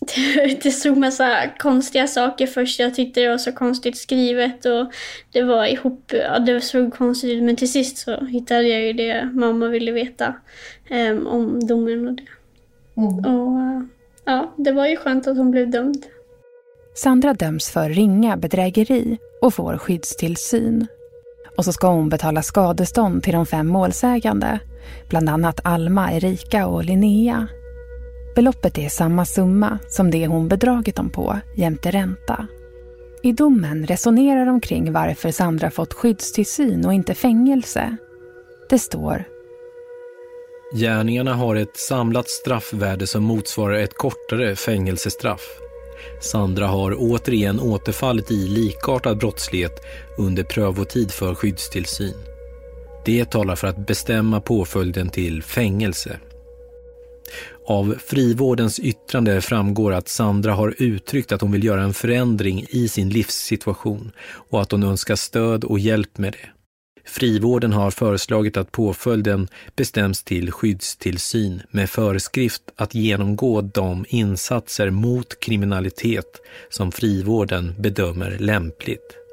Det 0.62 0.70
stod 0.70 0.96
massa 0.96 1.50
konstiga 1.58 2.06
saker 2.06 2.46
först. 2.46 2.80
Jag 2.80 2.94
tyckte 2.94 3.20
det 3.20 3.28
var 3.28 3.38
så 3.38 3.52
konstigt 3.52 3.98
skrivet 3.98 4.64
och 4.64 4.92
det 5.32 5.42
var 5.42 5.66
ihop, 5.66 6.12
ja, 6.12 6.38
det 6.38 6.60
såg 6.60 6.94
konstigt 6.94 7.30
ut. 7.30 7.42
Men 7.42 7.56
till 7.56 7.72
sist 7.72 7.98
så 7.98 8.24
hittade 8.24 8.62
jag 8.62 8.82
ju 8.82 8.92
det 8.92 9.30
mamma 9.32 9.68
ville 9.68 9.92
veta 9.92 10.34
um, 10.90 11.26
om 11.26 11.66
domen 11.66 12.08
och 12.08 12.14
det. 12.14 12.26
Mm. 12.96 13.18
Och 13.18 13.82
ja, 14.24 14.54
det 14.56 14.72
var 14.72 14.86
ju 14.86 14.96
skönt 14.96 15.26
att 15.26 15.36
hon 15.36 15.50
blev 15.50 15.70
dömd. 15.70 16.06
Sandra 16.94 17.34
döms 17.34 17.70
för 17.70 17.88
ringa 17.88 18.36
bedrägeri 18.36 19.18
och 19.42 19.54
får 19.54 19.78
skyddstillsyn. 19.78 20.86
Och 21.56 21.64
så 21.64 21.72
ska 21.72 21.88
hon 21.88 22.08
betala 22.08 22.42
skadestånd 22.42 23.22
till 23.22 23.32
de 23.32 23.46
fem 23.46 23.68
målsägande. 23.68 24.60
Bland 25.08 25.28
annat 25.28 25.60
Alma, 25.64 26.12
Erika 26.12 26.66
och 26.66 26.84
Linnea. 26.84 27.48
Beloppet 28.36 28.78
är 28.78 28.88
samma 28.88 29.24
summa 29.24 29.78
som 29.88 30.10
det 30.10 30.26
hon 30.26 30.48
bedragit 30.48 30.96
dem 30.96 31.10
på 31.10 31.40
jämte 31.54 31.90
ränta. 31.90 32.46
I 33.22 33.32
domen 33.32 33.86
resonerar 33.86 34.46
de 34.46 34.60
kring 34.60 34.92
varför 34.92 35.30
Sandra 35.30 35.70
fått 35.70 35.92
skyddstillsyn 35.92 36.86
och 36.86 36.94
inte 36.94 37.14
fängelse. 37.14 37.96
Det 38.70 38.78
står 38.78 39.24
Gärningarna 40.74 41.34
har 41.34 41.56
ett 41.56 41.76
samlat 41.76 42.28
straffvärde 42.28 43.06
som 43.06 43.22
motsvarar 43.24 43.78
ett 43.78 43.94
kortare 43.94 44.56
fängelsestraff. 44.56 45.58
Sandra 46.20 46.66
har 46.66 46.94
återigen 46.98 47.60
återfallit 47.60 48.30
i 48.30 48.48
likartad 48.48 49.18
brottslighet 49.18 49.80
under 50.18 50.44
prövotid 50.44 51.10
för 51.10 51.34
skyddstillsyn. 51.34 52.16
Det 53.04 53.30
talar 53.30 53.56
för 53.56 53.68
att 53.68 53.86
bestämma 53.86 54.40
påföljden 54.40 55.08
till 55.08 55.42
fängelse. 55.42 56.20
Av 57.68 57.94
frivårdens 58.06 58.80
yttrande 58.80 59.40
framgår 59.40 59.92
att 59.92 60.08
Sandra 60.08 60.52
har 60.52 60.74
uttryckt 60.78 61.32
att 61.32 61.40
hon 61.40 61.52
vill 61.52 61.64
göra 61.64 61.82
en 61.82 61.94
förändring 61.94 62.66
i 62.68 62.88
sin 62.88 63.08
livssituation 63.08 64.12
och 64.50 64.62
att 64.62 64.72
hon 64.72 64.82
önskar 64.82 65.16
stöd 65.16 65.64
och 65.64 65.78
hjälp 65.78 66.18
med 66.18 66.32
det. 66.32 66.48
Frivården 67.08 67.72
har 67.72 67.90
föreslagit 67.90 68.56
att 68.56 68.72
påföljden 68.72 69.48
bestäms 69.76 70.22
till 70.22 70.52
skyddstillsyn 70.52 71.62
med 71.70 71.90
föreskrift 71.90 72.62
att 72.76 72.94
genomgå 72.94 73.60
de 73.60 74.04
insatser 74.08 74.90
mot 74.90 75.40
kriminalitet 75.40 76.40
som 76.70 76.92
frivården 76.92 77.74
bedömer 77.78 78.36
lämpligt. 78.38 79.25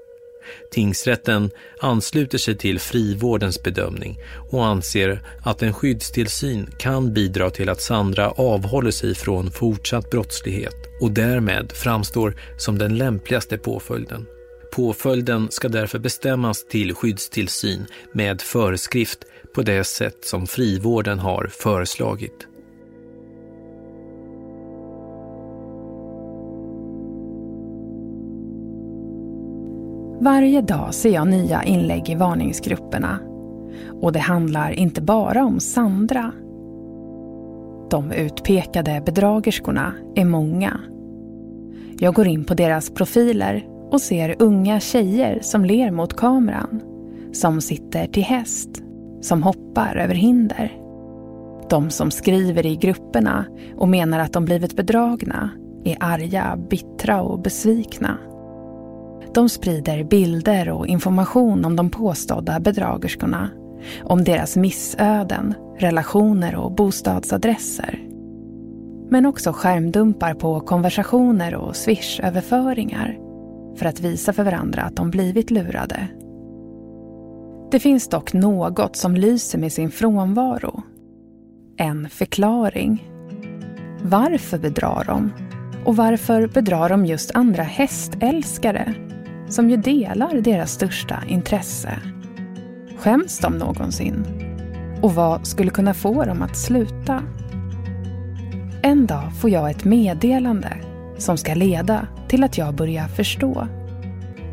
Tingsrätten 0.72 1.52
ansluter 1.80 2.38
sig 2.38 2.58
till 2.58 2.80
frivårdens 2.80 3.64
bedömning 3.64 4.18
och 4.52 4.66
anser 4.66 5.22
att 5.44 5.62
en 5.62 5.74
skyddstillsyn 5.74 6.70
kan 6.80 7.14
bidra 7.14 7.50
till 7.50 7.70
att 7.70 7.82
Sandra 7.82 8.32
avhåller 8.32 8.92
sig 8.92 9.16
från 9.16 9.52
fortsatt 9.52 10.10
brottslighet 10.10 10.76
och 11.02 11.12
därmed 11.12 11.72
framstår 11.72 12.36
som 12.58 12.78
den 12.78 12.98
lämpligaste 12.98 13.58
påföljden. 13.58 14.26
Påföljden 14.76 15.48
ska 15.52 15.70
därför 15.70 16.00
bestämmas 16.00 16.68
till 16.68 16.96
skyddstillsyn 16.96 17.86
med 18.14 18.42
föreskrift 18.42 19.20
på 19.56 19.62
det 19.62 19.84
sätt 19.84 20.18
som 20.26 20.48
frivården 20.48 21.20
har 21.20 21.48
föreslagit. 21.48 22.48
Varje 30.24 30.62
dag 30.62 30.94
ser 30.94 31.10
jag 31.10 31.28
nya 31.28 31.64
inlägg 31.64 32.10
i 32.10 32.16
varningsgrupperna. 32.16 33.20
Och 34.02 34.12
det 34.12 34.20
handlar 34.20 34.72
inte 34.72 35.02
bara 35.02 35.46
om 35.46 35.60
Sandra. 35.60 36.32
De 37.90 38.12
utpekade 38.12 39.04
bedragerskorna 39.06 39.94
är 40.16 40.26
många. 40.26 40.80
Jag 42.00 42.14
går 42.14 42.28
in 42.28 42.44
på 42.44 42.54
deras 42.54 42.90
profiler 42.90 43.66
och 43.92 44.02
ser 44.02 44.36
unga 44.40 44.80
tjejer 44.80 45.40
som 45.42 45.66
ler 45.66 45.92
mot 45.92 46.14
kameran. 46.14 46.82
Som 47.34 47.62
sitter 47.62 48.08
till 48.08 48.24
häst. 48.24 48.70
Som 49.22 49.44
hoppar 49.44 49.96
över 49.96 50.16
hinder. 50.16 50.72
De 51.70 51.90
som 51.90 52.12
skriver 52.12 52.66
i 52.66 52.76
grupperna 52.76 53.46
och 53.78 53.90
menar 53.90 54.20
att 54.20 54.34
de 54.34 54.46
blivit 54.46 54.76
bedragna 54.76 55.50
är 55.84 55.98
arga, 56.00 56.58
bittra 56.70 57.22
och 57.22 57.40
besvikna. 57.40 58.18
De 59.34 59.50
sprider 59.50 60.04
bilder 60.04 60.70
och 60.70 60.88
information 60.88 61.66
om 61.66 61.76
de 61.76 61.90
påstådda 61.90 62.60
bedragerskorna. 62.60 63.50
Om 64.04 64.24
deras 64.24 64.56
missöden, 64.56 65.54
relationer 65.78 66.56
och 66.56 66.72
bostadsadresser. 66.72 68.00
Men 69.10 69.26
också 69.26 69.52
skärmdumpar 69.54 70.34
på 70.34 70.60
konversationer 70.60 71.56
och 71.56 71.76
swish-överföringar 71.76 73.18
för 73.76 73.86
att 73.86 74.00
visa 74.00 74.34
för 74.34 74.44
varandra 74.44 74.82
att 74.82 74.96
de 74.96 75.10
blivit 75.10 75.52
lurade. 75.52 76.08
Det 77.72 77.80
finns 77.80 78.08
dock 78.08 78.34
något 78.34 78.96
som 78.96 79.16
lyser 79.16 79.60
med 79.60 79.74
sin 79.74 79.92
frånvaro. 79.92 80.84
En 81.78 82.10
förklaring. 82.10 83.10
Varför 84.02 84.58
bedrar 84.58 85.04
de? 85.08 85.32
Och 85.86 85.96
varför 85.96 86.48
bedrar 86.48 86.90
de 86.90 87.06
just 87.06 87.32
andra 87.36 87.64
hästälskare 87.64 88.94
som 89.54 89.70
ju 89.70 89.78
delar 89.78 90.42
deras 90.42 90.72
största 90.72 91.24
intresse? 91.28 92.00
Skäms 92.98 93.40
de 93.40 93.58
någonsin? 93.58 94.26
Och 95.02 95.16
vad 95.16 95.48
skulle 95.48 95.72
kunna 95.72 95.94
få 95.94 96.24
dem 96.24 96.42
att 96.42 96.58
sluta? 96.58 97.24
En 98.82 99.06
dag 99.06 99.36
får 99.42 99.50
jag 99.50 99.72
ett 99.72 99.84
meddelande 99.84 100.78
som 101.18 101.38
ska 101.38 101.54
leda 101.54 102.08
till 102.28 102.44
att 102.44 102.58
jag 102.58 102.76
börjar 102.76 103.08
förstå. 103.08 103.68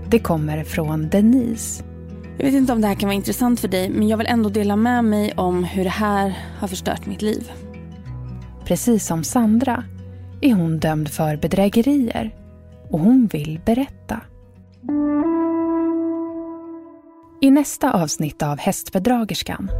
Det 0.08 0.18
kommer 0.18 0.64
från 0.64 1.08
Denise. 1.08 1.84
Jag 2.38 2.44
vet 2.44 2.54
inte 2.54 2.72
om 2.72 2.80
det 2.80 2.86
här 2.86 2.94
kan 2.94 3.08
vara 3.08 3.16
intressant 3.16 3.60
för 3.60 3.68
dig 3.68 3.90
men 3.90 4.08
jag 4.08 4.16
vill 4.16 4.26
ändå 4.26 4.48
dela 4.48 4.76
med 4.76 5.04
mig 5.04 5.32
om 5.36 5.64
hur 5.64 5.84
det 5.84 5.90
här 5.90 6.38
har 6.58 6.68
förstört 6.68 7.06
mitt 7.06 7.22
liv. 7.22 7.50
Precis 8.64 9.06
som 9.06 9.24
Sandra 9.24 9.84
är 10.40 10.54
hon 10.54 10.78
dömd 10.78 11.08
för 11.08 11.36
bedrägerier 11.36 12.34
och 12.90 13.00
hon 13.00 13.26
vill 13.26 13.60
berätta. 13.64 14.20
I 17.40 17.50
nästa 17.50 18.02
avsnitt 18.02 18.42
av 18.42 18.58
Hästbedragerskan. 18.58 19.70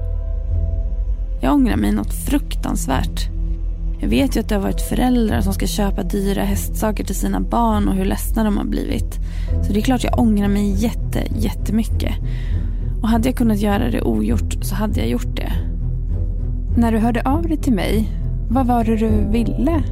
Jag 1.43 1.55
ångrar 1.55 1.77
mig 1.77 1.93
något 1.93 2.15
fruktansvärt. 2.15 3.29
Jag 4.01 4.09
vet 4.09 4.37
ju 4.37 4.41
att 4.41 4.49
det 4.49 4.55
har 4.55 4.63
varit 4.63 4.89
föräldrar 4.89 5.41
som 5.41 5.53
ska 5.53 5.67
köpa 5.67 6.03
dyra 6.03 6.43
hästsaker 6.43 7.05
till 7.05 7.15
sina 7.15 7.41
barn 7.41 7.89
och 7.89 7.95
hur 7.95 8.05
ledsna 8.05 8.45
de 8.45 8.57
har 8.57 8.65
blivit. 8.65 9.15
Så 9.67 9.73
det 9.73 9.81
är 9.81 9.83
klart 9.83 10.05
jag 10.05 10.19
ångrar 10.19 10.49
mig 10.49 10.71
jätte, 10.71 11.25
jättemycket. 11.37 12.15
Och 13.03 13.09
hade 13.09 13.29
jag 13.29 13.37
kunnat 13.37 13.59
göra 13.59 13.91
det 13.91 14.03
ogjort 14.03 14.65
så 14.65 14.75
hade 14.75 15.01
jag 15.01 15.09
gjort 15.09 15.37
det. 15.37 15.53
När 16.77 16.93
du 16.93 16.99
hörde 16.99 17.23
av 17.23 17.43
dig 17.43 17.57
till 17.57 17.75
mig, 17.75 18.09
vad 18.51 18.67
var 18.67 18.85
det 18.85 18.97
du 18.97 19.11
ville? 19.31 19.83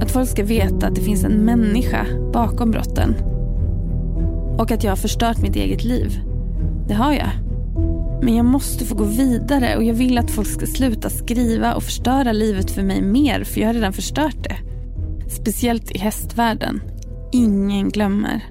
Att 0.00 0.10
folk 0.10 0.28
ska 0.28 0.44
veta 0.44 0.86
att 0.86 0.94
det 0.94 1.00
finns 1.00 1.24
en 1.24 1.44
människa 1.44 2.06
bakom 2.32 2.70
brotten. 2.70 3.37
Och 4.58 4.70
att 4.70 4.84
jag 4.84 4.90
har 4.90 4.96
förstört 4.96 5.38
mitt 5.38 5.56
eget 5.56 5.84
liv. 5.84 6.20
Det 6.88 6.94
har 6.94 7.12
jag. 7.12 7.30
Men 8.22 8.36
jag 8.36 8.44
måste 8.44 8.84
få 8.84 8.94
gå 8.94 9.04
vidare 9.04 9.76
och 9.76 9.84
jag 9.84 9.94
vill 9.94 10.18
att 10.18 10.30
folk 10.30 10.48
ska 10.48 10.66
sluta 10.66 11.10
skriva 11.10 11.74
och 11.74 11.82
förstöra 11.82 12.32
livet 12.32 12.70
för 12.70 12.82
mig 12.82 13.02
mer 13.02 13.44
för 13.44 13.60
jag 13.60 13.68
har 13.68 13.74
redan 13.74 13.92
förstört 13.92 14.44
det. 14.44 14.56
Speciellt 15.30 15.90
i 15.90 15.98
hästvärlden. 15.98 16.80
Ingen 17.32 17.88
glömmer. 17.88 18.44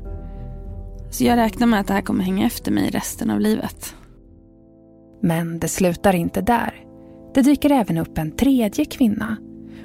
Så 1.10 1.24
jag 1.24 1.38
räknar 1.38 1.68
med 1.68 1.80
att 1.80 1.88
det 1.88 1.93
här 1.93 2.01
kommer 2.01 2.24
hänga 2.24 2.45
efter 2.45 2.72
mig 2.72 2.89
resten 2.89 3.30
av 3.30 3.39
livet. 3.39 3.95
Men 5.22 5.60
det 5.60 5.68
slutar 5.68 6.16
inte 6.16 6.41
där. 6.41 6.74
Det 7.34 7.41
dyker 7.41 7.70
även 7.72 7.97
upp 7.97 8.18
en 8.18 8.32
tredje 8.32 8.86
kvinna. 8.86 9.38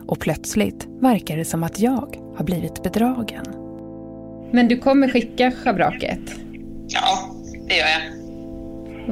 Och 0.06 0.20
plötsligt 0.20 0.88
verkar 1.00 1.36
det 1.36 1.44
som 1.44 1.62
att 1.62 1.80
jag 1.80 2.16
har 2.36 2.44
blivit 2.44 2.82
bedragen. 2.82 3.61
Men 4.52 4.68
du 4.68 4.76
kommer 4.76 5.08
skicka 5.08 5.50
schabraket? 5.50 6.20
Ja, 6.88 7.34
det 7.68 7.76
gör 7.76 7.86
jag. 7.86 8.22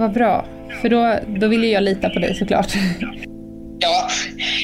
Vad 0.00 0.12
bra. 0.12 0.46
För 0.82 0.88
då, 0.88 1.18
då 1.40 1.48
vill 1.48 1.64
ju 1.64 1.70
jag 1.70 1.82
lita 1.82 2.10
på 2.10 2.18
dig 2.18 2.34
såklart. 2.34 2.74
Ja, 3.78 4.08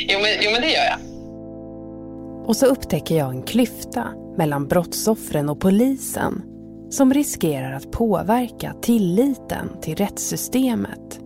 jo 0.08 0.18
men, 0.18 0.30
jo 0.42 0.50
men 0.52 0.60
det 0.60 0.68
gör 0.68 0.84
jag. 0.84 0.98
Och 2.48 2.56
så 2.56 2.66
upptäcker 2.66 3.16
jag 3.16 3.30
en 3.30 3.42
klyfta 3.42 4.08
mellan 4.36 4.68
brottsoffren 4.68 5.48
och 5.48 5.60
polisen 5.60 6.42
som 6.90 7.14
riskerar 7.14 7.72
att 7.72 7.90
påverka 7.90 8.74
tilliten 8.82 9.68
till 9.82 9.96
rättssystemet. 9.96 11.20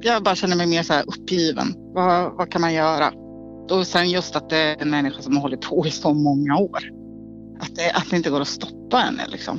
Jag 0.00 0.22
bara 0.22 0.34
känner 0.34 0.56
mig 0.56 0.66
mer 0.66 0.82
så 0.82 0.92
här 0.92 1.04
uppgiven. 1.06 1.66
Vad, 1.94 2.36
vad 2.36 2.50
kan 2.50 2.60
man 2.60 2.74
göra? 2.74 3.12
Och 3.70 3.86
sen 3.86 4.10
just 4.10 4.36
att 4.36 4.50
det 4.50 4.56
är 4.58 4.82
en 4.82 4.90
människa 4.90 5.22
som 5.22 5.36
har 5.36 5.42
hållit 5.42 5.60
på 5.60 5.86
i 5.86 5.90
så 5.90 6.14
många 6.14 6.56
år. 6.56 7.03
Att 7.64 7.76
det, 7.76 7.90
att 7.90 8.10
det 8.10 8.16
inte 8.16 8.30
går 8.30 8.40
att 8.40 8.48
stoppa 8.48 8.96
henne 8.96 9.22
liksom. 9.28 9.58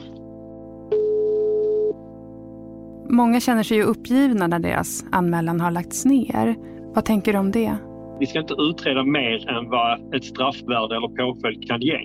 Många 3.10 3.40
känner 3.40 3.64
sig 3.64 3.78
ju 3.78 3.84
uppgivna 3.84 4.48
när 4.48 4.60
deras 4.60 5.06
anmälan 5.12 5.62
har 5.62 5.72
lagts 5.72 6.06
ner. 6.06 6.56
Vad 6.96 7.06
tänker 7.06 7.34
du 7.34 7.40
om 7.40 7.52
det? 7.52 7.78
Vi 8.20 8.26
ska 8.26 8.40
inte 8.40 8.54
utreda 8.54 9.04
mer 9.04 9.50
än 9.50 9.70
vad 9.70 10.16
ett 10.16 10.24
straffvärde 10.24 10.96
eller 10.96 11.08
påföljd 11.08 11.68
kan 11.68 11.82
ge. 11.82 12.00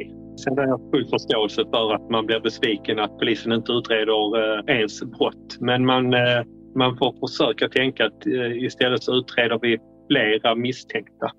Sen 0.45 0.59
har 0.59 0.65
jag 0.65 0.81
full 0.91 1.09
förståelse 1.09 1.65
för 1.71 1.95
att 1.95 2.11
man 2.11 2.27
blir 2.27 2.41
besviken 2.41 2.99
att 2.99 3.19
polisen 3.19 3.53
inte 3.53 3.73
utreder 3.73 4.23
eh, 4.39 4.77
ens 4.77 5.03
brott. 5.03 5.57
Men 5.61 5.87
man, 5.87 6.15
eh, 6.15 6.43
man 6.77 6.97
får 6.97 7.29
försöka 7.29 7.69
tänka 7.69 8.07
att 8.07 8.27
eh, 8.27 8.65
istället 8.65 9.03
så 9.03 9.13
utreder 9.15 9.59
vi 9.63 9.79
flera 10.11 10.55
misstänkta. 10.55 11.31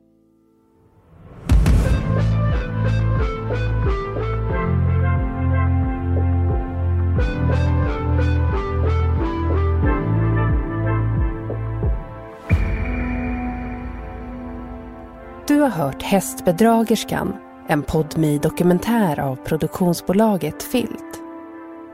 Du 15.52 15.60
har 15.60 15.70
hört 15.70 16.04
Hästbedragerskan, 16.04 17.34
en 17.68 17.84
podmi 17.84 18.38
dokumentär 18.38 19.20
av 19.20 19.36
produktionsbolaget 19.36 20.64
Filt. 20.64 21.22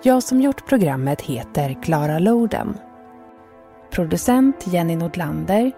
Jag 0.03 0.23
som 0.23 0.41
gjort 0.41 0.67
programmet 0.67 1.21
heter 1.21 1.81
Klara 1.83 2.19
Loden. 2.19 2.77
Producent 3.91 4.67
Jenny 4.67 4.95
Nordlander. 4.95 5.71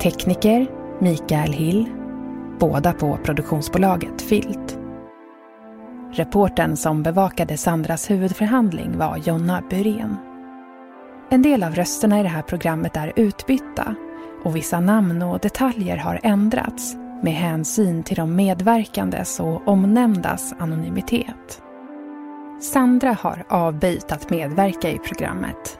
Tekniker 0.00 0.66
Mikael 1.00 1.52
Hill. 1.52 1.86
Båda 2.58 2.92
på 2.92 3.18
produktionsbolaget 3.24 4.22
Filt. 4.22 4.78
Reporten 6.12 6.76
som 6.76 7.02
bevakade 7.02 7.56
Sandras 7.56 8.10
huvudförhandling 8.10 8.98
var 8.98 9.16
Jonna 9.16 9.62
Burén. 9.70 10.16
En 11.30 11.42
del 11.42 11.62
av 11.62 11.74
rösterna 11.74 12.20
i 12.20 12.22
det 12.22 12.28
här 12.28 12.42
programmet 12.42 12.96
är 12.96 13.12
utbytta 13.16 13.94
och 14.44 14.56
vissa 14.56 14.80
namn 14.80 15.22
och 15.22 15.38
detaljer 15.38 15.96
har 15.96 16.20
ändrats 16.22 16.96
med 17.22 17.32
hänsyn 17.32 18.02
till 18.02 18.16
de 18.16 18.36
medverkandes 18.36 19.40
och 19.40 19.68
omnämndas 19.68 20.54
anonymitet. 20.58 21.62
Sandra 22.60 23.16
har 23.20 23.44
avböjt 23.48 24.12
att 24.12 24.30
medverka 24.30 24.90
i 24.90 24.98
programmet 24.98 25.78